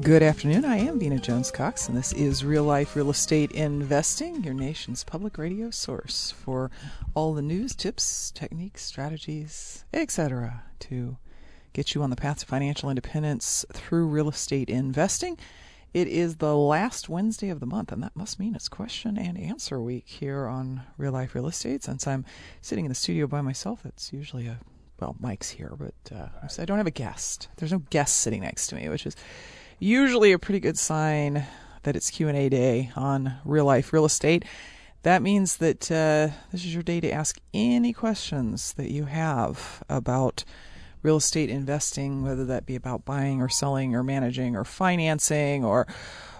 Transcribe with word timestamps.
Good 0.00 0.22
afternoon. 0.22 0.64
I 0.64 0.76
am 0.76 1.00
Vena 1.00 1.18
Jones 1.18 1.50
Cox, 1.50 1.88
and 1.88 1.98
this 1.98 2.12
is 2.12 2.44
Real 2.44 2.62
Life 2.62 2.94
Real 2.94 3.10
Estate 3.10 3.50
Investing, 3.50 4.44
your 4.44 4.54
nation's 4.54 5.02
public 5.02 5.36
radio 5.36 5.70
source 5.70 6.30
for 6.30 6.70
all 7.14 7.34
the 7.34 7.42
news, 7.42 7.74
tips, 7.74 8.30
techniques, 8.30 8.82
strategies, 8.82 9.84
etc., 9.92 10.62
to 10.78 11.16
get 11.72 11.96
you 11.96 12.02
on 12.04 12.10
the 12.10 12.16
path 12.16 12.38
to 12.38 12.46
financial 12.46 12.90
independence 12.90 13.66
through 13.72 14.06
real 14.06 14.28
estate 14.28 14.70
investing. 14.70 15.36
It 15.92 16.06
is 16.06 16.36
the 16.36 16.56
last 16.56 17.08
Wednesday 17.08 17.48
of 17.48 17.58
the 17.58 17.66
month, 17.66 17.90
and 17.90 18.00
that 18.04 18.14
must 18.14 18.38
mean 18.38 18.54
it's 18.54 18.68
question 18.68 19.18
and 19.18 19.36
answer 19.36 19.80
week 19.80 20.06
here 20.06 20.46
on 20.46 20.82
Real 20.96 21.12
Life 21.12 21.34
Real 21.34 21.48
Estate. 21.48 21.82
Since 21.82 22.06
I'm 22.06 22.24
sitting 22.60 22.84
in 22.84 22.90
the 22.90 22.94
studio 22.94 23.26
by 23.26 23.40
myself, 23.40 23.84
it's 23.84 24.12
usually 24.12 24.46
a 24.46 24.60
well, 25.00 25.16
Mike's 25.20 25.50
here, 25.50 25.72
but 25.78 25.94
uh, 26.12 26.28
I 26.58 26.64
don't 26.64 26.78
have 26.78 26.86
a 26.86 26.92
guest. 26.92 27.48
There's 27.56 27.72
no 27.72 27.82
guest 27.90 28.18
sitting 28.18 28.40
next 28.42 28.66
to 28.68 28.74
me, 28.74 28.88
which 28.88 29.06
is 29.06 29.14
usually 29.78 30.32
a 30.32 30.38
pretty 30.38 30.60
good 30.60 30.78
sign 30.78 31.46
that 31.82 31.96
it's 31.96 32.10
Q&A 32.10 32.48
day 32.48 32.90
on 32.96 33.34
real 33.44 33.64
life 33.64 33.92
real 33.92 34.04
estate. 34.04 34.44
That 35.02 35.22
means 35.22 35.58
that 35.58 35.90
uh, 35.90 36.34
this 36.50 36.64
is 36.64 36.74
your 36.74 36.82
day 36.82 37.00
to 37.00 37.10
ask 37.10 37.38
any 37.54 37.92
questions 37.92 38.72
that 38.74 38.90
you 38.90 39.04
have 39.04 39.82
about 39.88 40.44
real 41.02 41.16
estate 41.16 41.50
investing, 41.50 42.22
whether 42.22 42.44
that 42.46 42.66
be 42.66 42.74
about 42.74 43.04
buying 43.04 43.40
or 43.40 43.48
selling 43.48 43.94
or 43.94 44.02
managing 44.02 44.56
or 44.56 44.64
financing 44.64 45.64
or 45.64 45.86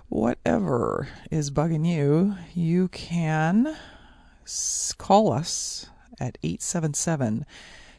whatever 0.08 1.08
is 1.30 1.50
bugging 1.50 1.86
you. 1.86 2.34
You 2.54 2.88
can 2.88 3.76
call 4.98 5.32
us 5.32 5.88
at 6.18 6.36
877- 6.42 7.44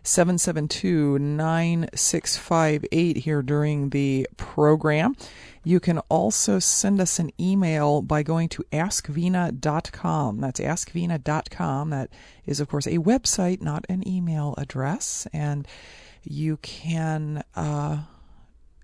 772 0.09 1.19
9658 1.19 3.17
here 3.17 3.41
during 3.43 3.91
the 3.91 4.27
program. 4.37 5.15
You 5.63 5.79
can 5.79 5.99
also 6.09 6.57
send 6.57 6.99
us 6.99 7.19
an 7.19 7.31
email 7.39 8.01
by 8.01 8.23
going 8.23 8.49
to 8.49 8.63
askvena.com. 8.71 10.41
That's 10.41 10.59
askvena.com. 10.59 11.89
That 11.91 12.09
is, 12.45 12.59
of 12.59 12.67
course, 12.67 12.87
a 12.87 12.97
website, 12.97 13.61
not 13.61 13.85
an 13.87 14.07
email 14.07 14.55
address. 14.57 15.27
And 15.31 15.67
you 16.23 16.57
can. 16.57 17.43
Uh, 17.55 17.99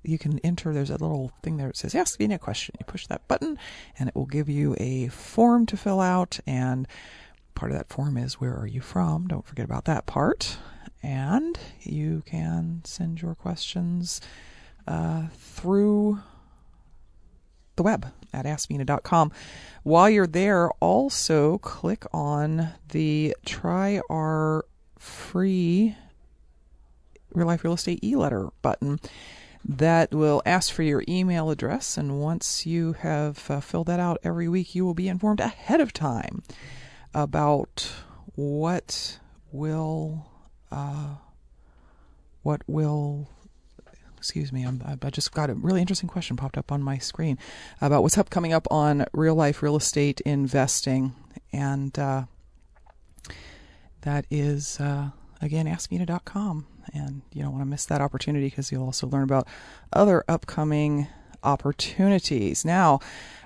you 0.04 0.20
can 0.20 0.38
enter 0.44 0.72
there's 0.72 0.92
a 0.92 0.94
little 0.94 1.32
thing 1.42 1.58
there 1.58 1.66
that 1.66 1.78
says 1.78 1.96
ask 1.96 2.20
Vena 2.20 2.36
a 2.36 2.38
question 2.38 2.76
you 2.80 2.86
push 2.86 3.08
that 3.08 3.28
button 3.28 3.58
and 3.98 4.08
it 4.08 4.16
will 4.16 4.28
give 4.28 4.48
you 4.48 4.76
a 4.80 5.08
form 5.08 5.66
to 5.66 5.76
fill 5.76 6.00
out 6.00 6.40
and 6.46 6.88
part 7.56 7.72
of 7.72 7.78
that 7.80 7.90
form 7.90 8.16
is 8.16 8.36
where 8.36 8.56
are 8.56 8.68
you 8.68 8.82
from 8.82 9.28
don't 9.28 9.48
forget 9.48 9.66
about 9.66 9.86
that 9.86 10.06
part 10.06 10.60
and 11.06 11.60
you 11.82 12.24
can 12.26 12.82
send 12.84 13.22
your 13.22 13.36
questions 13.36 14.20
uh, 14.88 15.28
through 15.38 16.20
the 17.76 17.84
web 17.84 18.12
at 18.34 18.46
askvena.com. 18.46 19.32
While 19.84 20.10
you're 20.10 20.26
there, 20.26 20.72
also 20.80 21.60
click 21.60 22.06
on 22.12 22.70
the 22.90 23.36
try 23.46 24.02
our 24.10 24.66
free 24.98 25.96
real 27.34 27.48
life 27.48 27.64
real 27.64 27.74
estate 27.74 28.04
e-letter 28.04 28.50
button 28.64 29.00
that 29.64 30.12
will 30.12 30.42
ask 30.46 30.74
for 30.74 30.84
your 30.84 31.04
email 31.08 31.52
address 31.52 31.98
and 31.98 32.20
once 32.20 32.66
you 32.66 32.94
have 32.94 33.52
uh, 33.52 33.60
filled 33.60 33.88
that 33.88 34.00
out 34.00 34.18
every 34.24 34.48
week 34.48 34.74
you 34.74 34.86
will 34.86 34.94
be 34.94 35.10
informed 35.10 35.42
ahead 35.42 35.82
of 35.82 35.92
time 35.92 36.42
about 37.14 37.92
what 38.36 39.20
will 39.52 40.28
uh, 40.72 41.16
what 42.44 42.62
will 42.68 43.28
excuse 44.26 44.52
me, 44.52 44.64
I'm, 44.64 44.82
i 45.04 45.10
just 45.12 45.34
got 45.34 45.52
a 45.52 45.54
really 45.54 45.82
interesting 45.82 46.10
question 46.10 46.36
popped 46.36 46.58
up 46.58 46.72
on 46.72 46.82
my 46.82 46.98
screen 46.98 47.38
about 47.80 48.02
what's 48.02 48.18
up 48.18 48.32
coming 48.32 48.54
up 48.54 48.68
on 48.72 49.06
real 49.14 49.36
life 49.36 49.62
real 49.62 49.76
estate 49.76 50.20
investing, 50.22 51.14
and 51.54 51.98
uh, 52.00 52.24
that 54.02 54.26
is 54.32 54.80
uh, 54.80 55.10
again 55.42 55.68
askvena.com, 55.68 56.66
and 56.92 57.22
you 57.34 57.44
don't 57.44 57.52
want 57.52 57.62
to 57.62 57.70
miss 57.70 57.86
that 57.86 58.02
opportunity 58.02 58.48
because 58.48 58.72
you'll 58.72 58.86
also 58.86 59.06
learn 59.06 59.22
about 59.22 59.48
other 59.94 60.24
upcoming 60.28 61.08
opportunities. 61.44 62.66
Now, 62.66 63.00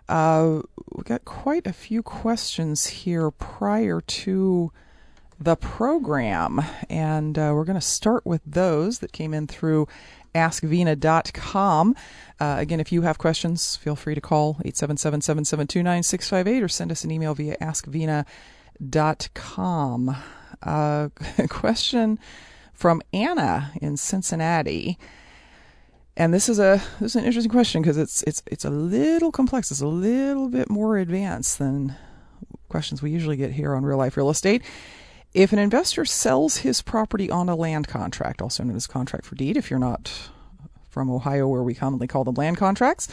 uh, 0.07 0.61
we 0.93 1.03
got 1.03 1.25
quite 1.25 1.67
a 1.67 1.73
few 1.73 2.01
questions 2.01 2.85
here 2.85 3.31
prior 3.31 3.99
to 3.99 4.71
the 5.39 5.55
program. 5.55 6.61
And 6.89 7.37
uh, 7.37 7.51
we're 7.53 7.65
going 7.65 7.75
to 7.75 7.81
start 7.81 8.25
with 8.25 8.41
those 8.45 8.99
that 8.99 9.13
came 9.13 9.33
in 9.33 9.47
through 9.47 9.87
askvena.com. 10.35 11.95
Uh, 12.39 12.55
again, 12.59 12.79
if 12.79 12.91
you 12.91 13.01
have 13.03 13.17
questions, 13.17 13.75
feel 13.75 13.95
free 13.95 14.15
to 14.15 14.21
call 14.21 14.57
877 14.63 15.21
772 15.21 15.83
9658 15.83 16.63
or 16.63 16.67
send 16.67 16.91
us 16.91 17.03
an 17.03 17.11
email 17.11 17.33
via 17.33 17.57
askvena.com. 17.57 18.25
Uh, 20.61 21.09
question 21.49 22.19
from 22.73 23.01
Anna 23.13 23.71
in 23.81 23.97
Cincinnati. 23.97 24.97
And 26.15 26.33
this 26.33 26.49
is 26.49 26.59
a 26.59 26.81
this 26.99 27.13
is 27.13 27.15
an 27.15 27.23
interesting 27.23 27.51
question 27.51 27.81
because 27.81 27.97
it's 27.97 28.23
it's 28.23 28.43
it's 28.45 28.65
a 28.65 28.69
little 28.69 29.31
complex. 29.31 29.71
It's 29.71 29.79
a 29.79 29.87
little 29.87 30.49
bit 30.49 30.69
more 30.69 30.97
advanced 30.97 31.59
than 31.59 31.95
questions 32.67 33.01
we 33.01 33.09
usually 33.09 33.37
get 33.37 33.51
here 33.51 33.73
on 33.73 33.85
real 33.85 33.97
life 33.97 34.17
real 34.17 34.29
estate. 34.29 34.61
If 35.33 35.53
an 35.53 35.59
investor 35.59 36.05
sells 36.05 36.57
his 36.57 36.81
property 36.81 37.29
on 37.29 37.49
a 37.49 37.55
land 37.55 37.87
contract, 37.87 38.41
also 38.41 38.63
known 38.63 38.75
as 38.75 38.87
contract 38.87 39.25
for 39.25 39.35
deed, 39.35 39.57
if 39.57 39.69
you're 39.69 39.79
not 39.79 40.29
from 40.89 41.09
Ohio 41.09 41.47
where 41.47 41.61
we 41.61 41.75
commonly 41.75 42.07
call 42.07 42.23
them 42.23 42.33
land 42.35 42.57
contracts, 42.57 43.07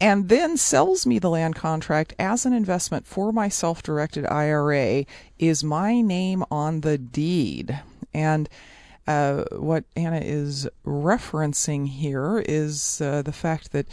and 0.00 0.28
then 0.28 0.56
sells 0.56 1.04
me 1.04 1.18
the 1.18 1.30
land 1.30 1.56
contract 1.56 2.14
as 2.18 2.46
an 2.46 2.52
investment 2.52 3.06
for 3.06 3.32
my 3.32 3.48
self 3.48 3.82
directed 3.82 4.24
IRA, 4.26 5.04
is 5.38 5.64
my 5.64 6.00
name 6.00 6.44
on 6.50 6.82
the 6.82 6.96
deed? 6.96 7.80
And 8.14 8.48
uh, 9.08 9.44
what 9.50 9.84
Anna 9.96 10.20
is 10.20 10.68
referencing 10.86 11.88
here 11.88 12.38
is 12.46 13.00
uh, 13.00 13.22
the 13.22 13.32
fact 13.32 13.72
that, 13.72 13.86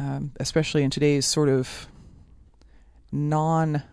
um, 0.00 0.32
especially 0.40 0.82
in 0.82 0.90
today's 0.90 1.26
sort 1.26 1.48
of 1.48 1.86
non 3.12 3.84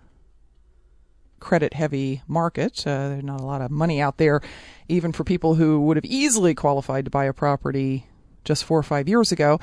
credit 1.42 1.74
heavy 1.74 2.22
market. 2.28 2.88
Uh, 2.88 3.10
there's 3.10 3.24
not 3.24 3.42
a 3.42 3.46
lot 3.46 3.62
of 3.62 3.70
money 3.70 4.00
out 4.00 4.18
there, 4.18 4.40
even 4.88 5.12
for 5.12 5.26
people 5.26 5.56
who 5.56 5.82
would 5.82 5.98
have 5.98 6.06
easily 6.06 6.56
qualified 6.56 7.04
to 7.04 7.12
buy 7.12 7.26
a 7.26 7.34
property 7.34 8.08
just 8.46 8.64
four 8.64 8.80
or 8.80 8.84
five 8.84 9.10
years 9.10 9.32
ago. 9.32 9.60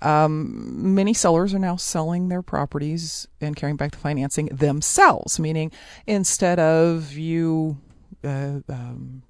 Um, 0.00 0.94
many 0.94 1.14
sellers 1.14 1.54
are 1.54 1.58
now 1.58 1.76
selling 1.76 2.28
their 2.28 2.42
properties 2.42 3.26
and 3.40 3.56
carrying 3.56 3.76
back 3.76 3.92
the 3.92 3.98
financing 3.98 4.46
themselves, 4.46 5.38
meaning 5.38 5.72
instead 6.06 6.58
of 6.58 7.12
you 7.12 7.78
uh, 8.24 8.60
um, 8.68 9.22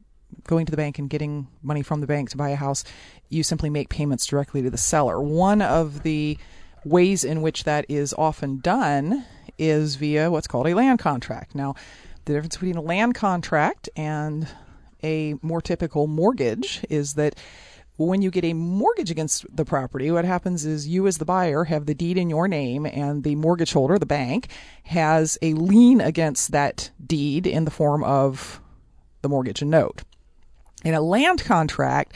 going 0.44 0.66
to 0.66 0.70
the 0.70 0.76
bank 0.76 0.98
and 0.98 1.10
getting 1.10 1.48
money 1.62 1.82
from 1.82 2.00
the 2.00 2.06
bank 2.06 2.30
to 2.30 2.36
buy 2.36 2.50
a 2.50 2.56
house, 2.56 2.84
you 3.28 3.42
simply 3.42 3.70
make 3.70 3.88
payments 3.88 4.26
directly 4.26 4.62
to 4.62 4.70
the 4.70 4.78
seller. 4.78 5.20
One 5.20 5.62
of 5.62 6.02
the 6.02 6.38
ways 6.84 7.22
in 7.22 7.42
which 7.42 7.64
that 7.64 7.84
is 7.88 8.14
often 8.14 8.58
done 8.58 9.24
is 9.58 9.96
via 9.96 10.30
what's 10.30 10.46
called 10.46 10.66
a 10.66 10.74
land 10.74 10.98
contract. 10.98 11.54
Now, 11.54 11.74
the 12.24 12.34
difference 12.34 12.56
between 12.56 12.76
a 12.76 12.82
land 12.82 13.14
contract 13.14 13.88
and 13.96 14.48
a 15.02 15.34
more 15.42 15.60
typical 15.60 16.06
mortgage 16.06 16.84
is 16.88 17.14
that 17.14 17.34
when 17.96 18.22
you 18.22 18.30
get 18.30 18.44
a 18.44 18.52
mortgage 18.52 19.10
against 19.10 19.44
the 19.54 19.64
property, 19.64 20.10
what 20.10 20.24
happens 20.24 20.64
is 20.64 20.88
you, 20.88 21.06
as 21.06 21.18
the 21.18 21.24
buyer, 21.24 21.64
have 21.64 21.86
the 21.86 21.94
deed 21.94 22.16
in 22.16 22.30
your 22.30 22.48
name, 22.48 22.86
and 22.86 23.22
the 23.22 23.34
mortgage 23.34 23.72
holder, 23.72 23.98
the 23.98 24.06
bank, 24.06 24.48
has 24.84 25.38
a 25.42 25.52
lien 25.54 26.00
against 26.00 26.52
that 26.52 26.90
deed 27.04 27.46
in 27.46 27.64
the 27.64 27.70
form 27.70 28.02
of 28.02 28.60
the 29.20 29.28
mortgage 29.28 29.62
and 29.62 29.70
note. 29.70 30.02
In 30.84 30.94
a 30.94 31.00
land 31.00 31.44
contract, 31.44 32.14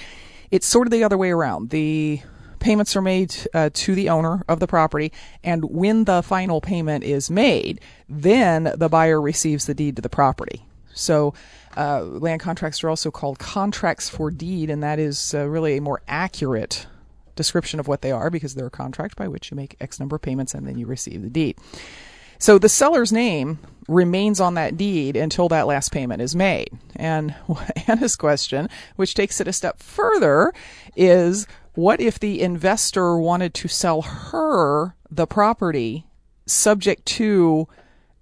it's 0.51 0.67
sort 0.67 0.87
of 0.87 0.91
the 0.91 1.05
other 1.05 1.19
way 1.19 1.31
around. 1.31 1.71
The 1.71 2.21
payments 2.59 2.97
are 2.97 3.03
made 3.03 3.35
uh, 3.55 3.71
to 3.73 3.95
the 3.95 4.09
owner 4.09 4.43
of 4.49 4.61
the 4.61 4.67
property, 4.67 5.13
and 5.43 5.65
when 5.65 6.05
the 6.05 6.23
final 6.23 6.61
payment 6.61 7.05
is 7.05 7.31
made, 7.31 7.81
then 8.09 8.73
the 8.77 8.89
buyer 8.89 9.21
receives 9.21 9.67
the 9.67 9.75
deed 9.75 9.97
to 9.97 10.03
the 10.03 10.09
property. 10.09 10.65
So, 10.95 11.35
uh, 11.77 12.03
land 12.03 12.41
contracts 12.41 12.83
are 12.83 12.89
also 12.89 13.11
called 13.11 13.39
contracts 13.39 14.09
for 14.09 14.31
deed, 14.31 14.71
and 14.71 14.83
that 14.83 14.99
is 14.99 15.35
uh, 15.35 15.47
really 15.47 15.77
a 15.77 15.83
more 15.83 16.01
accurate 16.09 16.87
description 17.35 17.79
of 17.79 17.87
what 17.87 18.01
they 18.01 18.11
are 18.11 18.31
because 18.31 18.55
they're 18.55 18.67
a 18.67 18.71
contract 18.71 19.15
by 19.15 19.29
which 19.29 19.51
you 19.51 19.57
make 19.57 19.77
X 19.81 20.01
number 20.01 20.17
of 20.17 20.23
payments 20.23 20.55
and 20.55 20.67
then 20.67 20.79
you 20.79 20.87
receive 20.87 21.23
the 21.23 21.29
deed. 21.29 21.57
So 22.39 22.59
the 22.59 22.69
seller's 22.69 23.13
name 23.13 23.59
remains 23.89 24.41
on 24.41 24.55
that 24.55 24.77
deed 24.77 25.17
until 25.17 25.49
that 25.49 25.67
last 25.67 25.93
payment 25.93 26.21
is 26.21 26.35
made. 26.35 26.71
And 26.95 27.35
Anna's 27.87 28.17
question, 28.17 28.69
which 28.97 29.15
takes 29.15 29.41
it 29.41 29.49
a 29.49 29.53
step 29.53 29.81
further, 29.81 30.53
is 30.97 31.47
what 31.77 32.01
if 32.01 32.19
the 32.19 32.41
investor 32.41 33.17
wanted 33.17 33.55
to 33.55 33.69
sell 33.69 34.03
her 34.03 34.95
the 35.11 35.27
property 35.27 36.07
subject 36.47 37.07
to 37.07 37.69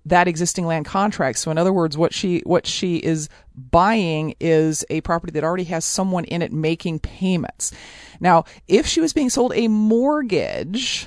that 0.06 0.28
existing 0.28 0.66
land 0.66 0.84
contract. 0.84 1.38
So 1.38 1.50
in 1.50 1.58
other 1.58 1.72
words, 1.72 1.96
what 1.96 2.12
she 2.12 2.40
what 2.40 2.66
she 2.66 2.96
is 2.96 3.28
buying 3.54 4.34
is 4.38 4.84
a 4.90 5.00
property 5.00 5.32
that 5.32 5.44
already 5.44 5.64
has 5.64 5.84
someone 5.84 6.24
in 6.24 6.42
it 6.42 6.52
making 6.52 6.98
payments. 7.00 7.72
Now, 8.20 8.44
if 8.68 8.86
she 8.86 9.00
was 9.00 9.12
being 9.12 9.30
sold 9.30 9.52
a 9.54 9.68
mortgage, 9.68 11.06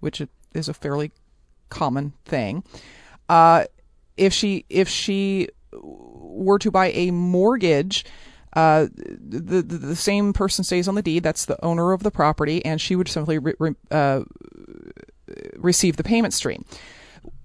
which 0.00 0.22
is 0.54 0.68
a 0.68 0.74
fairly 0.74 1.12
common 1.68 2.14
thing, 2.24 2.64
uh, 3.28 3.64
if 4.16 4.32
she 4.32 4.64
if 4.70 4.88
she 4.88 5.48
were 5.72 6.58
to 6.58 6.70
buy 6.70 6.92
a 6.92 7.10
mortgage, 7.10 8.06
uh, 8.54 8.88
the, 8.94 9.62
the, 9.62 9.78
the 9.78 9.96
same 9.96 10.32
person 10.32 10.64
stays 10.64 10.88
on 10.88 10.94
the 10.94 11.02
deed. 11.02 11.22
That's 11.22 11.46
the 11.46 11.62
owner 11.64 11.92
of 11.92 12.02
the 12.02 12.10
property, 12.10 12.64
and 12.64 12.80
she 12.80 12.96
would 12.96 13.08
simply 13.08 13.38
re, 13.38 13.54
re, 13.58 13.74
uh, 13.90 14.24
receive 15.56 15.96
the 15.96 16.04
payment 16.04 16.34
stream. 16.34 16.64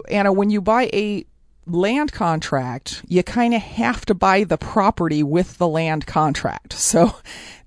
Anna, 0.09 0.33
when 0.33 0.49
you 0.49 0.61
buy 0.61 0.89
a 0.93 1.25
land 1.65 2.13
contract, 2.13 3.03
you 3.07 3.23
kind 3.23 3.53
of 3.53 3.61
have 3.61 4.05
to 4.05 4.13
buy 4.13 4.43
the 4.43 4.57
property 4.57 5.21
with 5.23 5.57
the 5.57 5.67
land 5.67 6.05
contract. 6.05 6.75
So 6.87 7.13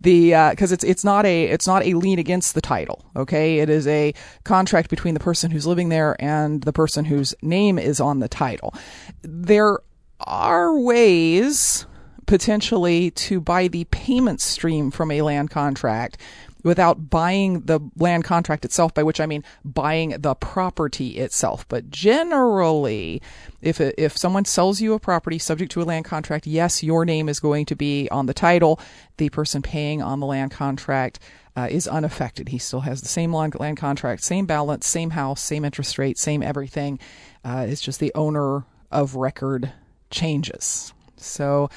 the 0.00 0.30
because 0.50 0.72
uh, 0.72 0.74
it's 0.74 0.84
it's 0.84 1.04
not 1.04 1.26
a 1.26 1.44
it's 1.44 1.66
not 1.66 1.84
a 1.84 1.92
lien 1.92 2.18
against 2.18 2.54
the 2.54 2.62
title. 2.62 3.04
Okay, 3.14 3.58
it 3.58 3.68
is 3.68 3.86
a 3.86 4.14
contract 4.44 4.88
between 4.88 5.12
the 5.12 5.20
person 5.20 5.50
who's 5.50 5.66
living 5.66 5.90
there 5.90 6.16
and 6.18 6.62
the 6.62 6.72
person 6.72 7.04
whose 7.04 7.34
name 7.42 7.78
is 7.78 8.00
on 8.00 8.20
the 8.20 8.28
title. 8.28 8.74
There 9.20 9.80
are 10.20 10.78
ways 10.78 11.84
potentially 12.30 13.10
to 13.10 13.40
buy 13.40 13.66
the 13.66 13.82
payment 13.86 14.40
stream 14.40 14.92
from 14.92 15.10
a 15.10 15.20
land 15.20 15.50
contract 15.50 16.16
without 16.62 17.10
buying 17.10 17.62
the 17.62 17.80
land 17.96 18.22
contract 18.22 18.64
itself, 18.64 18.94
by 18.94 19.02
which 19.02 19.20
I 19.20 19.26
mean 19.26 19.42
buying 19.64 20.10
the 20.10 20.36
property 20.36 21.18
itself. 21.18 21.66
But 21.66 21.90
generally, 21.90 23.20
if 23.62 23.80
if 23.80 24.16
someone 24.16 24.44
sells 24.44 24.80
you 24.80 24.94
a 24.94 25.00
property 25.00 25.40
subject 25.40 25.72
to 25.72 25.82
a 25.82 25.90
land 25.90 26.04
contract, 26.04 26.46
yes, 26.46 26.84
your 26.84 27.04
name 27.04 27.28
is 27.28 27.40
going 27.40 27.66
to 27.66 27.74
be 27.74 28.08
on 28.10 28.26
the 28.26 28.34
title. 28.34 28.78
The 29.16 29.30
person 29.30 29.60
paying 29.60 30.00
on 30.00 30.20
the 30.20 30.26
land 30.26 30.52
contract 30.52 31.18
uh, 31.56 31.66
is 31.68 31.88
unaffected. 31.88 32.50
He 32.50 32.58
still 32.58 32.82
has 32.82 33.00
the 33.00 33.08
same 33.08 33.32
land, 33.32 33.76
contract, 33.76 34.22
same 34.22 34.46
balance, 34.46 34.86
same 34.86 35.10
house, 35.10 35.42
same 35.42 35.64
interest 35.64 35.98
rate, 35.98 36.16
same 36.16 36.44
everything. 36.44 37.00
Uh, 37.44 37.66
it's 37.68 37.80
just 37.80 37.98
the 37.98 38.12
owner 38.14 38.66
of 38.92 39.16
record 39.16 39.72
changes. 40.10 40.92
So 41.16 41.70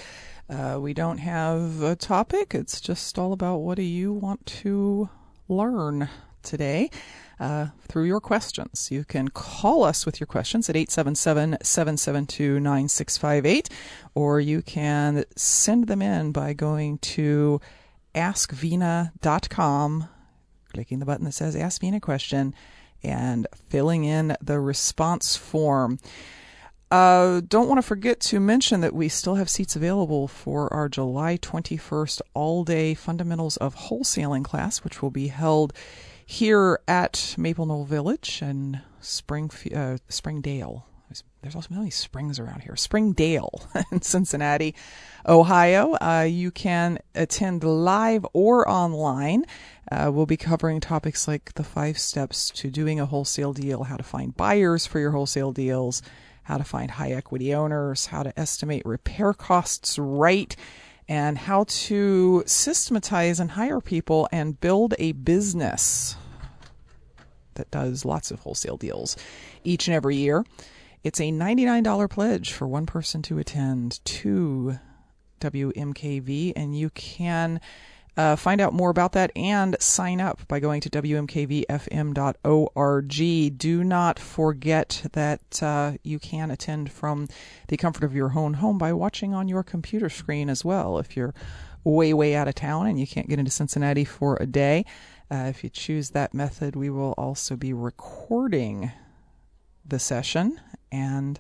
Uh, 0.50 0.78
we 0.80 0.94
don't 0.94 1.18
have 1.18 1.82
a 1.82 1.96
topic. 1.96 2.54
It's 2.54 2.80
just 2.80 3.18
all 3.18 3.34
about 3.34 3.58
what 3.58 3.76
do 3.76 3.84
you 3.84 4.14
want 4.14 4.46
to 4.46 5.10
learn 5.48 6.08
today 6.44 6.92
uh, 7.40 7.68
through 7.88 8.04
your 8.04 8.22
questions. 8.22 8.90
You 8.92 9.04
can 9.04 9.30
call 9.30 9.84
us 9.84 10.06
with 10.06 10.20
your 10.20 10.28
questions 10.28 10.70
at 10.70 10.76
877 10.76 11.58
772 11.64 12.60
9658, 12.60 13.70
or 14.14 14.40
you 14.40 14.62
can 14.62 15.26
send 15.36 15.88
them 15.88 16.04
in 16.04 16.32
by 16.32 16.54
going 16.54 17.00
to 17.00 17.60
askvena.com, 18.14 20.08
clicking 20.72 21.00
the 21.00 21.06
button 21.06 21.26
that 21.26 21.34
says 21.34 21.56
Ask 21.56 21.82
Vena 21.82 22.00
Question, 22.00 22.54
and 23.04 23.48
filling 23.68 24.04
in 24.04 24.38
the 24.42 24.60
response 24.60 25.36
form. 25.36 25.98
Uh, 26.92 27.42
don't 27.48 27.68
want 27.68 27.80
to 27.80 27.88
forget 27.88 28.20
to 28.20 28.40
mention 28.40 28.82
that 28.82 28.94
we 28.94 29.10
still 29.10 29.36
have 29.36 29.50
seats 29.50 29.76
available 29.76 30.28
for 30.28 30.72
our 30.72 30.88
July 30.88 31.38
21st 31.38 32.22
all 32.34 32.64
day 32.64 32.94
Fundamentals 32.94 33.58
of 33.58 33.76
Wholesaling 33.76 34.44
class, 34.44 34.84
which 34.84 35.02
will 35.02 35.12
be 35.12 35.28
held 35.28 35.74
here 36.26 36.80
at 36.88 37.36
Maple 37.38 37.66
Knoll 37.66 37.86
Village 37.86 38.40
and 38.42 38.82
Spring, 39.02 39.50
uh, 39.76 39.98
Springdale. 40.10 40.86
There's 41.46 41.56
also 41.56 41.76
many 41.76 41.92
springs 41.92 42.40
around 42.40 42.64
here. 42.64 42.76
Springdale 42.76 43.70
in 43.92 44.02
Cincinnati, 44.02 44.74
Ohio. 45.28 45.94
Uh, 46.02 46.26
you 46.28 46.50
can 46.50 46.98
attend 47.14 47.64
live 47.64 48.26
or 48.34 48.68
online. 48.68 49.46
Uh, 49.92 50.10
we'll 50.12 50.26
be 50.26 50.38
covering 50.38 50.80
topics 50.80 51.28
like 51.28 51.54
the 51.54 51.64
five 51.64 52.00
steps 52.00 52.50
to 52.50 52.72
doing 52.72 53.00
a 53.00 53.06
wholesale 53.06 53.54
deal, 53.54 53.84
how 53.84 53.96
to 53.96 54.02
find 54.02 54.36
buyers 54.36 54.88
for 54.88 55.00
your 55.00 55.12
wholesale 55.12 55.52
deals, 55.52 56.02
how 56.46 56.58
to 56.58 56.64
find 56.64 56.92
high 56.92 57.12
equity 57.12 57.54
owners, 57.54 58.08
how 58.08 58.24
to 58.24 58.40
estimate 58.40 58.86
repair 58.86 59.34
costs 59.34 60.00
right, 60.00 60.56
and 61.08 61.38
how 61.38 61.66
to 61.68 62.44
systematize 62.46 63.40
and 63.40 63.52
hire 63.52 63.82
people 63.82 64.30
and 64.32 64.60
build 64.60 64.94
a 64.98 65.12
business 65.12 66.16
that 67.56 67.70
does 67.72 68.06
lots 68.06 68.32
of 68.32 68.40
wholesale 68.42 68.78
deals 68.78 69.18
each 69.64 69.88
and 69.88 69.96
every 69.96 70.16
year. 70.16 70.46
It's 71.04 71.20
a 71.20 71.32
$99 71.32 72.10
pledge 72.10 72.52
for 72.52 72.68
one 72.68 72.86
person 72.86 73.22
to 73.24 73.40
attend 73.40 74.04
to 74.06 74.80
WMKV, 75.40 76.54
and 76.56 76.78
you 76.78 76.90
can 76.92 77.60
uh, 78.18 78.36
find 78.36 78.62
out 78.62 78.74
more 78.74 78.90
about 78.90 79.12
that 79.14 79.32
and 79.36 79.76
sign 79.80 80.22
up 80.22 80.48
by 80.48 80.60
going 80.60 80.82
to 80.82 80.90
wmkvfm.org. 80.90 81.68
Do 83.58 83.84
not 83.84 84.20
forget 84.20 85.06
that 85.14 85.64
uh, 85.64 85.94
you 86.04 86.20
can 86.20 86.52
attend 86.52 86.92
from 86.92 87.28
the 87.68 87.78
comfort 87.78 88.04
of 88.04 88.16
your 88.16 88.38
own 88.38 88.56
home 88.56 88.78
by 88.78 88.94
watching 88.94 89.34
on 89.34 89.48
your 89.48 89.64
computer 89.64 90.10
screen 90.10 90.50
as 90.50 90.64
well. 90.64 90.98
If 90.98 91.18
you're 91.18 91.34
way, 91.84 92.14
way 92.14 92.36
out 92.36 92.48
of 92.48 92.56
town 92.56 92.88
and 92.88 93.00
you 93.00 93.06
can't 93.06 93.28
get 93.30 93.40
into 93.40 93.52
Cincinnati 93.52 94.06
for 94.06 94.38
a 94.40 94.46
day, 94.46 94.86
uh, 95.30 95.48
if 95.50 95.64
you 95.64 95.70
choose 95.70 96.12
that 96.12 96.34
method, 96.34 96.76
we 96.76 96.90
will 96.90 97.14
also 97.18 97.56
be 97.56 97.74
recording 97.74 98.92
the 99.86 100.00
session 100.00 100.60
and 100.92 101.40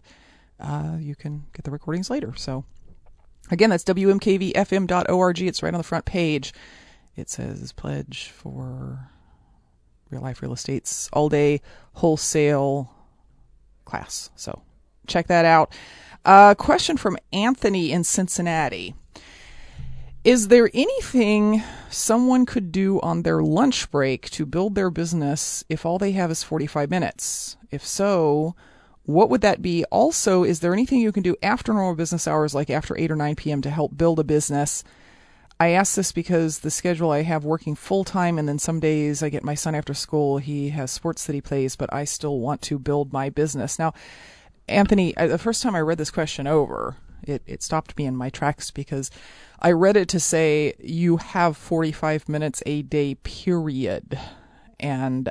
uh, 0.60 0.98
you 1.00 1.16
can 1.16 1.46
get 1.54 1.64
the 1.64 1.72
recordings 1.72 2.10
later. 2.10 2.34
So 2.36 2.66
Again, 3.52 3.70
that's 3.70 3.84
WMKVFM.org. 3.84 5.42
It's 5.42 5.64
right 5.64 5.74
on 5.74 5.78
the 5.78 5.84
front 5.84 6.06
page. 6.06 6.54
It 7.16 7.30
says 7.30 7.72
pledge 7.72 8.30
for 8.30 9.10
real 10.10 10.22
life 10.22 10.42
real 10.42 10.54
estate's 10.54 11.10
all 11.14 11.30
day 11.30 11.62
wholesale 11.94 12.92
class. 13.86 14.30
So 14.36 14.62
check 15.08 15.28
that 15.28 15.46
out. 15.46 15.74
A 16.26 16.30
uh, 16.30 16.56
question 16.56 16.98
from 16.98 17.18
Anthony 17.32 17.92
in 17.92 18.04
Cincinnati. 18.04 18.96
Is 20.24 20.48
there 20.48 20.72
anything 20.74 21.62
someone 21.92 22.48
could 22.48 22.72
do 22.72 23.00
on 23.02 23.22
their 23.22 23.44
lunch 23.44 23.92
break 23.92 24.32
to 24.32 24.48
build 24.48 24.74
their 24.74 24.90
business 24.90 25.64
if 25.70 25.86
all 25.86 26.00
they 26.00 26.14
have 26.14 26.32
is 26.32 26.42
45 26.42 26.90
minutes? 26.90 27.58
If 27.70 27.86
so, 27.86 28.56
what 29.06 29.30
would 29.30 29.42
that 29.42 29.62
be? 29.62 29.86
Also, 29.86 30.44
is 30.44 30.60
there 30.60 30.74
anything 30.74 31.00
you 31.00 31.12
can 31.12 31.24
do 31.24 31.36
after 31.44 31.74
normal 31.74 31.96
business 31.96 32.28
hours, 32.28 32.56
like 32.56 32.70
after 32.70 32.98
8 32.98 33.12
or 33.12 33.16
9 33.16 33.36
p.m., 33.36 33.62
to 33.62 33.70
help 33.70 33.98
build 33.98 34.20
a 34.20 34.24
business? 34.24 34.84
I 35.60 35.70
ask 35.70 35.96
this 35.96 36.12
because 36.12 36.60
the 36.60 36.72
schedule 36.72 37.12
I 37.12 37.22
have 37.22 37.46
working 37.46 37.76
full 37.76 38.04
time, 38.04 38.38
and 38.38 38.48
then 38.48 38.60
some 38.60 38.80
days 38.80 39.24
I 39.24 39.30
get 39.30 39.44
my 39.44 39.56
son 39.56 39.74
after 39.74 39.94
school. 39.94 40.40
He 40.40 40.70
has 40.70 40.92
sports 40.92 41.26
that 41.26 41.34
he 41.34 41.42
plays, 41.42 41.76
but 41.76 41.94
I 41.94 42.04
still 42.04 42.40
want 42.40 42.62
to 42.64 42.80
build 42.80 43.14
my 43.14 43.30
business. 43.30 43.80
Now, 43.80 43.94
Anthony, 44.68 45.14
the 45.18 45.38
first 45.38 45.64
time 45.64 45.76
I 45.76 45.82
read 45.82 45.98
this 45.98 46.12
question 46.12 46.48
over, 46.48 46.98
it, 47.24 47.42
it 47.46 47.64
stopped 47.64 47.98
me 47.98 48.06
in 48.06 48.16
my 48.16 48.30
tracks 48.30 48.72
because 48.72 49.12
I 49.60 49.72
read 49.72 49.96
it 49.96 50.10
to 50.10 50.20
say 50.20 50.74
you 50.80 51.18
have 51.18 51.56
45 51.56 52.28
minutes 52.28 52.62
a 52.66 52.82
day, 52.82 53.16
period. 53.16 54.20
And 54.80 55.30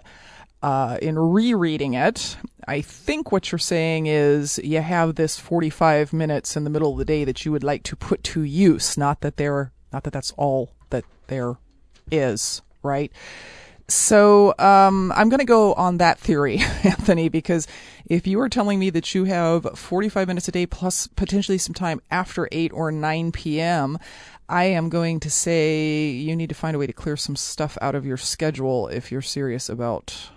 uh, 0.65 0.97
in 1.03 1.19
rereading 1.19 1.93
it, 1.93 2.39
I 2.67 2.81
think 2.81 3.31
what 3.31 3.53
you're 3.53 3.59
saying 3.59 4.07
is 4.07 4.59
you 4.65 4.81
have 4.81 5.15
this 5.15 5.39
45 5.39 6.15
minutes 6.15 6.57
in 6.57 6.65
the 6.65 6.71
middle 6.71 6.93
of 6.93 6.97
the 6.99 7.05
day 7.05 7.25
that 7.25 7.45
you 7.45 7.53
would 7.53 7.63
like 7.63 7.83
to 7.83 7.97
put 7.97 8.25
to 8.25 8.43
use, 8.43 8.97
not 8.97 9.21
that 9.21 9.37
there 9.37 9.73
not 9.93 10.05
that 10.05 10.13
that's 10.13 10.33
all 10.33 10.73
that 10.89 11.05
there 11.29 11.57
is, 12.11 12.63
right? 12.83 13.13
So 13.89 14.55
um, 14.59 15.13
I'm 15.15 15.29
going 15.29 15.39
to 15.41 15.45
go 15.45 15.75
on 15.75 15.99
that 15.99 16.19
theory, 16.19 16.59
Anthony, 16.83 17.29
because 17.29 17.69
if 18.07 18.27
you 18.27 18.41
are 18.41 18.49
telling 18.49 18.79
me 18.79 18.89
that 18.89 19.15
you 19.15 19.25
have 19.25 19.79
45 19.79 20.27
minutes 20.27 20.49
a 20.49 20.53
day 20.53 20.65
plus 20.65 21.07
potentially 21.09 21.59
some 21.59 21.75
time 21.75 22.01
after 22.11 22.49
8 22.51 22.73
or 22.73 22.91
9 22.91 23.33
p.m., 23.33 23.99
I 24.49 24.65
am 24.65 24.89
going 24.89 25.21
to 25.21 25.31
say 25.31 26.09
you 26.09 26.35
need 26.35 26.49
to 26.49 26.55
find 26.55 26.75
a 26.75 26.79
way 26.79 26.87
to 26.87 26.93
clear 26.95 27.17
some 27.17 27.37
stuff 27.37 27.77
out 27.83 27.95
of 27.95 28.07
your 28.07 28.17
schedule 28.17 28.89
if 28.89 29.13
you're 29.13 29.23
serious 29.23 29.69
about 29.69 30.31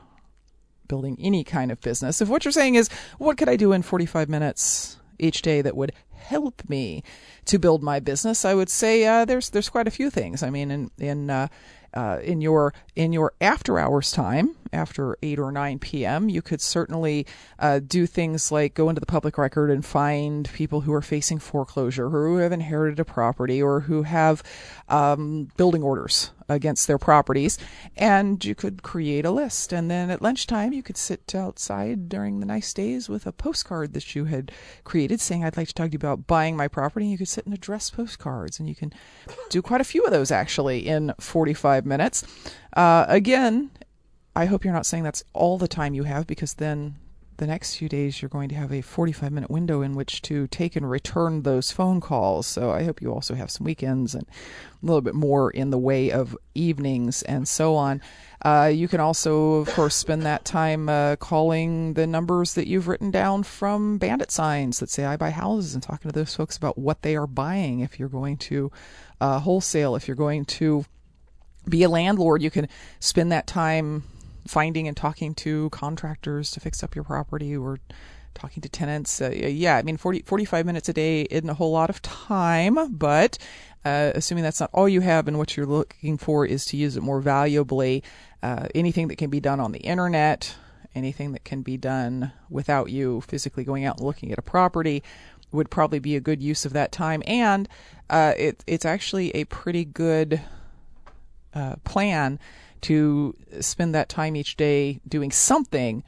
building 0.87 1.17
any 1.19 1.43
kind 1.43 1.71
of 1.71 1.81
business. 1.81 2.21
If 2.21 2.29
what 2.29 2.45
you're 2.45 2.51
saying 2.51 2.75
is, 2.75 2.89
what 3.17 3.37
could 3.37 3.49
I 3.49 3.55
do 3.55 3.71
in 3.71 3.81
45 3.81 4.29
minutes 4.29 4.97
each 5.19 5.41
day 5.41 5.61
that 5.61 5.75
would 5.75 5.91
help 6.27 6.67
me 6.67 7.03
to 7.45 7.57
build 7.57 7.81
my 7.81 7.99
business, 7.99 8.43
I 8.43 8.53
would 8.53 8.69
say 8.69 9.05
uh, 9.05 9.25
there's 9.25 9.49
there's 9.49 9.69
quite 9.69 9.87
a 9.87 9.91
few 9.91 10.09
things. 10.09 10.43
I 10.43 10.49
mean, 10.49 10.69
in 10.69 10.91
in 10.97 11.29
uh, 11.29 11.47
uh, 11.93 12.19
in 12.23 12.41
your 12.41 12.73
in 12.95 13.13
your 13.13 13.33
after 13.41 13.79
hours 13.79 14.11
time 14.11 14.55
after 14.73 15.17
8 15.23 15.39
or 15.39 15.51
9 15.51 15.79
p.m 15.79 16.27
you 16.27 16.41
could 16.41 16.59
certainly 16.59 17.25
uh, 17.57 17.79
do 17.79 18.05
things 18.05 18.51
like 18.51 18.73
go 18.73 18.89
into 18.89 18.99
the 18.99 19.05
public 19.05 19.37
record 19.37 19.71
and 19.71 19.85
find 19.85 20.51
people 20.53 20.81
who 20.81 20.93
are 20.93 21.01
facing 21.01 21.39
foreclosure 21.39 22.07
or 22.07 22.09
who 22.09 22.37
have 22.37 22.51
inherited 22.51 22.99
a 22.99 23.05
property 23.05 23.61
or 23.61 23.79
who 23.79 24.03
have 24.03 24.43
um, 24.89 25.47
building 25.55 25.81
orders 25.81 26.31
against 26.49 26.87
their 26.87 26.97
properties. 26.97 27.57
And 27.95 28.43
you 28.43 28.55
could 28.55 28.83
create 28.83 29.25
a 29.25 29.31
list. 29.31 29.73
And 29.73 29.89
then 29.89 30.09
at 30.09 30.21
lunchtime, 30.21 30.73
you 30.73 30.83
could 30.83 30.97
sit 30.97 31.33
outside 31.35 32.09
during 32.09 32.39
the 32.39 32.45
nice 32.45 32.73
days 32.73 33.09
with 33.09 33.25
a 33.25 33.31
postcard 33.31 33.93
that 33.93 34.15
you 34.15 34.25
had 34.25 34.51
created 34.83 35.21
saying, 35.21 35.43
I'd 35.43 35.57
like 35.57 35.67
to 35.67 35.73
talk 35.73 35.87
to 35.87 35.93
you 35.93 35.97
about 35.97 36.27
buying 36.27 36.55
my 36.55 36.67
property. 36.67 37.05
And 37.05 37.11
you 37.11 37.17
could 37.17 37.27
sit 37.27 37.45
and 37.45 37.53
address 37.53 37.89
postcards. 37.89 38.59
And 38.59 38.67
you 38.67 38.75
can 38.75 38.93
do 39.49 39.61
quite 39.61 39.81
a 39.81 39.85
few 39.85 40.03
of 40.05 40.11
those 40.11 40.31
actually 40.31 40.87
in 40.87 41.13
45 41.19 41.85
minutes. 41.85 42.23
Uh, 42.75 43.05
again, 43.07 43.71
I 44.35 44.45
hope 44.45 44.63
you're 44.63 44.73
not 44.73 44.85
saying 44.85 45.03
that's 45.03 45.23
all 45.33 45.57
the 45.57 45.67
time 45.67 45.93
you 45.93 46.03
have 46.03 46.27
because 46.27 46.55
then 46.55 46.95
the 47.37 47.47
next 47.47 47.75
few 47.75 47.87
days 47.87 48.21
you're 48.21 48.29
going 48.29 48.49
to 48.49 48.55
have 48.55 48.71
a 48.71 48.81
45 48.81 49.31
minute 49.31 49.49
window 49.49 49.81
in 49.81 49.93
which 49.95 50.21
to 50.23 50.47
take 50.47 50.75
and 50.75 50.89
return 50.89 51.43
those 51.43 51.71
phone 51.71 52.01
calls. 52.01 52.47
So 52.47 52.71
I 52.71 52.83
hope 52.83 53.01
you 53.01 53.13
also 53.13 53.35
have 53.35 53.51
some 53.51 53.65
weekends 53.65 54.15
and 54.15 54.25
a 54.81 54.85
little 54.85 55.01
bit 55.01 55.15
more 55.15 55.51
in 55.51 55.69
the 55.69 55.77
way 55.77 56.11
of 56.11 56.35
evenings 56.55 57.21
and 57.23 57.47
so 57.47 57.75
on. 57.75 58.01
Uh, 58.43 58.71
you 58.73 58.87
can 58.87 58.99
also, 58.99 59.55
of 59.55 59.69
course, 59.69 59.95
spend 59.95 60.23
that 60.23 60.45
time 60.45 60.89
uh, 60.89 61.15
calling 61.15 61.93
the 61.93 62.07
numbers 62.07 62.55
that 62.55 62.67
you've 62.67 62.87
written 62.87 63.11
down 63.11 63.43
from 63.43 63.97
bandit 63.97 64.31
signs 64.31 64.79
that 64.79 64.89
say 64.89 65.05
I 65.05 65.17
buy 65.17 65.31
houses 65.31 65.73
and 65.73 65.83
talking 65.83 66.09
to 66.09 66.17
those 66.17 66.35
folks 66.35 66.57
about 66.57 66.77
what 66.77 67.01
they 67.01 67.15
are 67.15 67.27
buying. 67.27 67.79
If 67.79 67.99
you're 67.99 68.09
going 68.09 68.37
to 68.37 68.71
uh, 69.21 69.39
wholesale, 69.39 69.95
if 69.95 70.07
you're 70.07 70.15
going 70.15 70.45
to 70.45 70.85
be 71.67 71.83
a 71.83 71.89
landlord, 71.89 72.41
you 72.41 72.49
can 72.49 72.67
spend 72.99 73.31
that 73.31 73.47
time 73.47 74.03
finding 74.47 74.87
and 74.87 74.95
talking 74.95 75.33
to 75.35 75.69
contractors 75.69 76.51
to 76.51 76.59
fix 76.59 76.83
up 76.83 76.95
your 76.95 77.03
property 77.03 77.55
or 77.55 77.79
talking 78.37 78.61
to 78.61 78.69
tenants. 78.69 79.21
Uh, 79.21 79.31
yeah, 79.31 79.77
I 79.77 79.81
mean, 79.81 79.97
40, 79.97 80.23
45 80.25 80.65
minutes 80.65 80.89
a 80.89 80.93
day 80.93 81.21
isn't 81.23 81.49
a 81.49 81.53
whole 81.53 81.71
lot 81.71 81.89
of 81.89 82.01
time, 82.01 82.95
but 82.95 83.37
uh, 83.83 84.11
assuming 84.15 84.43
that's 84.43 84.59
not 84.59 84.69
all 84.73 84.87
you 84.87 85.01
have 85.01 85.27
and 85.27 85.37
what 85.37 85.57
you're 85.57 85.65
looking 85.65 86.17
for 86.17 86.45
is 86.45 86.65
to 86.65 86.77
use 86.77 86.97
it 86.97 87.03
more 87.03 87.21
valuably, 87.21 88.03
uh, 88.43 88.67
anything 88.75 89.07
that 89.07 89.17
can 89.17 89.29
be 89.29 89.39
done 89.39 89.59
on 89.59 89.71
the 89.71 89.79
internet, 89.79 90.55
anything 90.95 91.31
that 91.31 91.43
can 91.43 91.61
be 91.61 91.77
done 91.77 92.31
without 92.49 92.89
you 92.89 93.21
physically 93.21 93.63
going 93.63 93.85
out 93.85 93.97
and 93.97 94.05
looking 94.05 94.31
at 94.31 94.39
a 94.39 94.43
property 94.43 95.03
would 95.51 95.69
probably 95.69 95.99
be 95.99 96.15
a 96.15 96.19
good 96.19 96.41
use 96.41 96.65
of 96.65 96.73
that 96.73 96.91
time. 96.91 97.23
And 97.25 97.69
uh, 98.09 98.33
it, 98.37 98.63
it's 98.67 98.85
actually 98.85 99.31
a 99.31 99.45
pretty 99.45 99.85
good 99.85 100.41
uh, 101.53 101.77
plan 101.83 102.39
to 102.81 103.35
spend 103.59 103.93
that 103.95 104.09
time 104.09 104.35
each 104.35 104.57
day 104.57 104.99
doing 105.07 105.31
something 105.31 106.03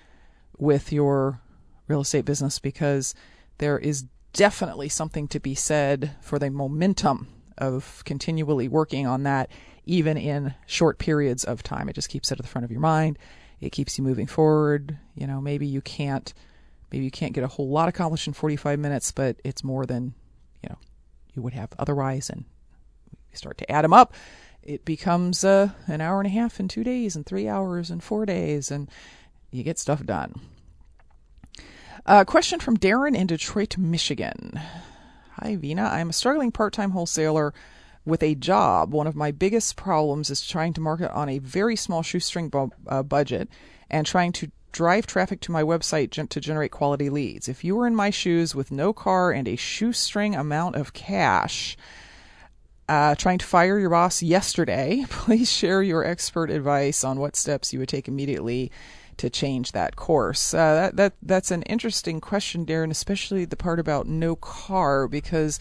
with 0.58 0.92
your 0.92 1.42
real 1.88 2.02
estate 2.02 2.26
business 2.26 2.60
because 2.60 3.14
there 3.58 3.78
is 3.78 4.06
definitely 4.34 4.90
something 4.90 5.28
to 5.28 5.40
be 5.40 5.56
said 5.56 6.16
for 6.22 6.40
the 6.40 6.50
momentum 6.50 7.28
of 7.58 8.04
continually 8.06 8.68
working 8.68 9.06
on 9.06 9.24
that, 9.24 9.50
even 9.86 10.18
in 10.18 10.54
short 10.66 10.98
periods 10.98 11.44
of 11.44 11.64
time. 11.64 11.90
It 11.90 11.94
just 11.94 12.10
keeps 12.10 12.32
it 12.32 12.40
at 12.40 12.44
the 12.44 12.48
front 12.48 12.66
of 12.66 12.72
your 12.72 12.80
mind. 12.80 13.18
It 13.60 13.72
keeps 13.72 13.98
you 13.98 14.04
moving 14.04 14.28
forward. 14.28 14.98
You 15.16 15.28
know, 15.28 15.42
maybe 15.42 15.68
you 15.68 15.82
can't, 15.82 16.34
maybe 16.92 17.04
you 17.04 17.12
can't 17.12 17.34
get 17.34 17.44
a 17.44 17.48
whole 17.48 17.70
lot 17.70 17.90
accomplished 17.90 18.28
in 18.28 18.34
45 18.34 18.80
minutes, 18.80 19.12
but 19.12 19.38
it's 19.44 19.64
more 19.64 19.86
than, 19.86 20.14
you 20.64 20.70
know, 20.70 20.78
you 21.34 21.42
would 21.42 21.54
have 21.54 21.70
otherwise. 21.78 22.30
And 22.30 22.46
you 23.32 23.38
start 23.38 23.58
to 23.58 23.72
add 23.72 23.84
them 23.84 23.94
up 23.94 24.14
it 24.70 24.86
becomes 24.86 25.44
uh, 25.44 25.70
an 25.88 26.02
hour 26.02 26.20
and 26.20 26.28
a 26.28 26.32
half 26.32 26.60
in 26.60 26.68
two 26.68 26.84
days 26.84 27.16
and 27.16 27.26
three 27.26 27.48
hours 27.48 27.90
and 27.90 28.04
four 28.04 28.26
days, 28.26 28.70
and 28.72 28.90
you 29.52 29.64
get 29.64 29.80
stuff 29.80 30.06
done. 30.06 30.36
A 32.06 32.12
uh, 32.12 32.24
question 32.24 32.60
from 32.60 32.78
Darren 32.78 33.16
in 33.16 33.28
Detroit, 33.28 33.78
Michigan. 33.78 34.60
Hi, 35.42 35.56
Vena. 35.56 35.84
I'm 35.84 36.10
a 36.10 36.14
struggling 36.14 36.52
part 36.52 36.74
time 36.74 36.92
wholesaler 36.92 37.54
with 38.06 38.24
a 38.24 38.36
job. 38.36 38.94
One 38.94 39.08
of 39.08 39.16
my 39.16 39.32
biggest 39.32 39.76
problems 39.76 40.30
is 40.30 40.46
trying 40.46 40.74
to 40.74 40.82
market 40.82 41.12
on 41.14 41.30
a 41.30 41.40
very 41.40 41.76
small 41.76 42.04
shoestring 42.04 42.50
bu- 42.50 42.70
uh, 42.88 43.04
budget 43.04 43.50
and 43.90 44.06
trying 44.06 44.32
to 44.34 44.52
drive 44.72 45.08
traffic 45.08 45.42
to 45.42 45.52
my 45.52 45.64
website 45.64 46.12
gen- 46.12 46.28
to 46.28 46.40
generate 46.40 46.72
quality 46.72 47.10
leads. 47.10 47.48
If 47.48 47.64
you 47.64 47.76
were 47.76 47.88
in 47.88 47.96
my 47.96 48.10
shoes 48.10 48.54
with 48.54 48.72
no 48.72 48.94
car 48.94 49.32
and 49.32 49.48
a 49.48 49.56
shoestring 49.56 50.36
amount 50.36 50.76
of 50.76 50.94
cash, 50.94 51.76
uh, 52.90 53.14
trying 53.14 53.38
to 53.38 53.46
fire 53.46 53.78
your 53.78 53.92
boss 53.92 54.24
yesterday, 54.24 55.06
please 55.10 55.50
share 55.50 55.84
your 55.84 56.04
expert 56.04 56.50
advice 56.50 57.04
on 57.04 57.20
what 57.20 57.36
steps 57.36 57.72
you 57.72 57.78
would 57.80 57.88
take 57.88 58.08
immediately 58.08 58.72
to 59.18 59.30
change 59.30 59.74
that 59.74 59.96
course. 59.96 60.54
Uh, 60.56 60.74
that, 60.76 60.96
that 60.96 61.14
that's 61.22 61.52
an 61.52 61.62
interesting 61.64 62.20
question, 62.20 62.66
Darren, 62.66 62.90
especially 62.90 63.46
the 63.46 63.56
part 63.56 63.80
about 63.80 64.08
no 64.08 64.36
car, 64.36 65.08
because 65.08 65.60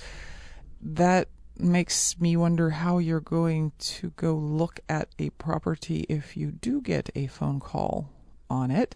that 0.80 1.28
makes 1.58 2.18
me 2.18 2.34
wonder 2.34 2.70
how 2.70 2.96
you're 2.96 3.20
going 3.20 3.72
to 3.78 4.10
go 4.16 4.34
look 4.34 4.80
at 4.88 5.08
a 5.18 5.28
property 5.30 6.06
if 6.08 6.34
you 6.34 6.50
do 6.50 6.80
get 6.80 7.10
a 7.14 7.26
phone 7.26 7.60
call 7.60 8.08
on 8.48 8.70
it, 8.70 8.94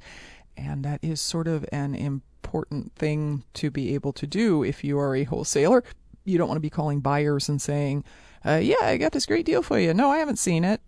and 0.57 0.85
that 0.85 1.01
is 1.03 1.21
sort 1.21 1.49
of 1.49 1.67
an 1.71 1.95
important 1.95 2.95
thing 2.95 3.45
to 3.53 3.71
be 3.71 3.93
able 3.95 4.13
to 4.15 4.27
do 4.27 4.63
if 4.63 4.83
you 4.83 4.99
are 4.99 5.15
a 5.15 5.25
wholesaler 5.25 5.85
you 6.25 6.39
don't 6.39 6.49
want 6.49 6.57
to 6.57 6.61
be 6.61 6.71
calling 6.71 7.01
buyers 7.01 7.49
and 7.49 7.61
saying, 7.61 8.05
uh, 8.45 8.61
"Yeah, 8.63 8.77
I 8.83 8.97
got 8.97 9.13
this 9.13 9.27
great 9.27 9.47
deal 9.47 9.63
for 9.63 9.79
you." 9.79 9.95
No, 9.95 10.11
I 10.11 10.19
haven't 10.19 10.39
seen 10.39 10.65
it, 10.65 10.81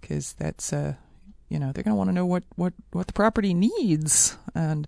because 0.00 0.34
that's 0.34 0.72
uh, 0.72 0.94
you 1.48 1.58
know 1.58 1.72
they're 1.72 1.84
going 1.84 1.92
to 1.92 1.98
want 1.98 2.08
to 2.08 2.14
know 2.14 2.26
what 2.26 2.44
what 2.56 2.72
what 2.92 3.06
the 3.06 3.12
property 3.12 3.54
needs, 3.54 4.36
and 4.54 4.86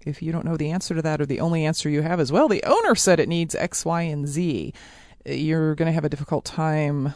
if 0.00 0.22
you 0.22 0.32
don't 0.32 0.44
know 0.44 0.56
the 0.56 0.70
answer 0.70 0.94
to 0.94 1.02
that, 1.02 1.20
or 1.20 1.26
the 1.26 1.40
only 1.40 1.64
answer 1.64 1.88
you 1.88 2.02
have 2.02 2.20
is, 2.20 2.32
"Well, 2.32 2.48
the 2.48 2.64
owner 2.64 2.94
said 2.94 3.20
it 3.20 3.28
needs 3.28 3.54
X, 3.54 3.84
Y, 3.84 4.02
and 4.02 4.26
Z," 4.28 4.72
you're 5.24 5.74
going 5.74 5.86
to 5.86 5.92
have 5.92 6.04
a 6.04 6.10
difficult 6.10 6.44
time 6.44 7.14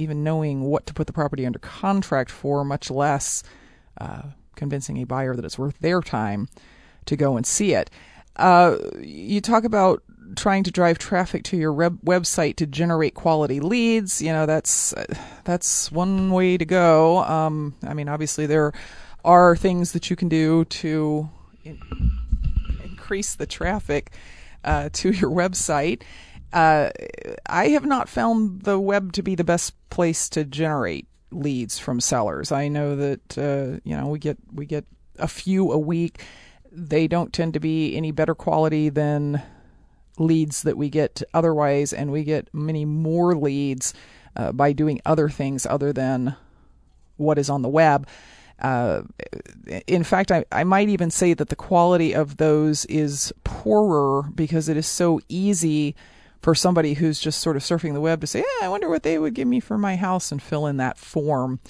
even 0.00 0.24
knowing 0.24 0.62
what 0.62 0.86
to 0.86 0.94
put 0.94 1.06
the 1.06 1.12
property 1.12 1.44
under 1.44 1.58
contract 1.58 2.30
for, 2.30 2.64
much 2.64 2.90
less 2.90 3.42
uh, 4.00 4.22
convincing 4.56 4.96
a 4.96 5.04
buyer 5.04 5.36
that 5.36 5.44
it's 5.44 5.58
worth 5.58 5.78
their 5.80 6.00
time 6.00 6.48
to 7.04 7.16
go 7.16 7.36
and 7.36 7.46
see 7.46 7.74
it. 7.74 7.90
Uh, 8.36 8.78
you 9.00 9.40
talk 9.42 9.64
about 9.64 10.02
trying 10.36 10.64
to 10.64 10.70
drive 10.70 10.98
traffic 10.98 11.44
to 11.44 11.56
your 11.56 11.72
web- 11.72 12.00
website 12.02 12.56
to 12.56 12.66
generate 12.66 13.14
quality 13.14 13.60
leads. 13.60 14.20
You 14.22 14.32
know, 14.32 14.46
that's 14.46 14.94
that's 15.44 15.90
one 15.90 16.30
way 16.30 16.56
to 16.56 16.64
go. 16.64 17.18
Um, 17.24 17.74
I 17.86 17.94
mean, 17.94 18.08
obviously 18.08 18.46
there 18.46 18.72
are 19.24 19.56
things 19.56 19.92
that 19.92 20.10
you 20.10 20.16
can 20.16 20.28
do 20.28 20.64
to 20.66 21.28
in- 21.64 21.80
increase 22.82 23.34
the 23.34 23.46
traffic 23.46 24.12
uh, 24.64 24.90
to 24.92 25.10
your 25.12 25.30
website. 25.30 26.02
Uh, 26.52 26.90
I 27.46 27.68
have 27.68 27.84
not 27.84 28.08
found 28.08 28.62
the 28.62 28.78
web 28.78 29.12
to 29.12 29.22
be 29.22 29.34
the 29.34 29.44
best 29.44 29.72
place 29.90 30.28
to 30.30 30.44
generate 30.44 31.06
leads 31.30 31.78
from 31.78 32.00
sellers. 32.00 32.50
I 32.50 32.68
know 32.68 32.96
that 32.96 33.38
uh, 33.38 33.80
you 33.84 33.96
know 33.96 34.08
we 34.08 34.18
get 34.18 34.38
we 34.52 34.66
get 34.66 34.84
a 35.18 35.28
few 35.28 35.70
a 35.72 35.78
week. 35.78 36.22
They 36.72 37.08
don't 37.08 37.32
tend 37.32 37.54
to 37.54 37.60
be 37.60 37.96
any 37.96 38.10
better 38.12 38.34
quality 38.34 38.88
than 38.88 39.42
leads 40.20 40.62
that 40.62 40.76
we 40.76 40.88
get 40.88 41.22
otherwise, 41.34 41.92
and 41.92 42.12
we 42.12 42.22
get 42.22 42.52
many 42.52 42.84
more 42.84 43.34
leads 43.34 43.94
uh, 44.36 44.52
by 44.52 44.72
doing 44.72 45.00
other 45.04 45.28
things 45.28 45.66
other 45.66 45.92
than 45.92 46.36
what 47.16 47.38
is 47.38 47.50
on 47.50 47.62
the 47.62 47.68
web. 47.68 48.06
Uh, 48.60 49.02
in 49.86 50.04
fact, 50.04 50.30
I, 50.30 50.44
I 50.52 50.64
might 50.64 50.88
even 50.90 51.10
say 51.10 51.32
that 51.34 51.48
the 51.48 51.56
quality 51.56 52.14
of 52.14 52.36
those 52.36 52.84
is 52.86 53.32
poorer 53.42 54.22
because 54.34 54.68
it 54.68 54.76
is 54.76 54.86
so 54.86 55.20
easy 55.28 55.96
for 56.42 56.54
somebody 56.54 56.94
who's 56.94 57.20
just 57.20 57.40
sort 57.40 57.56
of 57.56 57.62
surfing 57.62 57.94
the 57.94 58.00
web 58.00 58.20
to 58.20 58.26
say, 58.26 58.40
yeah, 58.40 58.66
I 58.66 58.68
wonder 58.68 58.88
what 58.88 59.02
they 59.02 59.18
would 59.18 59.34
give 59.34 59.48
me 59.48 59.60
for 59.60 59.78
my 59.78 59.96
house 59.96 60.30
and 60.30 60.42
fill 60.42 60.66
in 60.66 60.76
that 60.78 60.98
form. 60.98 61.60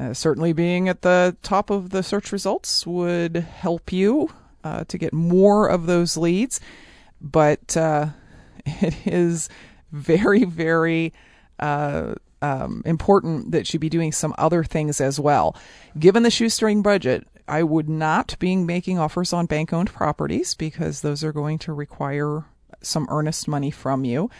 Uh, 0.00 0.14
certainly, 0.14 0.52
being 0.52 0.88
at 0.88 1.02
the 1.02 1.36
top 1.42 1.70
of 1.70 1.90
the 1.90 2.04
search 2.04 2.30
results 2.30 2.86
would 2.86 3.36
help 3.36 3.92
you 3.92 4.30
uh, 4.62 4.84
to 4.84 4.96
get 4.96 5.12
more 5.12 5.68
of 5.68 5.86
those 5.86 6.16
leads, 6.16 6.60
but 7.20 7.76
uh, 7.76 8.06
it 8.66 9.06
is 9.06 9.48
very, 9.92 10.44
very 10.44 11.12
uh, 11.58 12.14
um, 12.42 12.82
important 12.84 13.52
that 13.52 13.72
you 13.72 13.80
be 13.80 13.88
doing 13.88 14.12
some 14.12 14.34
other 14.38 14.64
things 14.64 15.00
as 15.00 15.18
well. 15.18 15.56
Given 15.98 16.22
the 16.22 16.30
shoestring 16.30 16.82
budget, 16.82 17.26
I 17.46 17.62
would 17.62 17.88
not 17.88 18.38
be 18.38 18.56
making 18.56 18.98
offers 18.98 19.32
on 19.32 19.46
bank 19.46 19.72
owned 19.72 19.90
properties 19.90 20.54
because 20.54 21.00
those 21.00 21.24
are 21.24 21.32
going 21.32 21.58
to 21.60 21.72
require 21.72 22.44
some 22.82 23.06
earnest 23.10 23.48
money 23.48 23.70
from 23.70 24.04
you. 24.04 24.30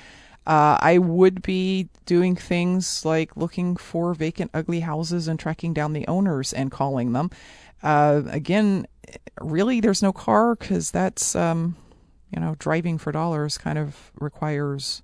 Uh, 0.47 0.79
I 0.81 0.99
would 0.99 1.43
be 1.43 1.89
doing 2.07 2.35
things 2.35 3.05
like 3.05 3.37
looking 3.37 3.77
for 3.77 4.15
vacant, 4.15 4.51
ugly 4.55 4.81
houses 4.81 5.29
and 5.29 5.39
tracking 5.39 5.75
down 5.75 5.93
the 5.93 6.07
owners 6.07 6.53
and 6.53 6.71
calling 6.71 7.13
them. 7.13 7.31
Uh, 7.83 8.23
again, 8.29 8.87
really, 9.41 9.81
there's 9.81 10.03
no 10.03 10.13
car 10.13 10.55
because 10.55 10.91
that's, 10.91 11.37
um, 11.37 11.77
you 12.33 12.41
know, 12.41 12.57
driving 12.59 12.99
for 12.99 13.13
dollars 13.13 13.59
kind 13.59 13.79
of 13.79 14.11
requires 14.21 15.03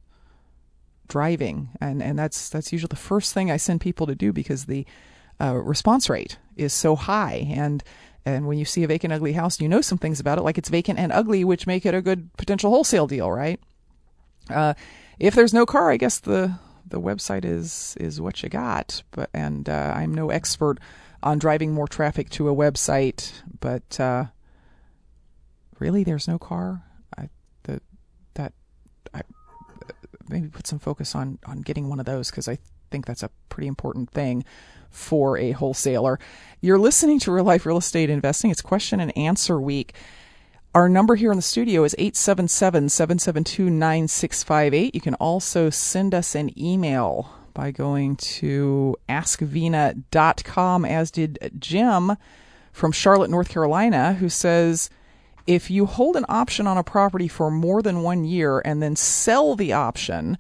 driving, 1.08 1.70
and 1.80 2.02
and 2.02 2.18
that's 2.18 2.48
that's 2.48 2.72
usually 2.72 2.88
the 2.88 2.96
first 2.96 3.32
thing 3.32 3.50
I 3.50 3.56
send 3.56 3.80
people 3.80 4.06
to 4.06 4.14
do 4.14 4.32
because 4.32 4.66
the 4.66 4.86
uh, 5.40 5.54
response 5.54 6.08
rate 6.08 6.38
is 6.56 6.72
so 6.72 6.96
high 6.96 7.46
and. 7.50 7.82
And 8.26 8.46
when 8.46 8.56
you 8.56 8.64
see 8.64 8.82
a 8.82 8.86
vacant, 8.86 9.12
ugly 9.12 9.34
house, 9.34 9.60
you 9.60 9.68
know 9.68 9.82
some 9.82 9.98
things 9.98 10.18
about 10.18 10.38
it, 10.38 10.44
like 10.44 10.56
it's 10.56 10.70
vacant 10.70 10.98
and 10.98 11.12
ugly, 11.12 11.44
which 11.44 11.66
make 11.66 11.84
it 11.84 11.92
a 11.92 12.00
good 12.00 12.34
potential 12.38 12.70
wholesale 12.70 13.06
deal, 13.06 13.30
right? 13.30 13.60
Uh, 14.48 14.72
if 15.18 15.34
there's 15.34 15.52
no 15.52 15.66
car, 15.66 15.90
I 15.90 15.98
guess 15.98 16.20
the 16.20 16.58
the 16.88 17.00
website 17.00 17.44
is 17.44 17.96
is 18.00 18.20
what 18.20 18.42
you 18.42 18.48
got. 18.48 19.02
But 19.10 19.30
and 19.34 19.68
uh, 19.68 19.92
I'm 19.94 20.14
no 20.14 20.30
expert 20.30 20.78
on 21.22 21.38
driving 21.38 21.72
more 21.72 21.88
traffic 21.88 22.30
to 22.30 22.48
a 22.48 22.54
website, 22.54 23.32
but 23.60 23.98
uh, 24.00 24.24
really, 25.78 26.04
there's 26.04 26.28
no 26.28 26.38
car. 26.38 26.83
Maybe 30.28 30.48
put 30.48 30.66
some 30.66 30.78
focus 30.78 31.14
on 31.14 31.38
on 31.46 31.60
getting 31.60 31.88
one 31.88 32.00
of 32.00 32.06
those 32.06 32.30
because 32.30 32.48
I 32.48 32.58
think 32.90 33.06
that's 33.06 33.22
a 33.22 33.30
pretty 33.48 33.66
important 33.66 34.10
thing 34.10 34.44
for 34.90 35.36
a 35.36 35.50
wholesaler. 35.52 36.18
You're 36.60 36.78
listening 36.78 37.18
to 37.20 37.32
Real 37.32 37.44
Life 37.44 37.66
Real 37.66 37.78
Estate 37.78 38.10
Investing. 38.10 38.50
It's 38.50 38.62
question 38.62 39.00
and 39.00 39.16
answer 39.16 39.60
week. 39.60 39.94
Our 40.74 40.88
number 40.88 41.14
here 41.14 41.30
in 41.30 41.36
the 41.36 41.42
studio 41.42 41.84
is 41.84 41.94
877 41.98 42.88
772 42.88 43.70
9658. 43.70 44.94
You 44.94 45.00
can 45.00 45.14
also 45.14 45.70
send 45.70 46.14
us 46.14 46.34
an 46.34 46.56
email 46.58 47.30
by 47.54 47.70
going 47.70 48.16
to 48.16 48.96
askvena.com, 49.08 50.84
as 50.84 51.10
did 51.12 51.52
Jim 51.60 52.16
from 52.72 52.90
Charlotte, 52.90 53.30
North 53.30 53.48
Carolina, 53.48 54.14
who 54.14 54.28
says, 54.28 54.90
if 55.46 55.70
you 55.70 55.86
hold 55.86 56.16
an 56.16 56.24
option 56.28 56.66
on 56.66 56.78
a 56.78 56.84
property 56.84 57.28
for 57.28 57.50
more 57.50 57.82
than 57.82 58.02
one 58.02 58.24
year 58.24 58.60
and 58.64 58.82
then 58.82 58.96
sell 58.96 59.54
the 59.54 59.72
option, 59.72 60.38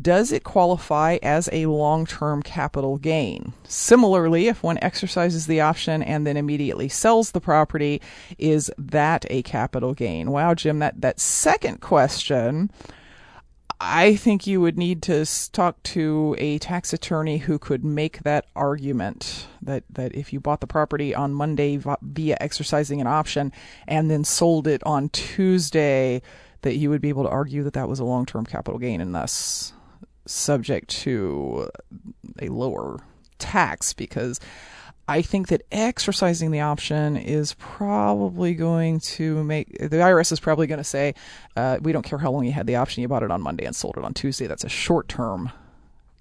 does 0.00 0.32
it 0.32 0.44
qualify 0.44 1.18
as 1.22 1.48
a 1.52 1.66
long 1.66 2.06
term 2.06 2.42
capital 2.42 2.96
gain? 2.98 3.52
Similarly, 3.64 4.48
if 4.48 4.62
one 4.62 4.78
exercises 4.80 5.46
the 5.46 5.60
option 5.60 6.02
and 6.02 6.26
then 6.26 6.36
immediately 6.36 6.88
sells 6.88 7.32
the 7.32 7.40
property, 7.40 8.00
is 8.38 8.70
that 8.78 9.26
a 9.28 9.42
capital 9.42 9.92
gain? 9.94 10.30
Wow, 10.30 10.54
Jim, 10.54 10.78
that, 10.78 11.00
that 11.00 11.20
second 11.20 11.80
question. 11.80 12.70
I 13.84 14.14
think 14.14 14.46
you 14.46 14.60
would 14.60 14.78
need 14.78 15.02
to 15.02 15.26
talk 15.50 15.82
to 15.82 16.36
a 16.38 16.58
tax 16.58 16.92
attorney 16.92 17.38
who 17.38 17.58
could 17.58 17.84
make 17.84 18.22
that 18.22 18.46
argument 18.54 19.48
that, 19.60 19.82
that 19.90 20.14
if 20.14 20.32
you 20.32 20.38
bought 20.38 20.60
the 20.60 20.68
property 20.68 21.12
on 21.12 21.34
Monday 21.34 21.80
via 22.00 22.36
exercising 22.40 23.00
an 23.00 23.08
option 23.08 23.50
and 23.88 24.08
then 24.08 24.22
sold 24.22 24.68
it 24.68 24.84
on 24.84 25.08
Tuesday, 25.08 26.22
that 26.60 26.76
you 26.76 26.90
would 26.90 27.00
be 27.00 27.08
able 27.08 27.24
to 27.24 27.28
argue 27.28 27.64
that 27.64 27.72
that 27.72 27.88
was 27.88 27.98
a 27.98 28.04
long 28.04 28.24
term 28.24 28.46
capital 28.46 28.78
gain 28.78 29.00
and 29.00 29.16
thus 29.16 29.72
subject 30.26 30.88
to 30.88 31.68
a 32.40 32.48
lower 32.50 33.00
tax 33.40 33.92
because 33.92 34.38
I 35.08 35.22
think 35.22 35.48
that 35.48 35.62
exercising 35.72 36.52
the 36.52 36.60
option 36.60 37.16
is 37.16 37.54
probably 37.54 38.54
going 38.54 39.00
to 39.00 39.42
make 39.42 39.76
the 39.78 39.88
IRS 39.96 40.32
is 40.32 40.40
probably 40.40 40.66
going 40.66 40.78
to 40.78 40.84
say, 40.84 41.14
uh, 41.56 41.78
we 41.82 41.92
don't 41.92 42.04
care 42.04 42.18
how 42.18 42.30
long 42.30 42.44
you 42.44 42.52
had 42.52 42.66
the 42.66 42.76
option, 42.76 43.02
you 43.02 43.08
bought 43.08 43.22
it 43.22 43.30
on 43.30 43.42
Monday 43.42 43.64
and 43.64 43.74
sold 43.74 43.96
it 43.96 44.04
on 44.04 44.14
Tuesday. 44.14 44.46
That's 44.46 44.64
a 44.64 44.68
short 44.68 45.08
term 45.08 45.50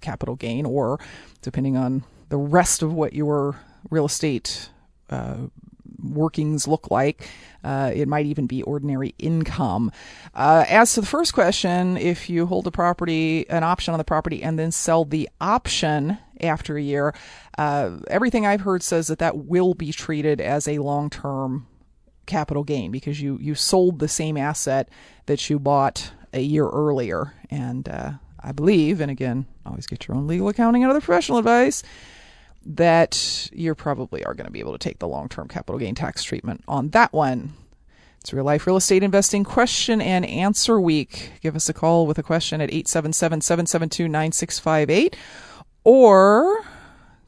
capital 0.02 0.36
gain, 0.36 0.66
or 0.66 1.00
depending 1.42 1.78
on 1.78 2.04
the 2.30 2.38
rest 2.38 2.82
of 2.82 2.94
what 2.94 3.14
your 3.14 3.56
real 3.90 4.06
estate 4.06 4.70
uh, 5.10 5.38
workings 6.04 6.68
look 6.68 6.90
like. 6.90 7.30
Uh, 7.64 7.92
it 7.94 8.08
might 8.08 8.26
even 8.26 8.48
be 8.48 8.64
ordinary 8.64 9.14
income. 9.20 9.92
Uh, 10.34 10.66
as 10.68 10.94
to 10.96 11.02
the 11.02 11.08
first 11.08 11.34
question, 11.34 11.98
if 11.98 12.30
you 12.30 12.48
hold 12.48 12.66
a 12.66 12.72
property, 12.72 13.48
an 13.50 13.64
option 13.64 13.94
on 13.94 14.00
the 14.00 14.04
property, 14.04 14.42
and 14.42 14.58
then 14.58 14.72
sell 14.72 15.06
the 15.06 15.30
option 15.40 16.18
after 16.44 16.78
a 16.78 16.82
year, 16.82 17.14
uh, 17.58 17.98
everything 18.08 18.46
I've 18.46 18.62
heard 18.62 18.84
says 18.84 19.08
that 19.08 19.20
that 19.20 19.38
will 19.38 19.74
be 19.74 19.92
treated 19.92 20.42
as 20.42 20.68
a 20.68 20.80
long 20.80 21.10
term 21.10 21.68
capital 22.26 22.64
gain 22.64 22.92
because 22.92 23.22
you, 23.22 23.38
you 23.42 23.56
sold 23.56 24.00
the 24.00 24.08
same 24.08 24.38
asset 24.38 24.90
that 25.26 25.50
you 25.50 25.60
bought 25.60 26.12
a 26.34 26.42
year 26.42 26.68
earlier. 26.68 27.34
And 27.50 27.88
uh, 27.90 28.14
I 28.40 28.52
believe, 28.52 29.02
and 29.02 29.12
again, 29.12 29.46
always 29.66 29.88
get 29.88 30.08
your 30.08 30.18
own 30.18 30.28
legal 30.28 30.48
accounting 30.48 30.84
and 30.84 30.90
other 30.90 31.02
professional 31.02 31.38
advice 31.38 31.84
that 32.66 33.50
you 33.52 33.74
probably 33.74 34.24
are 34.24 34.34
going 34.34 34.46
to 34.46 34.52
be 34.52 34.60
able 34.60 34.74
to 34.74 34.78
take 34.78 35.00
the 35.00 35.08
long 35.08 35.28
term 35.30 35.48
capital 35.48 35.80
gain 35.80 35.96
tax 35.96 36.24
treatment 36.24 36.64
on 36.68 36.90
that 36.90 37.12
one. 37.12 37.54
It's 38.20 38.32
real 38.34 38.46
life 38.46 38.68
real 38.68 38.78
estate 38.78 39.02
investing 39.02 39.44
question 39.44 40.00
and 40.00 40.26
answer 40.26 40.80
week. 40.80 41.32
Give 41.42 41.56
us 41.56 41.70
a 41.70 41.74
call 41.74 42.06
with 42.06 42.20
a 42.20 42.24
question 42.24 42.62
at 42.62 42.70
877 42.70 43.42
772 43.42 44.08
9658 44.08 45.16
or 45.84 46.64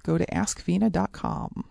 go 0.04 0.18
to 0.18 0.26
askvena.com. 0.28 1.66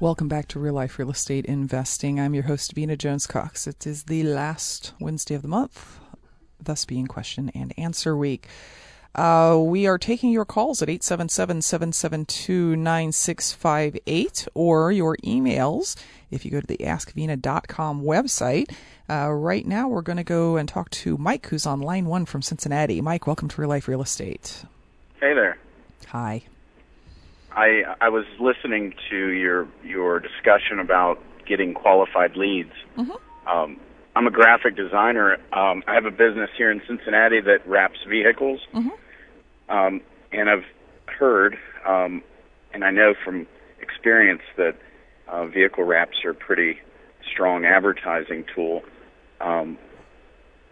Welcome 0.00 0.28
back 0.28 0.46
to 0.48 0.60
Real 0.60 0.74
Life 0.74 0.96
Real 0.98 1.10
Estate 1.10 1.44
Investing. 1.46 2.20
I'm 2.20 2.32
your 2.32 2.44
host, 2.44 2.72
Vena 2.72 2.96
Jones 2.96 3.26
Cox. 3.26 3.66
It 3.66 3.84
is 3.84 4.04
the 4.04 4.22
last 4.22 4.92
Wednesday 5.00 5.34
of 5.34 5.42
the 5.42 5.48
month, 5.48 5.98
thus 6.62 6.84
being 6.84 7.08
question 7.08 7.50
and 7.52 7.74
answer 7.76 8.16
week. 8.16 8.46
Uh, 9.14 9.58
we 9.60 9.88
are 9.88 9.98
taking 9.98 10.30
your 10.30 10.44
calls 10.44 10.82
at 10.82 10.88
877 10.88 11.62
772 11.62 12.76
9658 12.76 14.48
or 14.54 14.92
your 14.92 15.16
emails 15.24 15.96
if 16.30 16.44
you 16.44 16.52
go 16.52 16.60
to 16.60 16.66
the 16.68 16.78
askvena.com 16.78 18.02
website. 18.02 18.72
Uh, 19.10 19.30
right 19.30 19.66
now, 19.66 19.88
we're 19.88 20.02
going 20.02 20.18
to 20.18 20.24
go 20.24 20.56
and 20.56 20.68
talk 20.68 20.90
to 20.90 21.16
Mike, 21.16 21.46
who's 21.46 21.64
on 21.64 21.80
line 21.80 22.06
one 22.06 22.26
from 22.26 22.42
Cincinnati. 22.42 23.00
Mike, 23.00 23.26
welcome 23.26 23.48
to 23.48 23.60
Real 23.60 23.70
Life 23.70 23.88
Real 23.88 24.02
Estate. 24.02 24.64
Hey 25.18 25.32
there. 25.32 25.58
Hi. 26.08 26.42
I 27.52 27.82
I 28.00 28.08
was 28.10 28.26
listening 28.38 28.94
to 29.10 29.16
your 29.16 29.66
your 29.82 30.20
discussion 30.20 30.78
about 30.78 31.18
getting 31.46 31.72
qualified 31.72 32.36
leads. 32.36 32.72
Mm-hmm. 32.96 33.48
Um, 33.48 33.80
I'm 34.14 34.26
a 34.26 34.30
graphic 34.30 34.76
designer. 34.76 35.38
Um, 35.52 35.82
I 35.86 35.94
have 35.94 36.04
a 36.04 36.10
business 36.10 36.50
here 36.56 36.70
in 36.70 36.82
Cincinnati 36.86 37.40
that 37.40 37.66
wraps 37.66 37.98
vehicles, 38.06 38.60
mm-hmm. 38.74 39.74
um, 39.74 40.02
and 40.32 40.50
I've 40.50 40.64
heard, 41.06 41.56
um, 41.86 42.22
and 42.74 42.84
I 42.84 42.90
know 42.90 43.14
from 43.24 43.46
experience 43.80 44.42
that 44.56 44.76
uh, 45.26 45.46
vehicle 45.46 45.84
wraps 45.84 46.18
are 46.24 46.30
a 46.30 46.34
pretty 46.34 46.80
strong 47.32 47.64
advertising 47.64 48.44
tool, 48.54 48.82
um, 49.40 49.78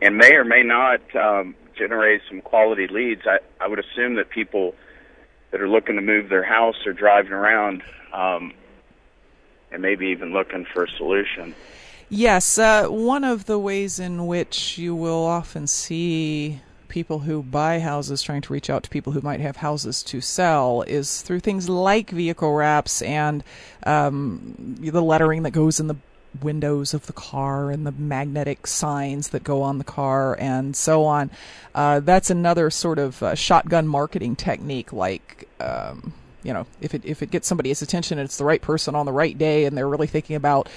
and 0.01 0.17
may 0.17 0.35
or 0.35 0.45
may 0.45 0.63
not 0.63 1.01
um, 1.17 1.55
generate 1.77 2.23
some 2.29 2.41
quality 2.41 2.87
leads. 2.89 3.23
I, 3.27 3.39
I 3.61 3.69
would 3.69 3.79
assume 3.79 4.15
that 4.17 4.31
people 4.31 4.75
that 5.51 5.61
are 5.61 5.69
looking 5.69 5.97
to 5.97 6.03
move 6.03 6.29
their 6.29 6.45
house 6.45 6.87
are 6.87 6.93
driving 6.93 7.33
around 7.33 7.83
um, 8.13 8.53
and 9.71 9.83
maybe 9.83 10.07
even 10.07 10.33
looking 10.33 10.65
for 10.65 10.85
a 10.85 10.91
solution. 10.91 11.55
Yes, 12.09 12.59
uh, 12.59 12.87
one 12.87 13.25
of 13.25 13.47
the 13.47 13.59
ways 13.59 13.99
in 13.99 14.27
which 14.27 14.79
you 14.79 14.95
will 14.95 15.25
often 15.25 15.67
see 15.67 16.61
people 16.89 17.21
who 17.21 17.43
buy 17.43 17.81
houses 17.81 18.23
trying 18.23 18.41
to 18.41 18.53
reach 18.53 18.71
out 18.71 18.85
to 18.85 18.91
people 18.91 19.13
who 19.13 19.21
might 19.21 19.41
have 19.41 19.57
houses 19.57 20.03
to 20.05 20.21
sell 20.21 20.83
is 20.83 21.23
through 21.23 21.41
things 21.41 21.69
like 21.69 22.11
vehicle 22.11 22.53
wraps 22.53 23.03
and 23.03 23.43
um, 23.85 24.55
the 24.81 25.03
lettering 25.03 25.43
that 25.43 25.51
goes 25.51 25.81
in 25.81 25.89
the 25.89 25.97
windows 26.43 26.93
of 26.95 27.07
the 27.07 27.13
car 27.13 27.71
and 27.71 27.87
the 27.87 27.93
magnetic 27.93 28.67
signs 28.67 29.31
that 29.31 29.43
go 29.45 29.63
on 29.63 29.79
the 29.79 29.85
car 29.85 30.37
and 30.39 30.77
so 30.77 31.05
on. 31.05 31.31
Uh, 31.75 32.01
that's 32.01 32.31
another 32.31 32.71
sort 32.71 32.99
of 32.99 33.23
uh, 33.23 33.35
shotgun 33.35 33.87
marketing 33.89 34.37
technique, 34.37 34.93
like. 34.93 35.49
Um, 35.61 36.13
you 36.43 36.53
know, 36.53 36.65
if 36.81 36.95
it 36.95 37.03
if 37.05 37.23
it 37.23 37.33
gets 37.33 37.49
somebody's 37.49 37.83
attention 37.83 38.19
and 38.21 38.25
it's 38.27 38.37
the 38.37 38.45
right 38.45 38.63
person 38.63 38.95
on 38.95 39.05
the 39.05 39.13
right 39.13 39.37
day 39.37 39.65
and 39.65 39.77
they're 39.77 39.89
really 39.89 40.07
thinking 40.07 40.37
about 40.37 40.69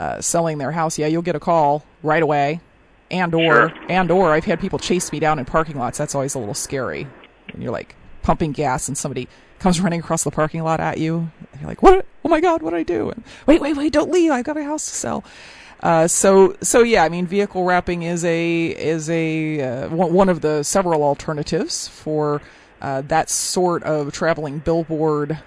uh, 0.00 0.20
selling 0.20 0.58
their 0.58 0.72
house, 0.72 0.98
yeah, 0.98 1.06
you'll 1.06 1.22
get 1.22 1.36
a 1.36 1.40
call 1.40 1.84
right 2.02 2.22
away. 2.24 2.60
And 3.08 3.32
or 3.32 3.68
Sure. 3.68 3.72
and 3.88 4.10
or 4.10 4.32
I've 4.32 4.46
had 4.46 4.58
people 4.58 4.80
chase 4.80 5.12
me 5.12 5.20
down 5.20 5.38
in 5.38 5.44
parking 5.44 5.78
lots. 5.78 5.96
That's 5.96 6.16
always 6.16 6.34
a 6.34 6.40
little 6.40 6.54
scary. 6.54 7.06
When 7.52 7.62
you're 7.62 7.70
like 7.70 7.94
pumping 8.22 8.50
gas 8.50 8.88
and 8.88 8.98
somebody 8.98 9.28
comes 9.62 9.80
running 9.80 10.00
across 10.00 10.24
the 10.24 10.30
parking 10.30 10.62
lot 10.62 10.80
at 10.80 10.98
you. 10.98 11.30
And 11.52 11.60
you're 11.60 11.68
like, 11.68 11.82
what? 11.82 12.04
Oh 12.24 12.28
my 12.28 12.40
God, 12.40 12.62
what 12.62 12.70
did 12.70 12.78
I 12.78 12.82
do? 12.82 13.10
And 13.10 13.22
wait, 13.46 13.60
wait, 13.60 13.76
wait, 13.76 13.92
don't 13.92 14.10
leave. 14.10 14.30
I've 14.30 14.44
got 14.44 14.56
a 14.56 14.64
house 14.64 14.86
to 14.86 14.94
sell. 14.94 15.24
Uh, 15.80 16.06
so, 16.06 16.56
so 16.60 16.82
yeah, 16.82 17.02
I 17.02 17.08
mean, 17.08 17.26
vehicle 17.26 17.64
wrapping 17.64 18.02
is 18.02 18.24
a 18.24 18.66
is 18.66 19.10
a 19.10 19.60
uh, 19.60 19.88
one 19.88 20.12
one 20.12 20.28
of 20.28 20.40
the 20.40 20.62
several 20.62 21.02
alternatives 21.02 21.88
for 21.88 22.40
uh, 22.80 23.02
that 23.02 23.28
sort 23.30 23.82
of 23.82 24.12
traveling 24.12 24.58
billboard 24.58 25.40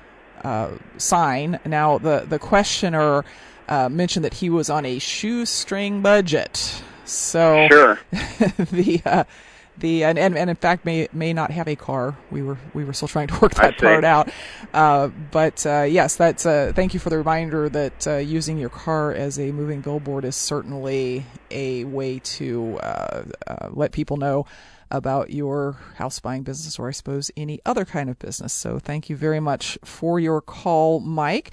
uh, 0.43 0.71
sign. 0.97 1.59
Now, 1.65 1.97
the 1.97 2.25
the 2.27 2.39
questioner 2.39 3.23
uh, 3.69 3.87
mentioned 3.87 4.25
that 4.25 4.35
he 4.35 4.49
was 4.49 4.69
on 4.69 4.85
a 4.85 4.99
shoestring 4.99 6.01
budget, 6.01 6.83
so 7.05 7.67
Sure. 7.71 7.99
the 8.11 9.01
uh, 9.05 9.23
the 9.77 10.03
and, 10.03 10.17
and 10.17 10.37
and 10.37 10.49
in 10.49 10.55
fact 10.55 10.85
may 10.85 11.07
may 11.13 11.33
not 11.33 11.51
have 11.51 11.67
a 11.67 11.75
car. 11.75 12.17
We 12.31 12.41
were 12.41 12.57
we 12.73 12.83
were 12.83 12.93
still 12.93 13.07
trying 13.07 13.27
to 13.27 13.39
work 13.41 13.55
that 13.55 13.77
part 13.77 14.03
out. 14.03 14.29
Uh, 14.73 15.07
but 15.31 15.65
uh, 15.65 15.83
yes, 15.83 16.15
that's 16.15 16.45
uh, 16.45 16.71
thank 16.75 16.93
you 16.93 16.99
for 16.99 17.09
the 17.09 17.17
reminder 17.17 17.69
that 17.69 18.07
uh, 18.07 18.17
using 18.17 18.57
your 18.57 18.69
car 18.69 19.11
as 19.13 19.39
a 19.39 19.51
moving 19.51 19.81
billboard 19.81 20.25
is 20.25 20.35
certainly 20.35 21.25
a 21.51 21.83
way 21.85 22.19
to 22.19 22.77
uh, 22.79 23.23
uh, 23.47 23.69
let 23.71 23.91
people 23.91 24.17
know 24.17 24.45
about 24.91 25.31
your 25.31 25.77
house 25.95 26.19
buying 26.19 26.43
business 26.43 26.77
or 26.79 26.87
I 26.87 26.91
suppose 26.91 27.31
any 27.35 27.59
other 27.65 27.85
kind 27.85 28.09
of 28.09 28.19
business. 28.19 28.53
So 28.53 28.79
thank 28.79 29.09
you 29.09 29.15
very 29.15 29.39
much 29.39 29.77
for 29.83 30.19
your 30.19 30.41
call, 30.41 30.99
Mike. 30.99 31.51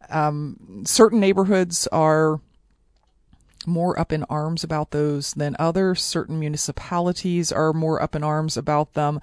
Um, 0.08 0.82
certain 0.86 1.20
neighborhoods 1.20 1.86
are 1.88 2.40
more 3.70 3.98
up 3.98 4.12
in 4.12 4.24
arms 4.24 4.62
about 4.64 4.90
those 4.90 5.33
than 5.35 5.56
others. 5.59 6.02
Certain 6.02 6.38
municipalities 6.38 7.50
are 7.50 7.72
more 7.72 8.02
up 8.02 8.14
in 8.14 8.22
arms 8.22 8.56
about 8.56 8.94
them 8.94 9.20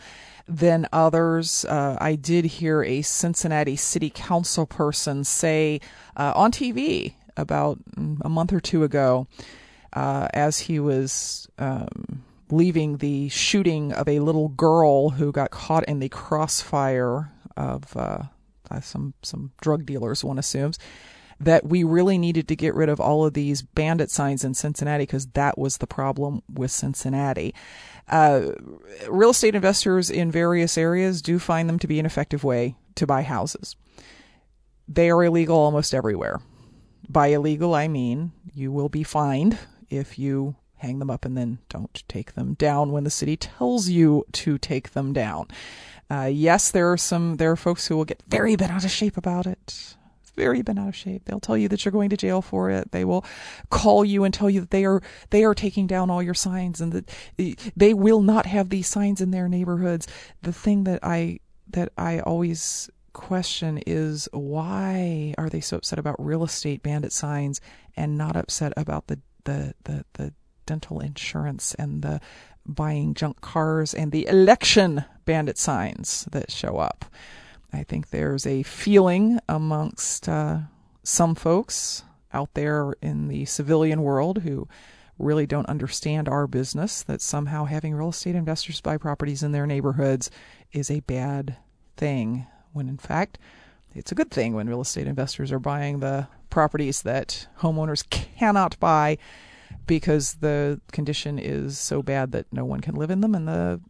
than 0.47 0.87
others. 0.91 1.65
Uh, 1.65 1.97
I 1.99 2.15
did 2.15 2.45
hear 2.45 2.83
a 2.83 3.01
Cincinnati 3.01 3.75
city 3.75 4.09
council 4.09 4.65
person 4.65 5.23
say 5.23 5.81
uh, 6.15 6.33
on 6.35 6.51
TV 6.51 7.13
about 7.35 7.79
mm, 7.95 8.17
a 8.21 8.29
month 8.29 8.53
or 8.53 8.59
two 8.59 8.83
ago, 8.83 9.27
uh, 9.93 10.27
as 10.33 10.59
he 10.59 10.79
was 10.79 11.47
um, 11.59 12.23
leaving 12.49 12.97
the 12.97 13.29
shooting 13.29 13.91
of 13.93 14.07
a 14.07 14.19
little 14.19 14.47
girl 14.49 15.11
who 15.11 15.31
got 15.31 15.51
caught 15.51 15.83
in 15.85 15.99
the 15.99 16.09
crossfire 16.09 17.31
of 17.55 17.95
uh, 17.95 18.23
some 18.81 19.13
some 19.21 19.51
drug 19.61 19.85
dealers, 19.85 20.23
one 20.23 20.39
assumes 20.39 20.79
that 21.39 21.65
we 21.65 21.83
really 21.83 22.17
needed 22.17 22.47
to 22.47 22.55
get 22.55 22.73
rid 22.73 22.89
of 22.89 22.99
all 22.99 23.25
of 23.25 23.33
these 23.33 23.61
bandit 23.61 24.09
signs 24.09 24.43
in 24.43 24.53
Cincinnati 24.53 25.03
because 25.03 25.27
that 25.27 25.57
was 25.57 25.77
the 25.77 25.87
problem 25.87 26.41
with 26.51 26.71
Cincinnati. 26.71 27.53
Uh, 28.07 28.53
real 29.09 29.31
estate 29.31 29.55
investors 29.55 30.09
in 30.09 30.31
various 30.31 30.77
areas 30.77 31.21
do 31.21 31.39
find 31.39 31.67
them 31.67 31.79
to 31.79 31.87
be 31.87 31.99
an 31.99 32.05
effective 32.05 32.43
way 32.43 32.75
to 32.95 33.05
buy 33.05 33.21
houses. 33.21 33.75
They 34.87 35.09
are 35.09 35.23
illegal 35.23 35.57
almost 35.57 35.93
everywhere. 35.93 36.39
By 37.09 37.27
illegal, 37.27 37.75
I 37.75 37.87
mean 37.87 38.31
you 38.53 38.71
will 38.71 38.89
be 38.89 39.03
fined 39.03 39.57
if 39.89 40.17
you 40.17 40.55
hang 40.77 40.99
them 40.99 41.09
up 41.09 41.25
and 41.25 41.37
then 41.37 41.59
don't 41.69 42.03
take 42.07 42.33
them 42.33 42.53
down 42.53 42.91
when 42.91 43.03
the 43.03 43.09
city 43.09 43.35
tells 43.35 43.89
you 43.89 44.25
to 44.31 44.57
take 44.57 44.91
them 44.91 45.13
down. 45.13 45.47
Uh, 46.09 46.29
yes, 46.31 46.71
there 46.71 46.91
are 46.91 46.97
some 46.97 47.35
there 47.35 47.51
are 47.51 47.57
folks 47.57 47.87
who 47.87 47.97
will 47.97 48.05
get 48.05 48.23
very 48.27 48.55
bent 48.55 48.71
out 48.71 48.85
of 48.85 48.91
shape 48.91 49.17
about 49.17 49.45
it 49.45 49.95
very 50.37 50.61
bent 50.61 50.79
out 50.79 50.87
of 50.87 50.95
shape. 50.95 51.25
They'll 51.25 51.41
tell 51.41 51.57
you 51.57 51.67
that 51.67 51.83
you're 51.83 51.91
going 51.91 52.11
to 52.11 52.17
jail 52.17 52.41
for 52.41 52.69
it. 52.69 52.91
They 52.91 53.03
will 53.03 53.25
call 53.69 54.05
you 54.05 54.23
and 54.23 54.33
tell 54.33 54.49
you 54.49 54.61
that 54.61 54.69
they 54.69 54.85
are 54.85 55.01
they 55.31 55.43
are 55.43 55.53
taking 55.53 55.87
down 55.87 56.09
all 56.09 56.23
your 56.23 56.33
signs 56.33 56.79
and 56.79 56.93
that 56.93 57.09
eh, 57.37 57.55
they 57.75 57.93
will 57.93 58.21
not 58.21 58.45
have 58.45 58.69
these 58.69 58.87
signs 58.87 59.19
in 59.19 59.31
their 59.31 59.49
neighborhoods. 59.49 60.07
The 60.43 60.53
thing 60.53 60.85
that 60.85 60.99
I 61.03 61.39
that 61.71 61.91
I 61.97 62.19
always 62.19 62.89
question 63.11 63.79
is 63.87 64.29
why 64.31 65.33
are 65.37 65.49
they 65.49 65.59
so 65.59 65.77
upset 65.77 65.97
about 65.97 66.23
real 66.23 66.43
estate 66.43 66.83
bandit 66.83 67.11
signs 67.11 67.59
and 67.97 68.17
not 68.17 68.35
upset 68.35 68.71
about 68.77 69.07
the 69.07 69.19
the 69.43 69.73
the, 69.83 70.05
the 70.13 70.33
dental 70.67 70.99
insurance 70.99 71.73
and 71.75 72.03
the 72.03 72.21
buying 72.67 73.13
junk 73.13 73.41
cars 73.41 73.93
and 73.93 74.11
the 74.11 74.27
election 74.27 75.03
bandit 75.25 75.57
signs 75.57 76.27
that 76.31 76.51
show 76.51 76.77
up. 76.77 77.05
I 77.73 77.83
think 77.83 78.09
there's 78.09 78.45
a 78.45 78.63
feeling 78.63 79.39
amongst 79.47 80.29
uh, 80.29 80.59
some 81.03 81.35
folks 81.35 82.03
out 82.33 82.53
there 82.53 82.93
in 83.01 83.27
the 83.27 83.45
civilian 83.45 84.01
world 84.01 84.39
who 84.39 84.67
really 85.19 85.45
don't 85.45 85.67
understand 85.67 86.29
our 86.29 86.47
business 86.47 87.03
that 87.03 87.21
somehow 87.21 87.65
having 87.65 87.93
real 87.93 88.09
estate 88.09 88.35
investors 88.35 88.81
buy 88.81 88.97
properties 88.97 89.43
in 89.43 89.51
their 89.51 89.65
neighborhoods 89.65 90.29
is 90.71 90.91
a 90.91 90.99
bad 91.01 91.57
thing, 91.95 92.45
when 92.73 92.87
in 92.87 92.97
fact, 92.97 93.37
it's 93.95 94.11
a 94.11 94.15
good 94.15 94.29
thing 94.29 94.53
when 94.53 94.69
real 94.69 94.81
estate 94.81 95.07
investors 95.07 95.51
are 95.51 95.59
buying 95.59 95.99
the 95.99 96.27
properties 96.49 97.01
that 97.01 97.47
homeowners 97.59 98.07
cannot 98.09 98.79
buy 98.79 99.17
because 99.87 100.35
the 100.35 100.79
condition 100.91 101.39
is 101.39 101.79
so 101.79 102.01
bad 102.03 102.31
that 102.31 102.45
no 102.51 102.63
one 102.63 102.79
can 102.79 102.95
live 102.95 103.09
in 103.09 103.21
them 103.21 103.33
and 103.33 103.47
the 103.47 103.81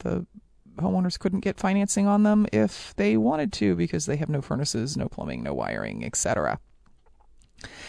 the 0.00 0.26
homeowners 0.76 1.18
couldn't 1.18 1.40
get 1.40 1.58
financing 1.58 2.06
on 2.06 2.22
them 2.22 2.46
if 2.52 2.94
they 2.96 3.16
wanted 3.16 3.52
to 3.54 3.74
because 3.74 4.06
they 4.06 4.16
have 4.16 4.28
no 4.28 4.40
furnaces, 4.40 4.96
no 4.96 5.08
plumbing, 5.08 5.42
no 5.42 5.54
wiring, 5.54 6.04
etc. 6.04 6.58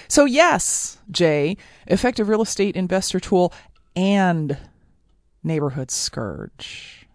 So 0.07 0.25
yes, 0.25 0.97
Jay, 1.09 1.57
effective 1.87 2.27
real 2.27 2.41
estate 2.41 2.75
investor 2.75 3.19
tool 3.19 3.53
and 3.95 4.57
neighborhood 5.43 5.91
scourge. 5.91 7.07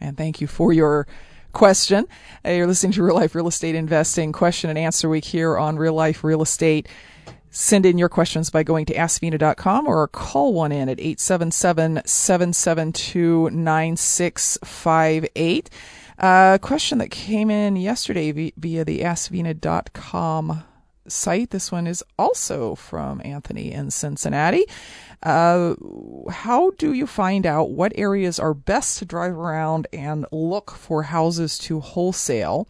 And 0.00 0.16
thank 0.16 0.40
you 0.40 0.46
for 0.46 0.72
your 0.72 1.06
question. 1.52 2.06
Uh, 2.44 2.50
You're 2.50 2.66
listening 2.66 2.92
to 2.92 3.02
Real 3.02 3.14
Life 3.14 3.34
Real 3.34 3.48
Estate 3.48 3.74
Investing 3.74 4.32
question 4.32 4.70
and 4.70 4.78
answer 4.78 5.08
week 5.08 5.24
here 5.24 5.56
on 5.56 5.76
Real 5.76 5.94
Life 5.94 6.24
Real 6.24 6.42
Estate. 6.42 6.88
Send 7.56 7.86
in 7.86 7.98
your 7.98 8.08
questions 8.08 8.50
by 8.50 8.64
going 8.64 8.84
to 8.86 8.94
askvena.com 8.94 9.86
or 9.86 10.08
call 10.08 10.52
one 10.52 10.72
in 10.72 10.88
at 10.88 10.98
877 10.98 12.02
772 12.04 13.50
9658. 13.50 15.70
A 16.18 16.58
question 16.60 16.98
that 16.98 17.12
came 17.12 17.52
in 17.52 17.76
yesterday 17.76 18.50
via 18.56 18.84
the 18.84 19.02
askvena.com 19.02 20.64
site. 21.06 21.50
This 21.50 21.70
one 21.70 21.86
is 21.86 22.02
also 22.18 22.74
from 22.74 23.22
Anthony 23.24 23.70
in 23.70 23.92
Cincinnati. 23.92 24.64
Uh, 25.22 25.76
how 26.28 26.72
do 26.72 26.92
you 26.92 27.06
find 27.06 27.46
out 27.46 27.70
what 27.70 27.92
areas 27.94 28.40
are 28.40 28.52
best 28.52 28.98
to 28.98 29.04
drive 29.04 29.34
around 29.34 29.86
and 29.92 30.26
look 30.32 30.72
for 30.72 31.04
houses 31.04 31.56
to 31.58 31.78
wholesale? 31.78 32.66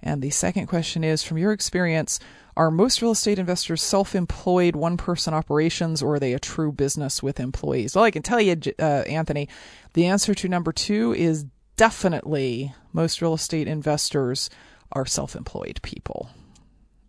And 0.00 0.22
the 0.22 0.30
second 0.30 0.68
question 0.68 1.02
is 1.02 1.24
from 1.24 1.38
your 1.38 1.50
experience, 1.50 2.20
are 2.58 2.72
most 2.72 3.00
real 3.00 3.12
estate 3.12 3.38
investors 3.38 3.80
self 3.80 4.16
employed 4.16 4.74
one 4.74 4.96
person 4.96 5.32
operations 5.32 6.02
or 6.02 6.16
are 6.16 6.18
they 6.18 6.34
a 6.34 6.40
true 6.40 6.72
business 6.72 7.22
with 7.22 7.38
employees? 7.38 7.94
Well, 7.94 8.04
I 8.04 8.10
can 8.10 8.22
tell 8.22 8.40
you, 8.40 8.60
uh, 8.80 8.82
Anthony, 8.82 9.48
the 9.94 10.06
answer 10.06 10.34
to 10.34 10.48
number 10.48 10.72
two 10.72 11.14
is 11.14 11.46
definitely 11.76 12.74
most 12.92 13.22
real 13.22 13.34
estate 13.34 13.68
investors 13.68 14.50
are 14.90 15.06
self 15.06 15.36
employed 15.36 15.78
people. 15.82 16.30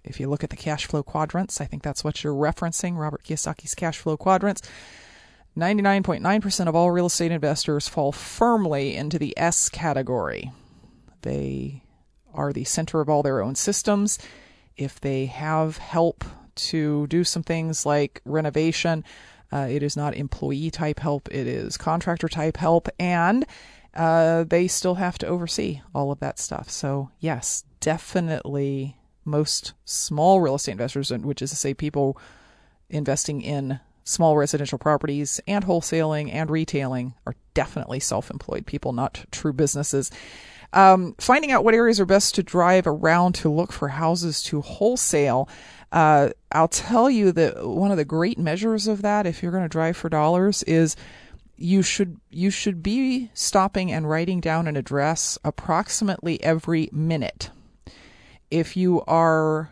If 0.04 0.20
you 0.20 0.30
look 0.30 0.44
at 0.44 0.52
the 0.52 0.56
cash 0.56 0.86
flow 0.86 1.02
quadrants, 1.02 1.60
I 1.60 1.66
think 1.66 1.82
that's 1.82 2.04
what 2.04 2.24
you're 2.24 2.34
referencing, 2.34 2.96
Robert 2.96 3.24
Kiyosaki's 3.24 3.74
cash 3.74 3.98
flow 3.98 4.18
quadrants. 4.18 4.62
99.9% 5.58 6.68
of 6.68 6.76
all 6.76 6.92
real 6.92 7.08
estate 7.08 7.32
investors 7.32 7.88
fall 7.88 8.12
firmly 8.12 8.96
into 8.96 9.18
the 9.18 9.36
S 9.36 9.68
category. 9.68 10.52
They 11.24 11.84
are 12.36 12.54
the 12.54 12.66
center 12.66 13.02
of 13.02 13.10
all 13.10 13.24
their 13.24 13.42
own 13.42 13.56
systems 13.56 14.20
if 14.78 15.00
they 15.00 15.26
have 15.26 15.78
help 15.78 16.24
to 16.56 17.08
do 17.08 17.24
some 17.24 17.44
things 17.44 17.86
like 17.86 18.22
renovation, 18.26 19.04
uh, 19.52 19.68
it 19.70 19.82
is 19.82 19.98
not 19.98 20.16
employee 20.16 20.70
type 20.70 21.00
help, 21.00 21.28
it 21.32 21.48
is 21.48 21.78
contractor 21.78 22.28
type 22.28 22.58
help, 22.58 22.88
and 23.00 23.46
uh, 23.96 24.44
they 24.44 24.68
still 24.68 24.96
have 24.96 25.18
to 25.18 25.28
oversee 25.28 25.82
all 25.94 26.12
of 26.12 26.20
that 26.20 26.40
stuff. 26.40 26.70
So, 26.70 27.10
yes, 27.20 27.64
definitely 27.80 28.98
most 29.26 29.74
small 29.86 30.42
real 30.42 30.56
estate 30.56 30.74
investors, 30.74 31.12
which 31.12 31.42
is 31.42 31.50
to 31.50 31.56
say 31.56 31.74
people 31.74 32.18
investing 32.90 33.42
in 33.42 33.80
small 34.04 34.38
residential 34.38 34.78
properties 34.78 35.40
and 35.48 35.66
wholesaling 35.66 36.34
and 36.34 36.50
retailing, 36.50 37.14
are 37.26 37.36
definitely 37.54 38.00
self 38.00 38.30
employed 38.30 38.66
people, 38.66 38.94
not 38.94 39.26
true 39.32 39.54
businesses. 39.54 40.12
Um, 40.72 41.16
finding 41.20 41.52
out 41.52 41.64
what 41.64 41.74
areas 41.74 42.00
are 42.00 42.06
best 42.06 42.36
to 42.36 42.44
drive 42.44 42.86
around 42.86 43.34
to 43.36 43.50
look 43.50 43.72
for 43.72 43.88
houses 43.88 44.44
to 44.44 44.62
wholesale. 44.62 45.50
Uh, 45.92 46.30
I'll 46.52 46.68
tell 46.68 47.10
you 47.10 47.32
that 47.32 47.66
one 47.66 47.92
of 47.92 47.98
the 47.98 48.06
great 48.06 48.38
measures 48.38 48.88
of 48.88 49.02
that, 49.02 49.26
if 49.26 49.42
you're 49.42 49.52
going 49.52 49.64
to 49.64 49.70
drive 49.70 49.98
for 49.98 50.10
dollars, 50.10 50.62
is 50.64 50.96
you 51.58 51.82
should 51.82 52.18
you 52.30 52.50
should 52.50 52.82
be 52.82 53.30
stopping 53.34 53.92
and 53.92 54.10
writing 54.10 54.40
down 54.40 54.68
an 54.68 54.78
address 54.78 55.38
approximately 55.44 56.42
every 56.44 56.90
minute. 56.92 57.50
If 58.50 58.78
you 58.78 59.02
are 59.08 59.70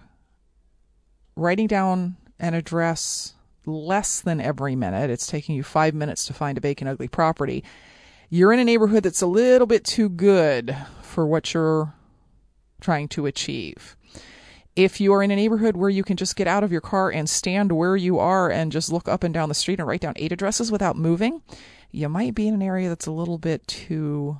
writing 1.35 1.67
down 1.67 2.17
an 2.39 2.55
address 2.55 3.33
less 3.65 4.21
than 4.21 4.41
every 4.41 4.75
minute, 4.75 5.09
it's 5.09 5.27
taking 5.27 5.55
you 5.55 5.63
five 5.63 5.93
minutes 5.93 6.25
to 6.25 6.33
find 6.33 6.57
a 6.57 6.61
vacant 6.61 6.89
ugly 6.89 7.07
property 7.07 7.63
you're 8.29 8.51
in 8.51 8.59
a 8.59 8.63
neighborhood 8.63 9.03
that's 9.03 9.21
a 9.21 9.27
little 9.27 9.67
bit 9.67 9.83
too 9.83 10.09
good 10.09 10.75
for 11.01 11.25
what 11.25 11.53
you're 11.53 11.93
trying 12.81 13.07
to 13.09 13.25
achieve. 13.25 13.95
If 14.75 15.01
you 15.01 15.13
are 15.13 15.23
in 15.23 15.31
a 15.31 15.35
neighborhood 15.35 15.75
where 15.75 15.89
you 15.89 16.03
can 16.03 16.17
just 16.17 16.35
get 16.35 16.47
out 16.47 16.63
of 16.63 16.71
your 16.71 16.81
car 16.81 17.09
and 17.09 17.29
stand 17.29 17.71
where 17.71 17.95
you 17.95 18.19
are 18.19 18.51
and 18.51 18.71
just 18.71 18.91
look 18.91 19.07
up 19.07 19.23
and 19.23 19.33
down 19.33 19.49
the 19.49 19.55
street 19.55 19.79
and 19.79 19.87
write 19.87 20.01
down 20.01 20.13
eight 20.17 20.31
addresses 20.31 20.71
without 20.71 20.95
moving, 20.95 21.41
you 21.91 22.07
might 22.09 22.35
be 22.35 22.47
in 22.47 22.53
an 22.53 22.61
area 22.61 22.89
that's 22.89 23.07
a 23.07 23.11
little 23.11 23.37
bit 23.37 23.65
too 23.67 24.39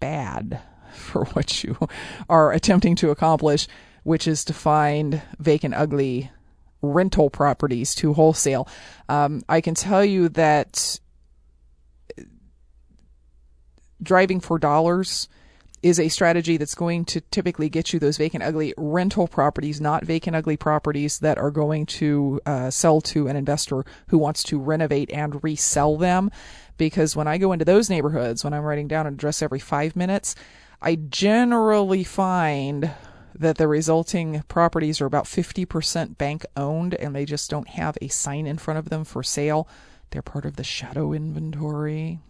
bad 0.00 0.60
for 0.94 1.24
what 1.26 1.62
you 1.62 1.76
are 2.28 2.52
attempting 2.52 2.94
to 2.96 3.10
accomplish, 3.10 3.66
which 4.04 4.26
is 4.26 4.44
to 4.44 4.54
find 4.54 5.20
vacant, 5.38 5.74
ugly 5.74 6.30
rental 6.80 7.30
properties 7.30 7.94
to 7.94 8.12
wholesale. 8.14 8.66
Um, 9.08 9.42
I 9.48 9.60
can 9.60 9.74
tell 9.74 10.04
you 10.04 10.28
that 10.30 10.98
driving 14.02 14.40
for 14.40 14.58
dollars 14.58 15.28
is 15.82 15.98
a 15.98 16.08
strategy 16.08 16.56
that's 16.56 16.76
going 16.76 17.04
to 17.04 17.20
typically 17.20 17.68
get 17.68 17.92
you 17.92 17.98
those 17.98 18.16
vacant 18.16 18.44
ugly 18.44 18.72
rental 18.76 19.26
properties, 19.26 19.80
not 19.80 20.04
vacant 20.04 20.36
ugly 20.36 20.56
properties 20.56 21.18
that 21.18 21.38
are 21.38 21.50
going 21.50 21.84
to 21.84 22.40
uh, 22.46 22.70
sell 22.70 23.00
to 23.00 23.26
an 23.26 23.36
investor 23.36 23.84
who 24.08 24.18
wants 24.18 24.44
to 24.44 24.60
renovate 24.60 25.10
and 25.10 25.42
resell 25.42 25.96
them. 25.96 26.30
Because 26.78 27.16
when 27.16 27.26
I 27.26 27.38
go 27.38 27.52
into 27.52 27.64
those 27.64 27.90
neighborhoods, 27.90 28.44
when 28.44 28.52
I'm 28.52 28.62
writing 28.62 28.88
down 28.88 29.06
an 29.06 29.14
address 29.14 29.42
every 29.42 29.58
five 29.58 29.96
minutes, 29.96 30.36
I 30.80 30.96
generally 30.96 32.04
find 32.04 32.92
that 33.34 33.58
the 33.58 33.66
resulting 33.66 34.42
properties 34.46 35.00
are 35.00 35.06
about 35.06 35.24
50% 35.24 36.16
bank 36.16 36.44
owned 36.56 36.94
and 36.94 37.14
they 37.14 37.24
just 37.24 37.50
don't 37.50 37.68
have 37.68 37.98
a 38.00 38.08
sign 38.08 38.46
in 38.46 38.58
front 38.58 38.78
of 38.78 38.88
them 38.88 39.04
for 39.04 39.22
sale. 39.22 39.68
They're 40.10 40.22
part 40.22 40.44
of 40.44 40.56
the 40.56 40.64
shadow 40.64 41.12
inventory. 41.12 42.20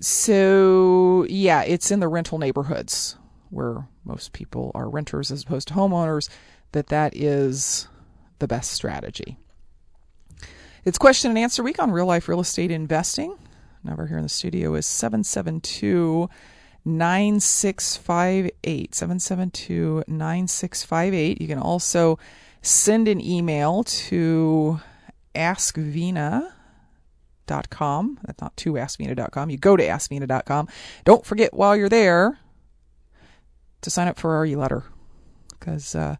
So, 0.00 1.26
yeah, 1.28 1.62
it's 1.62 1.90
in 1.90 2.00
the 2.00 2.08
rental 2.08 2.38
neighborhoods 2.38 3.16
where 3.50 3.86
most 4.04 4.32
people 4.32 4.72
are 4.74 4.88
renters 4.88 5.30
as 5.30 5.42
opposed 5.42 5.68
to 5.68 5.74
homeowners 5.74 6.30
that 6.72 6.86
that 6.88 7.14
is 7.16 7.88
the 8.38 8.48
best 8.48 8.72
strategy. 8.72 9.38
It's 10.84 10.98
question 10.98 11.30
and 11.30 11.38
answer 11.38 11.62
week 11.62 11.78
on 11.78 11.90
real 11.90 12.04
life 12.06 12.28
real 12.28 12.40
estate 12.40 12.70
investing. 12.70 13.38
Number 13.82 14.06
here 14.06 14.18
in 14.18 14.22
the 14.22 14.28
studio 14.28 14.74
is 14.74 14.84
772 14.86 16.28
9658. 16.84 18.94
772 18.94 20.04
9658. 20.06 21.40
You 21.40 21.48
can 21.48 21.58
also 21.58 22.18
send 22.62 23.08
an 23.08 23.20
email 23.20 23.82
to 23.84 24.80
askvena 25.34 26.52
Dot 27.46 27.70
com. 27.70 28.18
That's 28.24 28.40
not 28.40 28.56
to 28.58 28.72
askvena.com. 28.74 29.50
You 29.50 29.58
go 29.58 29.76
to 29.76 29.86
askvena.com. 29.86 30.68
Don't 31.04 31.24
forget 31.24 31.54
while 31.54 31.76
you're 31.76 31.88
there 31.88 32.38
to 33.82 33.90
sign 33.90 34.08
up 34.08 34.18
for 34.18 34.34
our 34.34 34.44
e-letter 34.44 34.84
because 35.50 35.94
uh, 35.94 36.16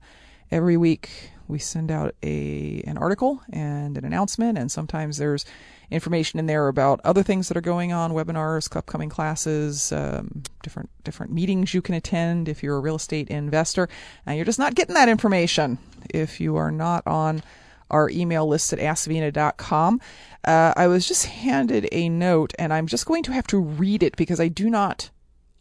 every 0.50 0.76
week 0.76 1.32
we 1.48 1.58
send 1.58 1.90
out 1.90 2.14
a 2.22 2.82
an 2.86 2.98
article 2.98 3.40
and 3.52 3.96
an 3.96 4.04
announcement, 4.04 4.58
and 4.58 4.70
sometimes 4.70 5.18
there's 5.18 5.44
information 5.90 6.38
in 6.38 6.46
there 6.46 6.68
about 6.68 7.00
other 7.04 7.22
things 7.22 7.48
that 7.48 7.56
are 7.56 7.60
going 7.60 7.92
on, 7.92 8.12
webinars, 8.12 8.74
upcoming 8.74 9.08
classes, 9.08 9.92
um, 9.92 10.42
different 10.62 10.90
different 11.04 11.32
meetings 11.32 11.74
you 11.74 11.82
can 11.82 11.94
attend 11.94 12.48
if 12.48 12.62
you're 12.62 12.76
a 12.76 12.80
real 12.80 12.96
estate 12.96 13.28
investor, 13.30 13.88
and 14.24 14.36
you're 14.36 14.44
just 14.44 14.58
not 14.58 14.74
getting 14.74 14.94
that 14.94 15.08
information 15.08 15.78
if 16.10 16.40
you 16.40 16.56
are 16.56 16.70
not 16.70 17.06
on 17.06 17.42
our 17.90 18.08
email 18.10 18.46
list 18.46 18.72
at 18.72 18.78
askvena.com. 18.78 20.00
Uh, 20.44 20.72
I 20.76 20.86
was 20.86 21.08
just 21.08 21.26
handed 21.26 21.88
a 21.92 22.08
note, 22.08 22.54
and 22.58 22.72
I'm 22.72 22.86
just 22.86 23.04
going 23.06 23.22
to 23.24 23.32
have 23.32 23.46
to 23.48 23.58
read 23.58 24.02
it 24.02 24.16
because 24.16 24.40
I 24.40 24.48
do 24.48 24.70
not 24.70 25.10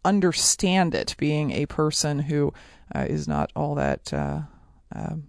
understand 0.04 0.94
it, 0.94 1.14
being 1.18 1.50
a 1.50 1.66
person 1.66 2.20
who 2.20 2.54
uh, 2.94 3.06
is 3.08 3.26
not 3.26 3.50
all 3.56 3.74
that 3.74 4.14
uh, 4.14 4.42
um, 4.94 5.24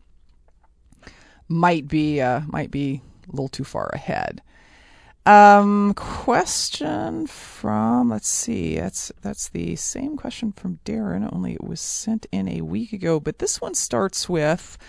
might 1.47 1.87
be 1.87 2.19
uh, 2.19 2.41
might 2.47 2.71
be 2.71 3.03
a 3.27 3.31
little 3.31 3.47
too 3.47 3.63
far 3.63 3.91
ahead. 3.93 4.41
Um, 5.27 5.93
question 5.93 7.27
from 7.27 8.09
let's 8.09 8.27
see, 8.27 8.77
that's 8.77 9.11
that's 9.21 9.49
the 9.49 9.75
same 9.75 10.17
question 10.17 10.51
from 10.51 10.79
Darren, 10.83 11.31
only 11.31 11.53
it 11.53 11.63
was 11.63 11.79
sent 11.79 12.25
in 12.31 12.47
a 12.47 12.61
week 12.61 12.91
ago. 12.91 13.19
But 13.19 13.37
this 13.37 13.61
one 13.61 13.75
starts 13.75 14.27
with 14.27 14.79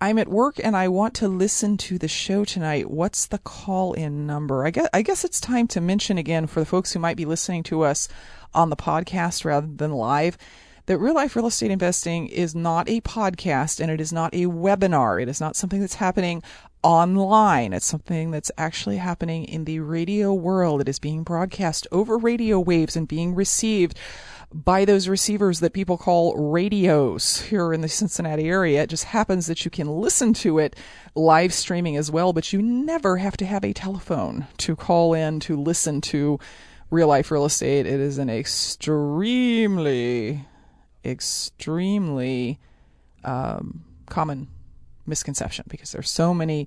I'm 0.00 0.18
at 0.18 0.26
work 0.26 0.58
and 0.62 0.76
I 0.76 0.88
want 0.88 1.14
to 1.14 1.28
listen 1.28 1.76
to 1.76 1.96
the 1.96 2.08
show 2.08 2.44
tonight. 2.44 2.90
What's 2.90 3.26
the 3.26 3.38
call 3.38 3.92
in 3.92 4.26
number? 4.26 4.66
I 4.66 4.70
guess 4.70 4.88
I 4.92 5.02
guess 5.02 5.24
it's 5.24 5.40
time 5.40 5.68
to 5.68 5.80
mention 5.80 6.18
again 6.18 6.48
for 6.48 6.58
the 6.58 6.66
folks 6.66 6.92
who 6.92 6.98
might 6.98 7.16
be 7.16 7.24
listening 7.24 7.62
to 7.64 7.82
us 7.82 8.08
on 8.54 8.70
the 8.70 8.76
podcast 8.76 9.44
rather 9.44 9.66
than 9.66 9.92
live 9.92 10.38
that 10.86 10.98
real 10.98 11.14
life 11.14 11.34
real 11.34 11.48
estate 11.48 11.70
investing 11.70 12.28
is 12.28 12.54
not 12.54 12.88
a 12.88 13.00
podcast 13.00 13.80
and 13.80 13.90
it 13.90 14.00
is 14.00 14.12
not 14.12 14.32
a 14.32 14.46
webinar. 14.46 15.20
It 15.20 15.28
is 15.28 15.40
not 15.40 15.56
something 15.56 15.80
that's 15.80 15.94
happening 15.94 16.42
online. 16.82 17.72
It's 17.72 17.86
something 17.86 18.30
that's 18.30 18.52
actually 18.56 18.98
happening 18.98 19.44
in 19.44 19.64
the 19.64 19.80
radio 19.80 20.32
world. 20.32 20.80
It 20.80 20.88
is 20.88 21.00
being 21.00 21.24
broadcast 21.24 21.88
over 21.90 22.16
radio 22.16 22.60
waves 22.60 22.94
and 22.94 23.08
being 23.08 23.34
received 23.34 23.98
by 24.54 24.84
those 24.84 25.08
receivers 25.08 25.58
that 25.58 25.72
people 25.72 25.98
call 25.98 26.36
radios 26.36 27.40
here 27.42 27.72
in 27.72 27.80
the 27.80 27.88
Cincinnati 27.88 28.48
area. 28.48 28.84
It 28.84 28.90
just 28.90 29.04
happens 29.04 29.48
that 29.48 29.64
you 29.64 29.72
can 29.72 29.88
listen 29.88 30.32
to 30.34 30.60
it 30.60 30.76
live 31.16 31.52
streaming 31.52 31.96
as 31.96 32.12
well, 32.12 32.32
but 32.32 32.52
you 32.52 32.62
never 32.62 33.16
have 33.16 33.36
to 33.38 33.46
have 33.46 33.64
a 33.64 33.72
telephone 33.72 34.46
to 34.58 34.76
call 34.76 35.14
in 35.14 35.40
to 35.40 35.60
listen 35.60 36.00
to 36.02 36.38
real 36.90 37.08
life 37.08 37.30
real 37.30 37.44
estate. 37.44 37.86
It 37.86 38.00
is 38.00 38.18
an 38.18 38.30
extremely, 38.30 39.74
extremely 41.04 42.58
um, 43.24 43.84
common 44.06 44.48
misconception 45.06 45.64
because 45.68 45.92
there's 45.92 46.10
so 46.10 46.34
many 46.34 46.66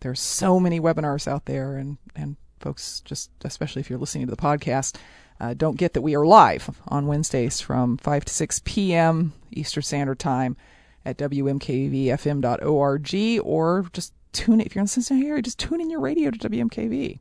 there's 0.00 0.20
so 0.20 0.60
many 0.60 0.80
webinars 0.80 1.26
out 1.26 1.46
there 1.46 1.76
and 1.76 1.98
and 2.14 2.36
folks 2.60 3.00
just 3.04 3.30
especially 3.44 3.80
if 3.80 3.90
you're 3.90 3.98
listening 3.98 4.26
to 4.26 4.30
the 4.30 4.36
podcast 4.36 4.96
uh, 5.40 5.54
don't 5.54 5.76
get 5.76 5.94
that 5.94 6.02
we 6.02 6.14
are 6.14 6.24
live 6.24 6.80
on 6.86 7.08
Wednesdays 7.08 7.60
from 7.60 7.96
5 7.98 8.24
to 8.26 8.32
6 8.32 8.60
p.m. 8.64 9.32
Eastern 9.50 9.82
Standard 9.82 10.20
Time 10.20 10.56
at 11.04 11.18
WMKVFM.org 11.18 13.14
or 13.44 13.86
just 13.92 14.12
tune 14.32 14.60
it 14.60 14.66
if 14.66 14.74
you're 14.74 14.80
in 14.80 14.86
the 14.86 14.90
Cincinnati 14.90 15.26
area 15.26 15.42
just 15.42 15.58
tune 15.58 15.80
in 15.80 15.90
your 15.90 16.00
radio 16.00 16.30
to 16.30 16.48
WMKV. 16.48 17.18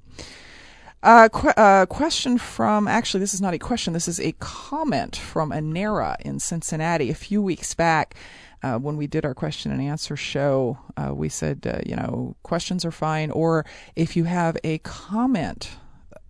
Uh, 1.04 1.28
qu- 1.28 1.50
uh, 1.50 1.86
question 1.86 2.38
from 2.38 2.88
actually 2.88 3.20
this 3.20 3.34
is 3.34 3.42
not 3.42 3.54
a 3.54 3.60
question 3.60 3.92
this 3.92 4.08
is 4.08 4.22
a 4.22 4.32
comment 4.40 5.18
from 5.18 5.52
Anera 5.52 6.16
in 6.22 6.40
Cincinnati 6.40 7.10
a 7.10 7.14
few 7.14 7.42
weeks 7.42 7.74
back 7.74 8.16
uh, 8.64 8.78
when 8.78 8.96
we 8.96 9.08
did 9.08 9.26
our 9.26 9.34
question 9.34 9.72
and 9.72 9.82
answer 9.82 10.16
show, 10.16 10.78
uh, 10.96 11.14
we 11.14 11.28
said, 11.28 11.68
uh, 11.68 11.80
you 11.86 11.96
know, 11.96 12.36
questions 12.44 12.86
are 12.86 12.92
fine. 12.92 13.30
Or 13.30 13.66
if 13.96 14.16
you 14.16 14.24
have 14.24 14.58
a 14.64 14.78
comment 14.80 15.72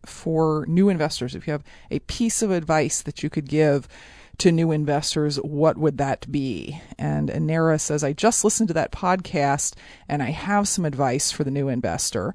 for 0.05 0.65
new 0.67 0.89
investors, 0.89 1.35
if 1.35 1.45
you 1.47 1.53
have 1.53 1.63
a 1.91 1.99
piece 1.99 2.41
of 2.41 2.49
advice 2.51 3.01
that 3.03 3.21
you 3.21 3.29
could 3.29 3.47
give 3.47 3.87
to 4.39 4.51
new 4.51 4.71
investors, 4.71 5.37
what 5.37 5.77
would 5.77 5.99
that 5.99 6.29
be? 6.31 6.81
And 6.97 7.29
Anera 7.29 7.79
says, 7.79 8.03
I 8.03 8.13
just 8.13 8.43
listened 8.43 8.67
to 8.69 8.73
that 8.73 8.91
podcast 8.91 9.75
and 10.09 10.23
I 10.23 10.31
have 10.31 10.67
some 10.67 10.85
advice 10.85 11.31
for 11.31 11.43
the 11.43 11.51
new 11.51 11.69
investor. 11.69 12.33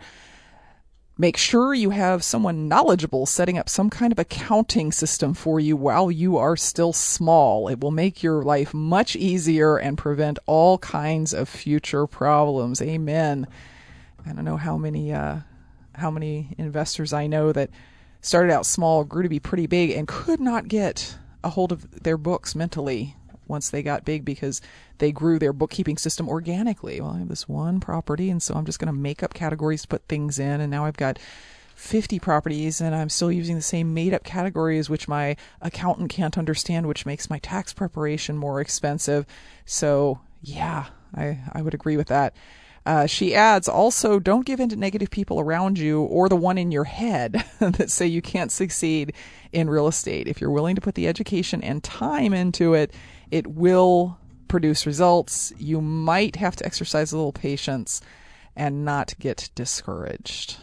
Make 1.20 1.37
sure 1.37 1.74
you 1.74 1.90
have 1.90 2.22
someone 2.22 2.68
knowledgeable 2.68 3.26
setting 3.26 3.59
up 3.59 3.68
some 3.68 3.90
kind 3.90 4.12
of 4.12 4.20
accounting 4.20 4.92
system 4.92 5.35
for 5.35 5.59
you 5.59 5.76
while 5.76 6.12
you 6.12 6.37
are 6.37 6.57
still 6.57 6.92
small. 6.92 7.66
It 7.66 7.81
will 7.81 7.90
make 7.90 8.22
your 8.22 8.44
life 8.44 8.72
much 8.72 9.16
easier 9.16 9.76
and 9.76 9.98
prevent 9.98 10.38
all 10.46 10.78
kinds 10.78 11.35
of 11.35 11.48
future 11.48 12.07
problems. 12.07 12.81
Amen. 12.81 13.48
I 14.24 14.33
don't 14.33 14.44
know 14.44 14.59
how 14.59 14.78
many 14.78 15.12
uh, 15.12 15.40
how 15.96 16.12
many 16.12 16.54
investors 16.57 17.12
I 17.12 17.26
know 17.26 17.50
that 17.50 17.70
started 18.20 18.52
out 18.52 18.64
small, 18.64 19.02
grew 19.02 19.24
to 19.24 19.28
be 19.28 19.40
pretty 19.40 19.66
big, 19.66 19.90
and 19.90 20.07
could 20.07 20.38
not 20.38 20.68
get 20.68 21.18
a 21.42 21.50
hold 21.50 21.72
of 21.72 22.04
their 22.04 22.16
books 22.16 22.54
mentally 22.54 23.16
once 23.48 23.70
they 23.70 23.82
got 23.82 24.04
big 24.04 24.24
because 24.24 24.61
they 24.98 25.12
grew 25.12 25.38
their 25.38 25.52
bookkeeping 25.52 25.98
system 25.98 26.28
organically. 26.28 27.00
Well, 27.00 27.12
I 27.12 27.18
have 27.18 27.28
this 27.28 27.48
one 27.48 27.80
property, 27.80 28.30
and 28.30 28.42
so 28.42 28.54
I'm 28.54 28.66
just 28.66 28.78
going 28.78 28.92
to 28.92 28.98
make 28.98 29.22
up 29.22 29.34
categories 29.34 29.82
to 29.82 29.88
put 29.88 30.02
things 30.08 30.38
in, 30.38 30.61
and 30.61 30.70
now 30.70 30.84
I've 30.84 30.96
got 30.96 31.18
50 31.78 32.18
properties 32.18 32.80
and 32.80 32.92
I'm 32.92 33.08
still 33.08 33.30
using 33.30 33.54
the 33.54 33.62
same 33.62 33.94
made 33.94 34.12
up 34.12 34.24
categories 34.24 34.90
which 34.90 35.06
my 35.06 35.37
accountant 35.62 36.11
can't 36.11 36.37
understand 36.37 36.88
which 36.88 37.06
makes 37.06 37.30
my 37.30 37.38
tax 37.38 37.72
preparation 37.72 38.37
more 38.37 38.61
expensive. 38.61 39.24
So, 39.64 40.18
yeah, 40.42 40.87
I 41.14 41.38
I 41.52 41.62
would 41.62 41.74
agree 41.74 41.96
with 41.96 42.08
that. 42.08 42.34
Uh, 42.88 43.05
she 43.05 43.35
adds 43.35 43.68
also 43.68 44.18
don't 44.18 44.46
give 44.46 44.61
in 44.61 44.70
to 44.70 44.74
negative 44.74 45.11
people 45.11 45.38
around 45.38 45.79
you 45.79 46.01
or 46.05 46.27
the 46.27 46.35
one 46.35 46.57
in 46.57 46.72
your 46.72 46.85
head 46.85 47.44
that 47.61 47.90
say 47.90 48.07
you 48.07 48.22
can't 48.22 48.51
succeed 48.51 49.12
in 49.53 49.68
real 49.68 49.88
estate. 49.88 50.27
If 50.27 50.40
you're 50.40 50.51
willing 50.51 50.74
to 50.74 50.81
put 50.81 50.94
the 50.94 51.07
education 51.07 51.62
and 51.62 51.85
time 51.85 52.33
into 52.33 52.72
it, 52.72 52.94
it 53.31 53.46
will 53.46 54.16
produce 54.48 54.87
results. 54.87 55.53
You 55.59 55.83
might 55.83 56.37
have 56.37 56.57
to 56.57 56.64
exercise 56.64 57.12
a 57.12 57.18
little 57.18 57.31
patience 57.31 58.01
and 58.57 58.87
not 58.87 59.12
get 59.18 59.51
discouraged. 59.55 60.57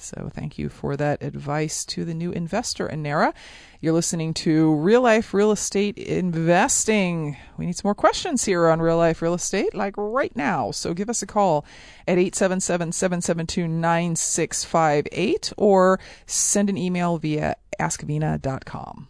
So, 0.00 0.30
thank 0.34 0.58
you 0.58 0.68
for 0.68 0.96
that 0.96 1.22
advice 1.22 1.84
to 1.86 2.04
the 2.04 2.14
new 2.14 2.32
investor, 2.32 2.88
Anera. 2.88 3.34
You're 3.80 3.92
listening 3.92 4.32
to 4.34 4.74
Real 4.74 5.02
Life 5.02 5.34
Real 5.34 5.52
Estate 5.52 5.98
Investing. 5.98 7.36
We 7.58 7.66
need 7.66 7.76
some 7.76 7.88
more 7.88 7.94
questions 7.94 8.44
here 8.44 8.68
on 8.68 8.80
Real 8.80 8.96
Life 8.96 9.20
Real 9.20 9.34
Estate, 9.34 9.74
like 9.74 9.94
right 9.96 10.34
now. 10.34 10.70
So, 10.70 10.94
give 10.94 11.10
us 11.10 11.22
a 11.22 11.26
call 11.26 11.66
at 12.08 12.18
877 12.18 12.92
772 12.92 13.68
9658 13.68 15.52
or 15.56 16.00
send 16.26 16.70
an 16.70 16.78
email 16.78 17.18
via 17.18 17.56
askvena.com. 17.78 19.08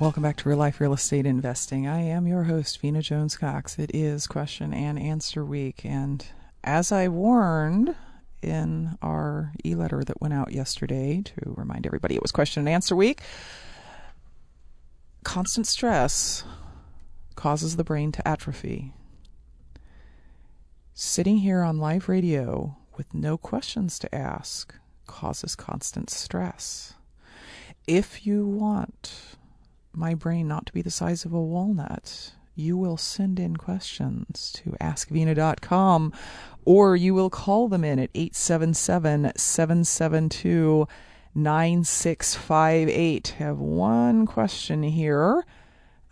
Welcome 0.00 0.24
back 0.24 0.36
to 0.38 0.48
Real 0.48 0.58
Life 0.58 0.80
Real 0.80 0.94
Estate 0.94 1.26
Investing. 1.26 1.86
I 1.86 2.00
am 2.00 2.26
your 2.26 2.42
host, 2.42 2.80
Vena 2.80 3.02
Jones 3.02 3.36
Cox. 3.36 3.78
It 3.78 3.92
is 3.94 4.26
question 4.26 4.74
and 4.74 4.98
answer 4.98 5.44
week. 5.44 5.84
And 5.84 6.26
as 6.64 6.92
I 6.92 7.08
warned 7.08 7.94
in 8.42 8.98
our 9.02 9.52
e 9.64 9.74
letter 9.74 10.02
that 10.04 10.20
went 10.20 10.34
out 10.34 10.52
yesterday 10.52 11.22
to 11.24 11.54
remind 11.56 11.86
everybody 11.86 12.16
it 12.16 12.22
was 12.22 12.32
question 12.32 12.60
and 12.60 12.68
answer 12.68 12.96
week, 12.96 13.22
constant 15.24 15.66
stress 15.66 16.44
causes 17.36 17.76
the 17.76 17.84
brain 17.84 18.12
to 18.12 18.26
atrophy. 18.28 18.92
Sitting 20.94 21.38
here 21.38 21.62
on 21.62 21.78
live 21.78 22.08
radio 22.08 22.76
with 22.96 23.14
no 23.14 23.38
questions 23.38 23.98
to 23.98 24.14
ask 24.14 24.74
causes 25.06 25.56
constant 25.56 26.10
stress. 26.10 26.94
If 27.86 28.26
you 28.26 28.46
want 28.46 29.36
my 29.92 30.14
brain 30.14 30.48
not 30.48 30.66
to 30.66 30.72
be 30.72 30.82
the 30.82 30.90
size 30.90 31.24
of 31.24 31.32
a 31.32 31.40
walnut, 31.40 32.32
you 32.54 32.76
will 32.76 32.96
send 32.96 33.38
in 33.40 33.56
questions 33.56 34.52
to 34.52 34.70
askvena.com 34.80 36.12
or 36.64 36.96
you 36.96 37.14
will 37.14 37.30
call 37.30 37.68
them 37.68 37.84
in 37.84 37.98
at 37.98 38.10
877 38.14 39.32
772 39.36 40.86
9658. 41.34 43.28
Have 43.38 43.58
one 43.58 44.26
question 44.26 44.82
here 44.82 45.44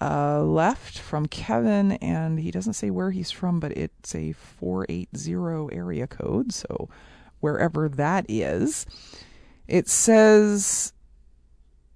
uh, 0.00 0.42
left 0.42 0.98
from 0.98 1.26
Kevin, 1.26 1.92
and 1.92 2.40
he 2.40 2.50
doesn't 2.50 2.72
say 2.72 2.90
where 2.90 3.10
he's 3.10 3.30
from, 3.30 3.60
but 3.60 3.76
it's 3.76 4.14
a 4.14 4.32
480 4.32 5.76
area 5.76 6.06
code, 6.06 6.52
so 6.52 6.88
wherever 7.40 7.88
that 7.88 8.24
is. 8.28 8.86
It 9.68 9.88
says 9.88 10.92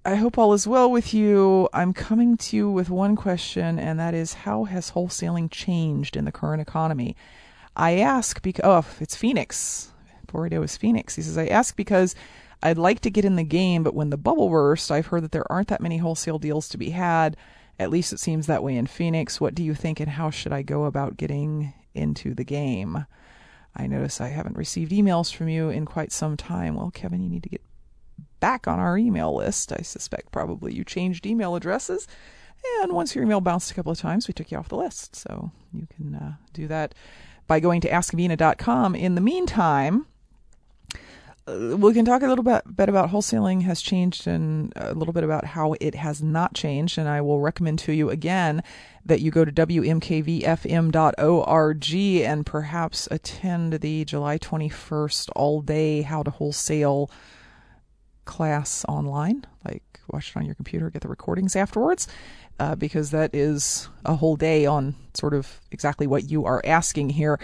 I 0.07 0.13
hope 0.13 0.37
all 0.37 0.53
is 0.53 0.67
well 0.67 0.91
with 0.91 1.15
you. 1.15 1.67
I'm 1.73 1.91
coming 1.91 2.37
to 2.37 2.55
you 2.55 2.69
with 2.69 2.91
one 2.91 3.15
question, 3.15 3.79
and 3.79 3.99
that 3.99 4.13
is 4.13 4.35
how 4.35 4.65
has 4.65 4.91
wholesaling 4.91 5.49
changed 5.49 6.15
in 6.15 6.25
the 6.25 6.31
current 6.31 6.61
economy? 6.61 7.15
I 7.75 7.97
ask 7.97 8.39
because, 8.43 8.61
oh, 8.63 8.85
it's 8.99 9.15
Phoenix. 9.15 9.91
Florida 10.27 10.61
is 10.61 10.77
Phoenix. 10.77 11.15
He 11.15 11.23
says, 11.23 11.39
I 11.39 11.47
ask 11.47 11.75
because 11.75 12.13
I'd 12.61 12.77
like 12.77 12.99
to 12.99 13.09
get 13.09 13.25
in 13.25 13.35
the 13.35 13.43
game, 13.43 13.81
but 13.81 13.95
when 13.95 14.11
the 14.11 14.17
bubble 14.17 14.47
burst, 14.47 14.91
I've 14.91 15.07
heard 15.07 15.23
that 15.23 15.31
there 15.31 15.51
aren't 15.51 15.69
that 15.69 15.81
many 15.81 15.97
wholesale 15.97 16.37
deals 16.37 16.69
to 16.69 16.77
be 16.77 16.91
had. 16.91 17.35
At 17.79 17.89
least 17.89 18.13
it 18.13 18.19
seems 18.19 18.45
that 18.45 18.61
way 18.61 18.75
in 18.75 18.85
Phoenix. 18.85 19.41
What 19.41 19.55
do 19.55 19.63
you 19.63 19.73
think, 19.73 19.99
and 19.99 20.09
how 20.09 20.29
should 20.29 20.53
I 20.53 20.61
go 20.61 20.85
about 20.85 21.17
getting 21.17 21.73
into 21.95 22.35
the 22.35 22.45
game? 22.45 23.07
I 23.75 23.87
notice 23.87 24.21
I 24.21 24.27
haven't 24.27 24.55
received 24.55 24.91
emails 24.91 25.33
from 25.33 25.49
you 25.49 25.69
in 25.71 25.87
quite 25.87 26.11
some 26.11 26.37
time. 26.37 26.75
Well, 26.75 26.91
Kevin, 26.91 27.23
you 27.23 27.29
need 27.29 27.43
to 27.43 27.49
get 27.49 27.64
back 28.45 28.67
on 28.67 28.77
our 28.77 28.95
email 28.95 29.33
list. 29.33 29.71
I 29.71 29.81
suspect 29.81 30.31
probably 30.31 30.71
you 30.71 30.83
changed 30.83 31.25
email 31.25 31.55
addresses 31.55 32.07
And 32.83 32.93
once 32.93 33.15
your 33.15 33.23
email 33.23 33.41
bounced 33.41 33.71
a 33.71 33.73
couple 33.73 33.91
of 33.91 33.97
times, 33.97 34.27
we 34.27 34.35
took 34.35 34.51
you 34.51 34.59
off 34.59 34.69
the 34.69 34.77
list. 34.77 35.15
So 35.15 35.51
you 35.73 35.87
can 35.95 36.13
uh, 36.13 36.33
do 36.53 36.67
that 36.67 36.93
by 37.47 37.59
going 37.59 37.81
to 37.81 37.89
askvena.com. 37.89 38.93
In 38.93 39.15
the 39.15 39.21
meantime, 39.21 40.05
uh, 41.47 41.75
we 41.75 41.91
can 41.93 42.05
talk 42.05 42.21
a 42.21 42.27
little 42.27 42.43
bit, 42.43 42.63
bit 42.75 42.87
about 42.87 43.09
wholesaling 43.09 43.63
has 43.63 43.81
changed 43.81 44.27
and 44.27 44.71
a 44.75 44.93
little 44.93 45.13
bit 45.13 45.23
about 45.23 45.45
how 45.45 45.73
it 45.79 45.95
has 45.95 46.21
not 46.21 46.53
changed. 46.53 46.99
And 46.99 47.09
I 47.09 47.21
will 47.21 47.39
recommend 47.39 47.79
to 47.79 47.93
you 47.93 48.11
again 48.11 48.61
that 49.05 49.21
you 49.21 49.31
go 49.31 49.43
to 49.43 49.51
wmkvfm.org 49.51 50.45
and 51.95 52.45
perhaps 52.45 53.07
attend 53.09 53.73
the 53.73 54.05
July 54.05 54.37
21st 54.37 55.29
all 55.35 55.61
day 55.61 56.03
How 56.03 56.21
to 56.21 56.29
Wholesale 56.31 57.09
class 58.25 58.85
online. 58.87 59.45
Like 59.63 60.01
watch 60.11 60.31
it 60.31 60.37
on 60.37 60.45
your 60.45 60.55
computer, 60.55 60.89
get 60.89 61.01
the 61.01 61.07
recordings 61.07 61.55
afterwards. 61.55 62.07
Uh, 62.57 62.73
because 62.73 63.11
that 63.11 63.35
is 63.35 63.89
a 64.05 64.15
whole 64.15 64.37
day 64.37 64.65
on 64.65 64.95
sort 65.13 65.33
of 65.33 65.59
exactly 65.71 66.07
what 66.07 66.29
you 66.29 66.45
are 66.45 66.61
asking 66.63 67.09
here. 67.09 67.37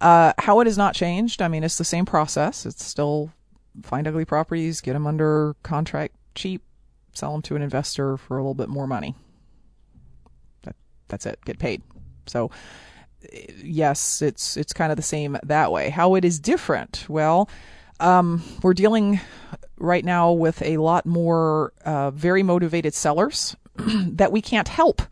Uh, 0.00 0.32
how 0.38 0.58
it 0.60 0.66
has 0.66 0.78
not 0.78 0.94
changed. 0.94 1.42
I 1.42 1.48
mean, 1.48 1.62
it's 1.62 1.76
the 1.76 1.84
same 1.84 2.06
process. 2.06 2.64
It's 2.64 2.82
still 2.82 3.30
find 3.82 4.08
ugly 4.08 4.24
properties, 4.24 4.80
get 4.80 4.94
them 4.94 5.06
under 5.06 5.54
contract 5.62 6.14
cheap, 6.34 6.62
sell 7.12 7.32
them 7.32 7.42
to 7.42 7.56
an 7.56 7.62
investor 7.62 8.16
for 8.16 8.38
a 8.38 8.40
little 8.40 8.54
bit 8.54 8.70
more 8.70 8.86
money. 8.86 9.14
That 10.62 10.76
that's 11.08 11.26
it. 11.26 11.38
Get 11.44 11.58
paid. 11.58 11.82
So 12.26 12.50
yes, 13.62 14.22
it's 14.22 14.56
it's 14.56 14.72
kind 14.72 14.90
of 14.90 14.96
the 14.96 15.02
same 15.02 15.36
that 15.42 15.72
way. 15.72 15.90
How 15.90 16.14
it 16.14 16.24
is 16.24 16.38
different? 16.38 17.04
Well, 17.08 17.48
um, 18.00 18.42
we're 18.62 18.74
dealing 18.74 19.20
right 19.84 20.04
now 20.04 20.32
with 20.32 20.62
a 20.62 20.78
lot 20.78 21.06
more 21.06 21.72
uh, 21.84 22.10
very 22.10 22.42
motivated 22.42 22.94
sellers 22.94 23.56
that 23.76 24.32
we 24.32 24.40
can't 24.40 24.68
help. 24.68 25.02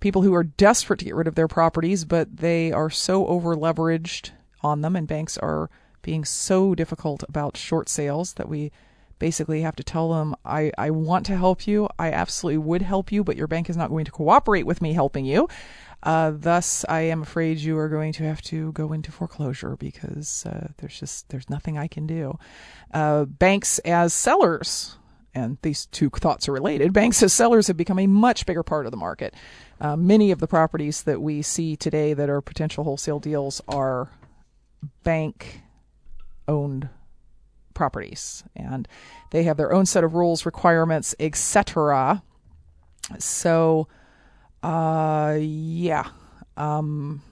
People 0.00 0.22
who 0.22 0.34
are 0.34 0.44
desperate 0.44 0.98
to 0.98 1.04
get 1.04 1.14
rid 1.14 1.26
of 1.26 1.34
their 1.34 1.48
properties, 1.48 2.04
but 2.04 2.36
they 2.36 2.70
are 2.72 2.90
so 2.90 3.26
over 3.26 3.56
leveraged 3.56 4.30
on 4.62 4.82
them, 4.82 4.96
and 4.96 5.08
banks 5.08 5.38
are 5.38 5.70
being 6.02 6.24
so 6.24 6.74
difficult 6.74 7.24
about 7.28 7.56
short 7.56 7.88
sales 7.88 8.34
that 8.34 8.48
we 8.48 8.70
basically 9.18 9.62
have 9.62 9.76
to 9.76 9.82
tell 9.82 10.12
them, 10.12 10.34
I, 10.44 10.70
I 10.76 10.90
want 10.90 11.26
to 11.26 11.36
help 11.36 11.66
you. 11.66 11.88
I 11.98 12.10
absolutely 12.12 12.58
would 12.58 12.82
help 12.82 13.10
you, 13.10 13.24
but 13.24 13.36
your 13.36 13.46
bank 13.46 13.70
is 13.70 13.76
not 13.76 13.90
going 13.90 14.04
to 14.04 14.10
cooperate 14.10 14.66
with 14.66 14.82
me 14.82 14.92
helping 14.92 15.24
you. 15.24 15.48
Uh, 16.06 16.30
thus, 16.32 16.84
I 16.88 17.00
am 17.00 17.20
afraid 17.22 17.58
you 17.58 17.76
are 17.78 17.88
going 17.88 18.12
to 18.12 18.22
have 18.22 18.40
to 18.42 18.70
go 18.70 18.92
into 18.92 19.10
foreclosure 19.10 19.76
because 19.76 20.46
uh, 20.46 20.68
there's 20.76 21.00
just 21.00 21.28
there's 21.30 21.50
nothing 21.50 21.76
I 21.76 21.88
can 21.88 22.06
do. 22.06 22.38
Uh, 22.94 23.24
banks 23.24 23.80
as 23.80 24.14
sellers, 24.14 24.98
and 25.34 25.58
these 25.62 25.86
two 25.86 26.08
thoughts 26.08 26.48
are 26.48 26.52
related. 26.52 26.92
Banks 26.92 27.24
as 27.24 27.32
sellers 27.32 27.66
have 27.66 27.76
become 27.76 27.98
a 27.98 28.06
much 28.06 28.46
bigger 28.46 28.62
part 28.62 28.86
of 28.86 28.92
the 28.92 28.96
market. 28.96 29.34
Uh, 29.80 29.96
many 29.96 30.30
of 30.30 30.38
the 30.38 30.46
properties 30.46 31.02
that 31.02 31.20
we 31.20 31.42
see 31.42 31.74
today 31.74 32.14
that 32.14 32.30
are 32.30 32.40
potential 32.40 32.84
wholesale 32.84 33.18
deals 33.18 33.60
are 33.66 34.08
bank 35.02 35.62
owned 36.46 36.88
properties 37.74 38.44
and 38.54 38.86
they 39.32 39.42
have 39.42 39.56
their 39.56 39.72
own 39.72 39.84
set 39.84 40.04
of 40.04 40.14
rules 40.14 40.46
requirements 40.46 41.14
etc 41.18 42.22
so 43.18 43.86
uh 44.62 45.36
yeah. 45.40 46.08
Um 46.56 47.22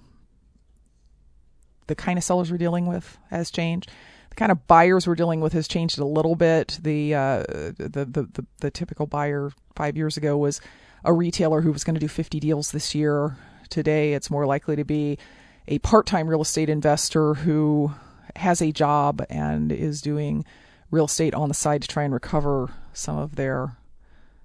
the 1.87 1.95
kind 1.95 2.19
of 2.19 2.25
sellers 2.25 2.51
we're 2.51 2.59
dealing 2.59 2.87
with 2.87 3.19
has 3.31 3.51
changed. 3.51 3.91
The 4.31 4.37
kind 4.37 4.53
of 4.53 4.67
buyers 4.67 5.07
we're 5.07 5.15
dealing 5.15 5.41
with 5.41 5.53
has 5.53 5.69
changed 5.69 5.99
a 5.99 6.05
little 6.05 6.35
bit. 6.35 6.79
The 6.83 7.15
uh 7.15 7.43
the 7.47 8.07
the 8.11 8.29
the, 8.33 8.47
the 8.61 8.71
typical 8.71 9.07
buyer 9.07 9.51
5 9.77 9.97
years 9.97 10.17
ago 10.17 10.37
was 10.37 10.61
a 11.05 11.13
retailer 11.13 11.61
who 11.61 11.73
was 11.73 11.85
going 11.85 11.95
to 11.95 12.01
do 12.01 12.09
50 12.09 12.41
deals 12.41 12.73
this 12.73 12.95
year. 12.95 13.37
Today 13.69 14.15
it's 14.15 14.31
more 14.31 14.47
likely 14.47 14.77
to 14.77 14.85
be 14.85 15.19
a 15.67 15.79
part-time 15.79 16.29
real 16.29 16.43
estate 16.43 16.69
investor 16.69 17.35
who 17.35 17.93
has 18.37 18.61
a 18.61 18.73
job 18.73 19.25
and 19.31 19.73
is 19.73 20.03
doing 20.03 20.45
real 20.91 21.07
estate 21.07 21.35
on 21.35 21.49
the 21.49 21.55
side 21.55 21.83
to 21.83 21.89
try 21.89 22.05
and 22.05 22.13
recover 22.13 22.71
some 22.93 23.19
of 23.19 23.37
their 23.37 23.77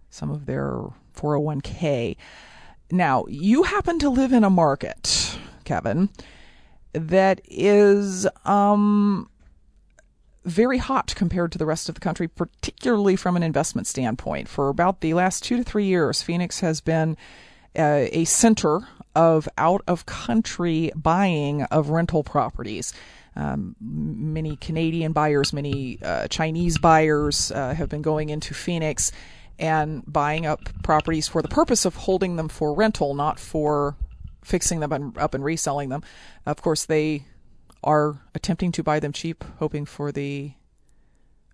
some 0.10 0.32
of 0.32 0.46
their 0.46 0.74
401k. 1.16 2.16
Now, 2.92 3.26
you 3.28 3.64
happen 3.64 4.00
to 4.00 4.10
live 4.10 4.34
in 4.34 4.44
a 4.44 4.50
market, 4.50 5.38
Kevin, 5.64 6.10
that 6.94 7.40
is 7.46 8.28
um, 8.46 9.30
very 10.44 10.80
hot 10.80 11.14
compared 11.16 11.52
to 11.52 11.58
the 11.58 11.66
rest 11.66 11.88
of 11.88 11.96
the 11.96 12.02
country, 12.02 12.28
particularly 12.28 13.16
from 13.16 13.36
an 13.36 13.44
investment 13.44 13.88
standpoint. 13.88 14.48
For 14.48 14.70
about 14.70 15.02
the 15.02 15.14
last 15.14 15.44
two 15.44 15.58
to 15.58 15.64
three 15.64 15.86
years, 15.86 16.22
Phoenix 16.22 16.62
has 16.62 16.82
been 16.82 17.16
uh, 17.78 18.08
a 18.12 18.26
center 18.26 18.82
of 19.16 19.48
out 19.58 19.84
of 19.88 20.06
country 20.06 20.92
buying 20.96 21.64
of 21.64 21.90
rental 21.90 22.24
properties. 22.24 22.94
Um, 23.36 23.76
many 23.80 24.56
Canadian 24.56 25.12
buyers, 25.14 25.54
many 25.54 26.00
uh, 26.02 26.28
Chinese 26.28 26.80
buyers 26.80 27.52
uh, 27.52 27.76
have 27.76 27.90
been 27.90 28.02
going 28.02 28.30
into 28.30 28.54
Phoenix 28.54 29.12
and 29.60 30.04
buying 30.08 30.46
up 30.46 30.62
properties 30.84 31.28
for 31.28 31.42
the 31.42 31.48
purpose 31.48 31.86
of 31.86 31.96
holding 31.96 32.38
them 32.38 32.50
for 32.50 32.74
rental, 32.74 33.14
not 33.14 33.40
for 33.40 33.96
fixing 34.44 34.80
them 34.80 35.14
up 35.18 35.34
and 35.34 35.44
reselling 35.44 35.90
them. 35.90 36.02
Of 36.46 36.62
course, 36.62 36.86
they 36.86 37.26
are 37.84 38.22
attempting 38.34 38.72
to 38.74 38.84
buy 38.84 39.00
them 39.00 39.12
cheap, 39.12 39.44
hoping 39.60 39.86
for 39.86 40.12
the 40.12 40.54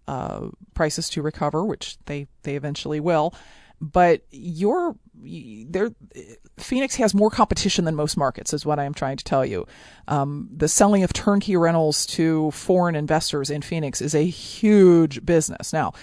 uh, 0.08 0.50
prices 0.74 1.10
to 1.10 1.22
recover, 1.22 1.66
which 1.66 1.98
they, 2.06 2.28
they 2.44 2.56
eventually 2.56 3.00
will 3.00 3.34
but 3.82 4.22
your 4.32 4.96
there 5.24 5.92
Phoenix 6.58 6.96
has 6.96 7.14
more 7.14 7.30
competition 7.30 7.86
than 7.86 7.96
most 7.96 8.18
markets 8.18 8.54
is 8.54 8.66
what 8.66 8.80
I 8.80 8.86
am 8.86 8.94
trying 8.94 9.18
to 9.18 9.24
tell 9.24 9.46
you. 9.46 9.68
Um, 10.08 10.50
the 10.56 10.68
selling 10.68 11.04
of 11.04 11.14
turnkey 11.14 11.58
rentals 11.58 12.06
to 12.08 12.52
foreign 12.52 12.96
investors 12.96 13.50
in 13.50 13.62
Phoenix 13.62 14.02
is 14.02 14.16
a 14.16 14.26
huge 14.26 15.26
business. 15.26 15.74
Now, 15.74 15.94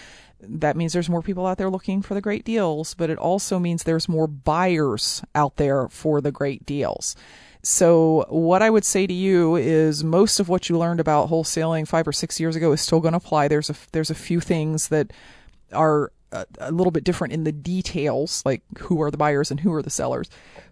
that 0.43 0.77
means 0.77 0.93
there's 0.93 1.09
more 1.09 1.23
people 1.23 1.47
out 1.47 1.59
there 1.59 1.71
looking 1.71 2.03
for 2.03 2.15
the 2.15 2.21
great 2.21 2.45
deals, 2.45 2.95
but 2.95 3.11
it 3.11 3.19
also 3.19 3.59
means 3.59 3.83
there's 3.83 4.09
more 4.09 4.27
buyers 4.27 5.23
out 5.35 5.57
there 5.57 5.89
for 5.89 6.21
the 6.21 6.33
great 6.33 6.67
deals. 6.67 7.17
So, 7.63 8.27
what 8.29 8.61
I 8.61 8.71
would 8.71 8.85
say 8.85 9.07
to 9.07 9.15
you 9.15 9.55
is 9.55 10.03
most 10.03 10.41
of 10.41 10.49
what 10.49 10.69
you 10.69 10.77
learned 10.77 10.99
about 10.99 11.31
wholesaling 11.31 11.87
five 11.87 12.09
or 12.09 12.13
six 12.13 12.41
years 12.41 12.57
ago 12.57 12.73
is 12.73 12.81
still 12.81 13.01
going 13.01 13.13
to 13.13 13.19
apply. 13.19 13.47
There's 13.47 13.71
a 13.71 13.77
there's 13.93 14.11
a 14.11 14.17
few 14.17 14.41
things 14.41 14.89
that 14.89 15.13
are 15.73 16.11
a, 16.33 16.45
a 16.59 16.73
little 16.73 16.91
bit 16.91 17.05
different 17.05 17.33
in 17.33 17.45
the 17.45 17.53
details, 17.53 18.43
like 18.45 18.63
who 18.79 19.01
are 19.01 19.13
the 19.13 19.17
buyers 19.17 19.53
and 19.53 19.61
who 19.61 19.73
are 19.73 19.83
the 19.83 19.91
sellers. 19.91 20.29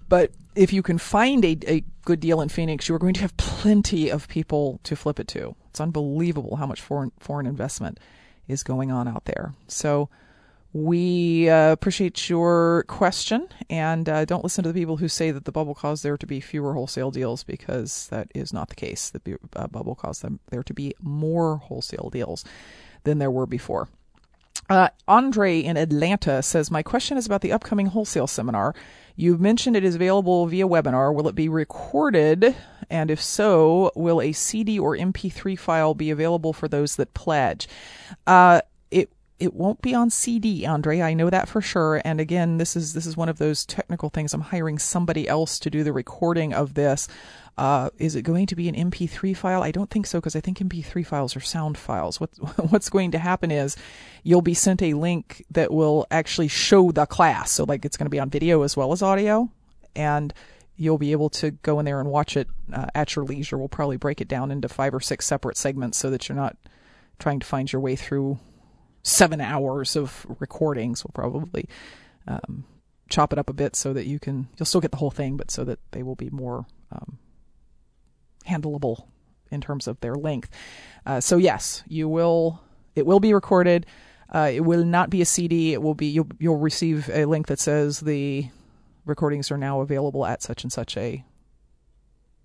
But 0.08 0.32
if 0.56 0.72
you 0.72 0.82
can 0.82 0.98
find 0.98 1.44
a, 1.44 1.56
a 1.68 1.84
good 2.04 2.18
deal 2.18 2.40
in 2.40 2.48
Phoenix, 2.48 2.88
you 2.88 2.94
are 2.96 2.98
going 2.98 3.14
to 3.14 3.20
have 3.20 3.36
plenty 3.36 4.10
of 4.10 4.26
people 4.26 4.80
to 4.82 4.96
flip 4.96 5.20
it 5.20 5.28
to. 5.28 5.54
It's 5.68 5.80
unbelievable 5.80 6.56
how 6.56 6.66
much 6.66 6.80
foreign 6.80 7.12
foreign 7.20 7.46
investment 7.46 8.00
is 8.50 8.62
going 8.62 8.90
on 8.90 9.08
out 9.08 9.24
there. 9.24 9.54
So 9.68 10.08
we 10.72 11.48
uh, 11.48 11.72
appreciate 11.72 12.28
your 12.28 12.84
question, 12.86 13.48
and 13.68 14.08
uh, 14.08 14.24
don't 14.24 14.44
listen 14.44 14.62
to 14.62 14.72
the 14.72 14.80
people 14.80 14.98
who 14.98 15.08
say 15.08 15.32
that 15.32 15.44
the 15.44 15.52
bubble 15.52 15.74
caused 15.74 16.04
there 16.04 16.16
to 16.16 16.26
be 16.26 16.40
fewer 16.40 16.74
wholesale 16.74 17.10
deals 17.10 17.42
because 17.42 18.06
that 18.08 18.30
is 18.34 18.52
not 18.52 18.68
the 18.68 18.76
case. 18.76 19.10
The 19.10 19.38
uh, 19.56 19.66
bubble 19.66 19.96
caused 19.96 20.22
them 20.22 20.38
there 20.50 20.62
to 20.62 20.74
be 20.74 20.94
more 21.00 21.56
wholesale 21.56 22.08
deals 22.10 22.44
than 23.02 23.18
there 23.18 23.30
were 23.32 23.46
before. 23.46 23.88
Uh, 24.70 24.88
Andre 25.08 25.58
in 25.58 25.76
Atlanta 25.76 26.40
says, 26.42 26.70
My 26.70 26.84
question 26.84 27.18
is 27.18 27.26
about 27.26 27.40
the 27.40 27.50
upcoming 27.50 27.86
wholesale 27.86 28.28
seminar. 28.28 28.72
You 29.16 29.36
mentioned 29.36 29.74
it 29.76 29.82
is 29.82 29.96
available 29.96 30.46
via 30.46 30.66
webinar. 30.66 31.12
Will 31.12 31.26
it 31.26 31.34
be 31.34 31.48
recorded? 31.48 32.54
And 32.88 33.10
if 33.10 33.20
so, 33.20 33.90
will 33.96 34.22
a 34.22 34.30
CD 34.30 34.78
or 34.78 34.96
MP3 34.96 35.58
file 35.58 35.94
be 35.94 36.10
available 36.10 36.52
for 36.52 36.68
those 36.68 36.94
that 36.96 37.14
pledge? 37.14 37.68
Uh, 38.28 38.60
it 39.40 39.54
won't 39.54 39.80
be 39.80 39.94
on 39.94 40.10
CD, 40.10 40.66
Andre. 40.66 41.00
I 41.00 41.14
know 41.14 41.30
that 41.30 41.48
for 41.48 41.62
sure. 41.62 42.02
And 42.04 42.20
again, 42.20 42.58
this 42.58 42.76
is 42.76 42.92
this 42.92 43.06
is 43.06 43.16
one 43.16 43.30
of 43.30 43.38
those 43.38 43.64
technical 43.64 44.10
things. 44.10 44.34
I'm 44.34 44.42
hiring 44.42 44.78
somebody 44.78 45.26
else 45.26 45.58
to 45.60 45.70
do 45.70 45.82
the 45.82 45.94
recording 45.94 46.52
of 46.52 46.74
this. 46.74 47.08
Uh, 47.56 47.90
is 47.98 48.14
it 48.14 48.22
going 48.22 48.46
to 48.46 48.54
be 48.54 48.68
an 48.68 48.74
MP3 48.74 49.36
file? 49.36 49.62
I 49.62 49.70
don't 49.70 49.90
think 49.90 50.06
so 50.06 50.18
because 50.20 50.36
I 50.36 50.40
think 50.40 50.58
MP3 50.58 51.04
files 51.04 51.34
are 51.36 51.40
sound 51.40 51.78
files. 51.78 52.20
What, 52.20 52.30
what's 52.70 52.90
going 52.90 53.10
to 53.12 53.18
happen 53.18 53.50
is 53.50 53.76
you'll 54.22 54.42
be 54.42 54.54
sent 54.54 54.82
a 54.82 54.94
link 54.94 55.44
that 55.50 55.72
will 55.72 56.06
actually 56.10 56.48
show 56.48 56.92
the 56.92 57.06
class. 57.06 57.50
So, 57.50 57.64
like, 57.64 57.84
it's 57.84 57.96
going 57.96 58.06
to 58.06 58.10
be 58.10 58.20
on 58.20 58.30
video 58.30 58.62
as 58.62 58.76
well 58.76 58.92
as 58.92 59.02
audio. 59.02 59.50
And 59.96 60.34
you'll 60.76 60.98
be 60.98 61.12
able 61.12 61.30
to 61.30 61.50
go 61.50 61.78
in 61.78 61.86
there 61.86 62.00
and 62.00 62.10
watch 62.10 62.36
it 62.36 62.48
uh, 62.72 62.86
at 62.94 63.16
your 63.16 63.24
leisure. 63.24 63.58
We'll 63.58 63.68
probably 63.68 63.96
break 63.96 64.20
it 64.20 64.28
down 64.28 64.50
into 64.50 64.68
five 64.68 64.94
or 64.94 65.00
six 65.00 65.26
separate 65.26 65.56
segments 65.56 65.98
so 65.98 66.10
that 66.10 66.28
you're 66.28 66.36
not 66.36 66.56
trying 67.18 67.40
to 67.40 67.46
find 67.46 67.70
your 67.70 67.80
way 67.80 67.96
through 67.96 68.38
seven 69.02 69.40
hours 69.40 69.96
of 69.96 70.26
recordings. 70.38 71.04
We'll 71.04 71.12
probably 71.14 71.66
um, 72.26 72.64
chop 73.08 73.32
it 73.32 73.38
up 73.38 73.50
a 73.50 73.54
bit 73.54 73.76
so 73.76 73.92
that 73.92 74.06
you 74.06 74.18
can, 74.18 74.48
you'll 74.58 74.66
still 74.66 74.80
get 74.80 74.90
the 74.90 74.98
whole 74.98 75.10
thing, 75.10 75.36
but 75.36 75.50
so 75.50 75.64
that 75.64 75.78
they 75.92 76.02
will 76.02 76.16
be 76.16 76.30
more. 76.30 76.66
Um, 76.92 77.18
handleable 78.46 79.06
in 79.50 79.60
terms 79.60 79.86
of 79.86 80.00
their 80.00 80.14
length. 80.14 80.50
Uh, 81.06 81.20
so 81.20 81.36
yes, 81.36 81.82
you 81.88 82.08
will. 82.08 82.60
It 82.94 83.06
will 83.06 83.20
be 83.20 83.34
recorded. 83.34 83.86
Uh, 84.32 84.50
it 84.52 84.60
will 84.60 84.84
not 84.84 85.10
be 85.10 85.22
a 85.22 85.26
CD. 85.26 85.72
It 85.72 85.82
will 85.82 85.94
be 85.94 86.06
you'll 86.06 86.28
you'll 86.38 86.58
receive 86.58 87.08
a 87.10 87.24
link 87.24 87.46
that 87.48 87.58
says 87.58 88.00
the 88.00 88.48
recordings 89.04 89.50
are 89.50 89.58
now 89.58 89.80
available 89.80 90.24
at 90.24 90.42
such 90.42 90.62
and 90.62 90.72
such 90.72 90.96
a 90.96 91.24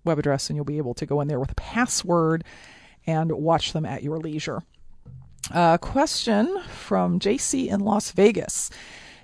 web 0.04 0.18
address, 0.18 0.48
and 0.48 0.56
you'll 0.56 0.64
be 0.64 0.78
able 0.78 0.94
to 0.94 1.06
go 1.06 1.20
in 1.20 1.28
there 1.28 1.40
with 1.40 1.52
a 1.52 1.56
password 1.56 2.44
and 3.06 3.30
watch 3.32 3.72
them 3.72 3.84
at 3.86 4.02
your 4.02 4.18
leisure. 4.18 4.62
A 5.52 5.78
question 5.80 6.60
from 6.68 7.20
JC 7.20 7.68
in 7.68 7.80
Las 7.80 8.10
Vegas. 8.10 8.68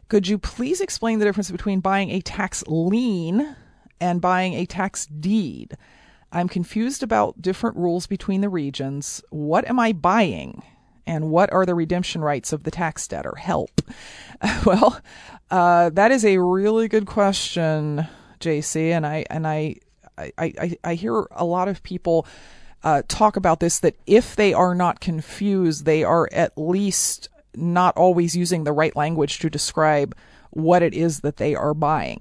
Could 0.08 0.28
you 0.28 0.38
please 0.38 0.80
explain 0.80 1.18
the 1.18 1.24
difference 1.24 1.50
between 1.50 1.80
buying 1.80 2.10
a 2.10 2.20
tax 2.20 2.62
lien 2.66 3.56
and 4.00 4.20
buying 4.20 4.54
a 4.54 4.66
tax 4.66 5.06
deed? 5.06 5.76
I'm 6.30 6.48
confused 6.48 7.02
about 7.02 7.42
different 7.42 7.76
rules 7.76 8.06
between 8.06 8.40
the 8.40 8.48
regions. 8.48 9.22
What 9.30 9.68
am 9.68 9.80
I 9.80 9.92
buying? 9.92 10.62
And 11.06 11.30
what 11.30 11.52
are 11.52 11.66
the 11.66 11.74
redemption 11.74 12.22
rights 12.22 12.52
of 12.52 12.62
the 12.62 12.70
tax 12.70 13.08
debtor? 13.08 13.34
Help. 13.36 13.82
well, 14.64 15.00
uh, 15.50 15.90
that 15.90 16.12
is 16.12 16.24
a 16.24 16.38
really 16.38 16.86
good 16.86 17.06
question, 17.06 18.06
JC, 18.38 18.90
and 18.90 19.04
I 19.04 19.24
and 19.28 19.46
I 19.46 19.76
I, 20.16 20.32
I, 20.38 20.76
I 20.84 20.94
hear 20.94 21.26
a 21.32 21.44
lot 21.44 21.68
of 21.68 21.82
people 21.82 22.26
uh, 22.84 23.02
talk 23.08 23.36
about 23.36 23.60
this 23.60 23.78
that 23.80 23.96
if 24.06 24.36
they 24.36 24.52
are 24.52 24.74
not 24.74 25.00
confused, 25.00 25.84
they 25.84 26.04
are 26.04 26.28
at 26.32 26.56
least 26.56 27.28
not 27.54 27.96
always 27.96 28.36
using 28.36 28.64
the 28.64 28.72
right 28.72 28.94
language 28.96 29.38
to 29.38 29.50
describe 29.50 30.16
what 30.50 30.82
it 30.82 30.94
is 30.94 31.20
that 31.20 31.36
they 31.36 31.54
are 31.54 31.74
buying. 31.74 32.20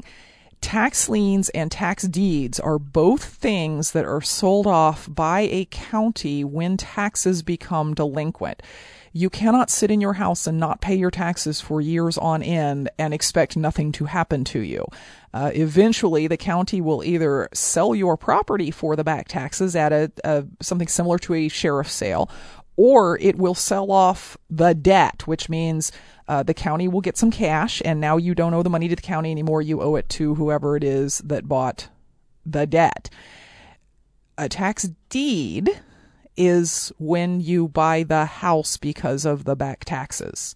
Tax 0.62 1.10
liens 1.10 1.50
and 1.50 1.72
tax 1.72 2.04
deeds 2.04 2.60
are 2.60 2.78
both 2.78 3.24
things 3.24 3.92
that 3.92 4.06
are 4.06 4.22
sold 4.22 4.68
off 4.68 5.08
by 5.10 5.42
a 5.42 5.66
county 5.66 6.44
when 6.44 6.78
taxes 6.78 7.42
become 7.42 7.96
delinquent. 7.96 8.62
You 9.14 9.30
cannot 9.30 9.70
sit 9.70 9.92
in 9.92 10.00
your 10.00 10.14
house 10.14 10.48
and 10.48 10.58
not 10.58 10.80
pay 10.80 10.96
your 10.96 11.12
taxes 11.12 11.60
for 11.60 11.82
years 11.82 12.18
on 12.18 12.42
end 12.42 12.90
and 12.98 13.14
expect 13.14 13.58
nothing 13.58 13.92
to 13.94 14.06
happen 14.06 14.44
to 14.46 14.60
you. 14.60 14.86
Uh, 15.34 15.52
eventually, 15.54 16.28
the 16.28 16.38
county 16.38 16.80
will 16.80 17.04
either 17.04 17.50
sell 17.54 17.94
your 17.94 18.16
property 18.16 18.72
for 18.72 18.96
the 18.96 19.04
back 19.04 19.28
taxes 19.28 19.76
at 19.76 19.92
a, 19.92 20.12
a 20.24 20.46
something 20.62 20.88
similar 20.88 21.18
to 21.20 21.34
a 21.34 21.48
sheriff's 21.50 21.94
sale, 21.94 22.30
or 22.78 23.18
it 23.20 23.38
will 23.38 23.56
sell 23.56 23.92
off 23.92 24.38
the 24.50 24.74
debt, 24.74 25.28
which 25.28 25.50
means 25.50 25.92
uh, 26.28 26.42
the 26.44 26.54
county 26.54 26.88
will 26.88 27.02
get 27.02 27.18
some 27.18 27.32
cash, 27.32 27.82
and 27.84 28.00
now 28.00 28.16
you 28.16 28.34
don't 28.34 28.54
owe 28.54 28.64
the 28.64 28.70
money 28.70 28.88
to 28.88 28.96
the 28.96 29.02
county 29.02 29.32
anymore. 29.32 29.62
You 29.62 29.82
owe 29.82 29.96
it 29.96 30.08
to 30.10 30.36
whoever 30.36 30.78
it 30.78 30.84
is 30.84 31.20
that 31.20 31.50
bought 31.50 31.90
the 32.46 32.66
debt. 32.66 33.10
A 34.38 34.48
tax 34.48 34.90
deed 35.10 35.70
is 36.38 36.92
when 36.98 37.42
you 37.42 37.68
buy 37.68 38.04
the 38.04 38.26
house 38.26 38.78
because 38.78 39.26
of 39.26 39.44
the 39.44 39.56
back 39.56 39.86
taxes. 39.86 40.56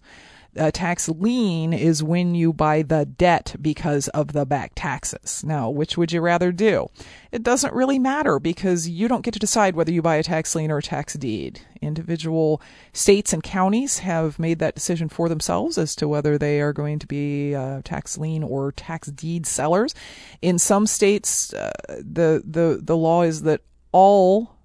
A 0.58 0.72
tax 0.72 1.08
lien 1.10 1.74
is 1.74 2.02
when 2.02 2.34
you 2.34 2.50
buy 2.50 2.80
the 2.80 3.04
debt 3.04 3.56
because 3.60 4.08
of 4.08 4.32
the 4.32 4.46
back 4.46 4.72
taxes. 4.74 5.44
Now, 5.44 5.68
which 5.68 5.98
would 5.98 6.12
you 6.12 6.22
rather 6.22 6.50
do? 6.50 6.88
It 7.30 7.42
doesn't 7.42 7.74
really 7.74 7.98
matter 7.98 8.38
because 8.38 8.88
you 8.88 9.06
don't 9.06 9.24
get 9.24 9.34
to 9.34 9.38
decide 9.38 9.76
whether 9.76 9.92
you 9.92 10.00
buy 10.00 10.16
a 10.16 10.22
tax 10.22 10.54
lien 10.54 10.70
or 10.70 10.78
a 10.78 10.82
tax 10.82 11.12
deed. 11.12 11.60
Individual 11.82 12.62
states 12.94 13.34
and 13.34 13.42
counties 13.42 13.98
have 13.98 14.38
made 14.38 14.58
that 14.60 14.74
decision 14.74 15.10
for 15.10 15.28
themselves 15.28 15.76
as 15.76 15.94
to 15.96 16.08
whether 16.08 16.38
they 16.38 16.62
are 16.62 16.72
going 16.72 16.98
to 17.00 17.06
be 17.06 17.54
uh, 17.54 17.82
tax 17.84 18.16
lien 18.16 18.42
or 18.42 18.72
tax 18.72 19.08
deed 19.08 19.46
sellers. 19.46 19.94
In 20.40 20.58
some 20.58 20.86
states, 20.86 21.52
uh, 21.52 21.70
the 21.98 22.42
the 22.46 22.80
the 22.82 22.96
law 22.96 23.22
is 23.22 23.42
that 23.42 23.60
all 23.92 24.55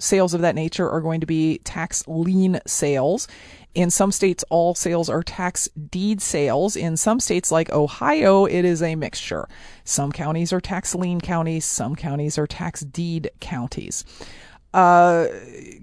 sales 0.00 0.34
of 0.34 0.40
that 0.40 0.54
nature 0.54 0.90
are 0.90 1.00
going 1.00 1.20
to 1.20 1.26
be 1.26 1.58
tax 1.58 2.06
lien 2.08 2.60
sales. 2.66 3.28
In 3.74 3.90
some 3.90 4.10
states, 4.10 4.44
all 4.50 4.74
sales 4.74 5.08
are 5.08 5.22
tax 5.22 5.68
deed 5.68 6.20
sales. 6.20 6.74
In 6.74 6.96
some 6.96 7.20
states, 7.20 7.52
like 7.52 7.70
Ohio, 7.70 8.44
it 8.46 8.64
is 8.64 8.82
a 8.82 8.96
mixture. 8.96 9.48
Some 9.84 10.10
counties 10.10 10.52
are 10.52 10.60
tax 10.60 10.94
lien 10.94 11.20
counties, 11.20 11.64
some 11.64 11.94
counties 11.94 12.36
are 12.36 12.48
tax 12.48 12.80
deed 12.80 13.30
counties. 13.38 14.04
Uh, 14.72 15.26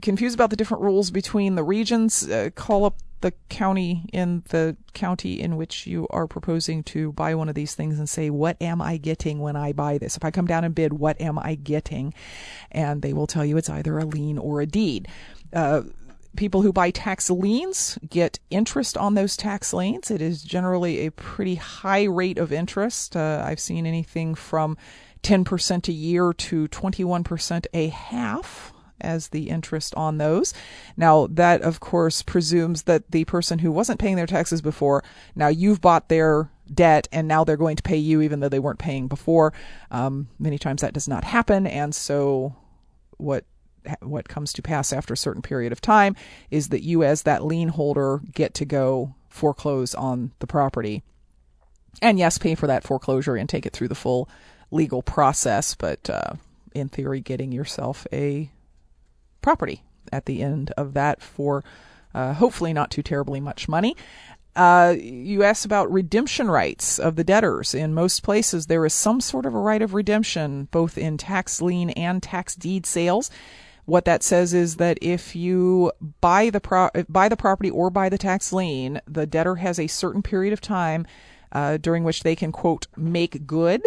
confused 0.01 0.36
about 0.36 0.49
the 0.49 0.55
different 0.55 0.84
rules 0.84 1.11
between 1.11 1.55
the 1.55 1.63
regions, 1.63 2.28
uh, 2.30 2.49
call 2.55 2.86
up 2.86 2.95
the 3.22 3.34
county 3.49 4.09
in 4.13 4.43
the 4.49 4.78
county 4.93 5.41
in 5.41 5.57
which 5.57 5.88
you 5.88 6.07
are 6.09 6.28
proposing 6.28 6.84
to 6.84 7.11
buy 7.13 7.34
one 7.36 7.49
of 7.49 7.55
these 7.55 7.74
things 7.76 7.97
and 7.97 8.09
say, 8.09 8.30
What 8.30 8.61
am 8.61 8.82
I 8.82 8.97
getting 8.97 9.39
when 9.39 9.55
I 9.55 9.74
buy 9.74 9.97
this? 9.97 10.18
If 10.18 10.24
I 10.24 10.32
come 10.32 10.45
down 10.45 10.63
and 10.63 10.76
bid, 10.76 10.93
what 10.93 11.20
am 11.20 11.39
I 11.39 11.55
getting? 11.55 12.13
And 12.72 13.01
they 13.01 13.13
will 13.13 13.28
tell 13.28 13.45
you 13.45 13.57
it's 13.57 13.70
either 13.70 13.97
a 13.97 14.05
lien 14.05 14.38
or 14.38 14.61
a 14.61 14.65
deed. 14.65 15.07
Uh, 15.51 15.84
people 16.36 16.61
who 16.61 16.72
buy 16.72 16.91
tax 16.91 17.30
liens 17.30 17.97
get 18.09 18.39
interest 18.49 18.95
on 18.97 19.15
those 19.15 19.36
tax 19.36 19.74
liens. 19.74 20.11
It 20.11 20.22
is 20.22 20.43
generally 20.43 21.05
a 21.05 21.11
pretty 21.11 21.55
high 21.55 22.03
rate 22.03 22.38
of 22.38 22.53
interest. 22.53 23.15
Uh, 23.15 23.43
I've 23.45 23.59
seen 23.59 23.86
anything 23.86 24.36
from 24.36 24.78
10% 25.24 25.88
a 25.88 25.91
year 25.91 26.32
to 26.34 26.68
21% 26.68 27.65
a 27.74 27.88
half 27.88 28.72
as 29.02 29.30
the 29.30 29.50
interest 29.50 29.93
on 29.95 30.18
those. 30.18 30.54
Now, 30.95 31.28
that 31.32 31.62
of 31.62 31.80
course 31.80 32.22
presumes 32.22 32.84
that 32.84 33.12
the 33.12 33.26
person 33.26 33.60
who 33.60 33.72
wasn't 33.72 34.00
paying 34.00 34.16
their 34.16 34.28
taxes 34.28 34.62
before, 34.62 35.04
now 35.36 35.48
you've 35.48 35.82
bought 35.82 36.10
their 36.10 36.50
debt 36.74 37.08
and 37.12 37.28
now 37.28 37.43
they're 37.43 37.58
going 37.58 37.78
to 37.78 37.84
pay 37.84 37.98
you 37.98 38.22
even 38.22 38.39
though 38.39 38.50
they 38.50 38.60
weren't 38.60 38.80
paying 38.80 39.08
before. 39.08 39.54
Um, 39.91 40.28
many 40.39 40.58
times 40.58 40.82
that 40.82 40.93
does 40.93 41.08
not 41.08 41.24
happen, 41.24 41.68
and 41.68 41.93
so 41.93 42.56
what 43.18 43.45
what 44.02 44.28
comes 44.28 44.52
to 44.54 44.62
pass 44.62 44.91
after 44.91 45.14
a 45.14 45.18
certain 45.18 45.41
period 45.41 45.72
of 45.72 45.80
time 45.80 46.16
is 46.52 46.70
that 46.70 46.84
you, 46.84 47.04
as 47.04 47.24
that 47.24 47.45
lien 47.45 47.70
holder, 47.70 48.22
get 48.34 48.54
to 48.56 48.66
go 48.66 49.16
foreclose 49.30 49.95
on 49.95 50.32
the 50.39 50.48
property. 50.48 51.04
And 52.02 52.20
yes, 52.20 52.38
pay 52.38 52.56
for 52.56 52.68
that 52.68 52.84
foreclosure 52.84 53.36
and 53.36 53.48
take 53.48 53.66
it 53.66 53.74
through 53.74 53.88
the 53.88 53.95
full 53.95 54.30
legal 54.72 55.02
process, 55.02 55.74
but 55.74 56.10
uh, 56.10 56.34
in 56.74 56.89
theory, 56.89 57.22
getting 57.22 57.52
yourself 57.52 58.06
a 58.12 58.52
property 59.48 59.82
at 60.12 60.26
the 60.26 60.41
end 60.41 60.72
of 60.76 60.93
that 60.93 61.22
for 61.22 61.64
uh, 62.14 62.34
hopefully 62.34 62.74
not 62.74 62.91
too 62.91 63.02
terribly 63.02 63.39
much 63.39 63.70
money. 63.70 63.95
Uh, 64.58 64.93
you 65.00 65.41
asked 65.41 65.64
about 65.64 65.89
redemption 65.89 66.52
rights 66.52 67.00
of 67.00 67.16
the 67.16 67.24
debtors. 67.24 67.74
In 67.74 67.93
most 67.93 68.24
places, 68.24 68.66
there 68.66 68.86
is 68.86 68.93
some 68.93 69.22
sort 69.22 69.45
of 69.45 69.54
a 69.56 69.60
right 69.60 69.82
of 69.82 69.93
redemption, 69.93 70.68
both 70.70 70.98
in 70.98 71.18
tax 71.18 71.62
lien 71.62 71.91
and 71.91 72.22
tax 72.22 72.56
deed 72.56 72.86
sales. 72.86 73.32
What 73.86 74.04
that 74.04 74.22
says 74.22 74.54
is 74.54 74.76
that 74.76 74.98
if 75.02 75.34
you 75.34 75.93
buy 76.20 76.50
the 76.50 76.60
pro- 76.60 76.89
buy 77.08 77.30
the 77.30 77.38
property 77.38 77.70
or 77.70 77.89
buy 77.89 78.10
the 78.10 78.18
tax 78.18 78.52
lien, 78.52 79.00
the 79.08 79.26
debtor 79.26 79.56
has 79.56 79.80
a 79.80 79.88
certain 79.88 80.22
period 80.22 80.52
of 80.52 80.60
time 80.60 81.08
uh, 81.54 81.78
during 81.78 82.04
which 82.04 82.24
they 82.24 82.36
can 82.36 82.52
quote 82.52 82.88
make 82.98 83.48
good 83.48 83.82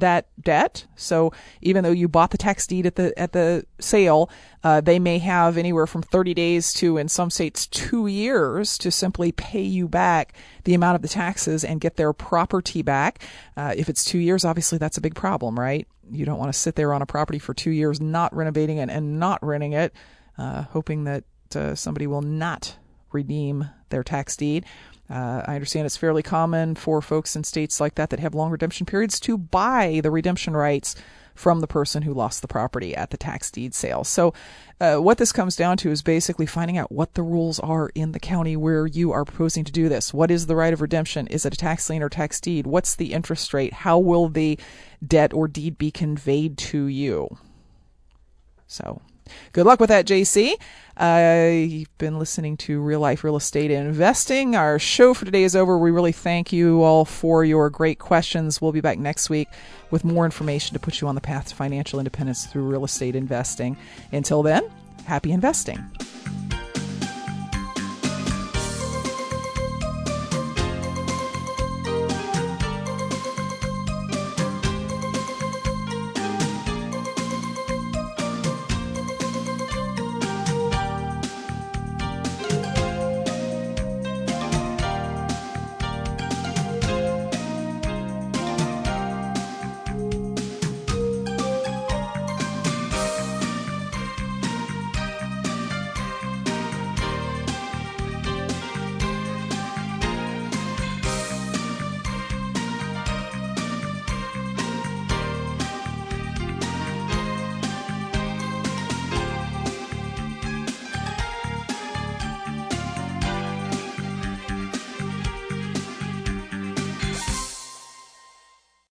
that 0.00 0.28
debt. 0.40 0.86
So 0.96 1.32
even 1.60 1.84
though 1.84 1.90
you 1.90 2.08
bought 2.08 2.30
the 2.30 2.38
tax 2.38 2.66
deed 2.66 2.86
at 2.86 2.96
the 2.96 3.18
at 3.18 3.32
the 3.32 3.64
sale, 3.78 4.30
uh, 4.62 4.80
they 4.80 4.98
may 4.98 5.18
have 5.18 5.56
anywhere 5.56 5.86
from 5.86 6.02
30 6.02 6.34
days 6.34 6.72
to, 6.74 6.98
in 6.98 7.08
some 7.08 7.30
states, 7.30 7.66
two 7.66 8.06
years 8.06 8.78
to 8.78 8.90
simply 8.90 9.32
pay 9.32 9.62
you 9.62 9.88
back 9.88 10.34
the 10.64 10.74
amount 10.74 10.96
of 10.96 11.02
the 11.02 11.08
taxes 11.08 11.64
and 11.64 11.80
get 11.80 11.96
their 11.96 12.12
property 12.12 12.82
back. 12.82 13.22
Uh, 13.56 13.74
if 13.76 13.88
it's 13.88 14.04
two 14.04 14.18
years, 14.18 14.44
obviously 14.44 14.78
that's 14.78 14.96
a 14.96 15.00
big 15.00 15.14
problem, 15.14 15.58
right? 15.58 15.86
You 16.10 16.24
don't 16.24 16.38
want 16.38 16.52
to 16.52 16.58
sit 16.58 16.76
there 16.76 16.92
on 16.92 17.02
a 17.02 17.06
property 17.06 17.38
for 17.38 17.54
two 17.54 17.70
years 17.70 18.00
not 18.00 18.34
renovating 18.34 18.78
it 18.78 18.90
and 18.90 19.18
not 19.18 19.44
renting 19.44 19.72
it, 19.72 19.92
uh, 20.38 20.62
hoping 20.62 21.04
that 21.04 21.24
uh, 21.54 21.74
somebody 21.74 22.06
will 22.06 22.22
not 22.22 22.76
redeem 23.12 23.68
their 23.88 24.02
tax 24.02 24.36
deed. 24.36 24.64
Uh, 25.08 25.42
I 25.46 25.54
understand 25.54 25.86
it's 25.86 25.96
fairly 25.96 26.22
common 26.22 26.74
for 26.74 27.00
folks 27.00 27.36
in 27.36 27.44
states 27.44 27.80
like 27.80 27.94
that 27.94 28.10
that 28.10 28.20
have 28.20 28.34
long 28.34 28.50
redemption 28.50 28.86
periods 28.86 29.20
to 29.20 29.38
buy 29.38 30.00
the 30.02 30.10
redemption 30.10 30.56
rights 30.56 30.96
from 31.36 31.60
the 31.60 31.66
person 31.66 32.02
who 32.02 32.14
lost 32.14 32.42
the 32.42 32.48
property 32.48 32.96
at 32.96 33.10
the 33.10 33.16
tax 33.16 33.50
deed 33.50 33.74
sale. 33.74 34.02
So, 34.04 34.32
uh, 34.80 34.96
what 34.96 35.18
this 35.18 35.32
comes 35.32 35.54
down 35.54 35.76
to 35.78 35.90
is 35.90 36.02
basically 36.02 36.46
finding 36.46 36.78
out 36.78 36.90
what 36.90 37.14
the 37.14 37.22
rules 37.22 37.60
are 37.60 37.90
in 37.94 38.12
the 38.12 38.18
county 38.18 38.56
where 38.56 38.86
you 38.86 39.12
are 39.12 39.24
proposing 39.24 39.64
to 39.64 39.72
do 39.72 39.88
this. 39.88 40.12
What 40.12 40.30
is 40.30 40.46
the 40.46 40.56
right 40.56 40.72
of 40.72 40.80
redemption? 40.80 41.26
Is 41.28 41.46
it 41.46 41.54
a 41.54 41.56
tax 41.56 41.88
lien 41.88 42.02
or 42.02 42.08
tax 42.08 42.40
deed? 42.40 42.66
What's 42.66 42.96
the 42.96 43.12
interest 43.12 43.54
rate? 43.54 43.72
How 43.72 43.98
will 43.98 44.28
the 44.28 44.58
debt 45.06 45.32
or 45.32 45.46
deed 45.46 45.78
be 45.78 45.90
conveyed 45.90 46.58
to 46.58 46.86
you? 46.86 47.38
So, 48.66 49.00
good 49.52 49.66
luck 49.66 49.80
with 49.80 49.88
that, 49.88 50.06
JC. 50.06 50.54
Uh, 50.96 51.50
you've 51.50 51.98
been 51.98 52.18
listening 52.18 52.56
to 52.56 52.80
Real 52.80 53.00
Life 53.00 53.22
Real 53.22 53.36
Estate 53.36 53.70
Investing. 53.70 54.56
Our 54.56 54.78
show 54.78 55.12
for 55.12 55.26
today 55.26 55.42
is 55.42 55.54
over. 55.54 55.76
We 55.76 55.90
really 55.90 56.12
thank 56.12 56.52
you 56.52 56.82
all 56.82 57.04
for 57.04 57.44
your 57.44 57.68
great 57.68 57.98
questions. 57.98 58.62
We'll 58.62 58.72
be 58.72 58.80
back 58.80 58.98
next 58.98 59.28
week 59.28 59.48
with 59.90 60.04
more 60.04 60.24
information 60.24 60.72
to 60.74 60.80
put 60.80 61.00
you 61.00 61.08
on 61.08 61.14
the 61.14 61.20
path 61.20 61.48
to 61.48 61.54
financial 61.54 61.98
independence 61.98 62.46
through 62.46 62.62
real 62.62 62.84
estate 62.84 63.14
investing. 63.14 63.76
Until 64.10 64.42
then, 64.42 64.70
happy 65.04 65.32
investing. 65.32 65.84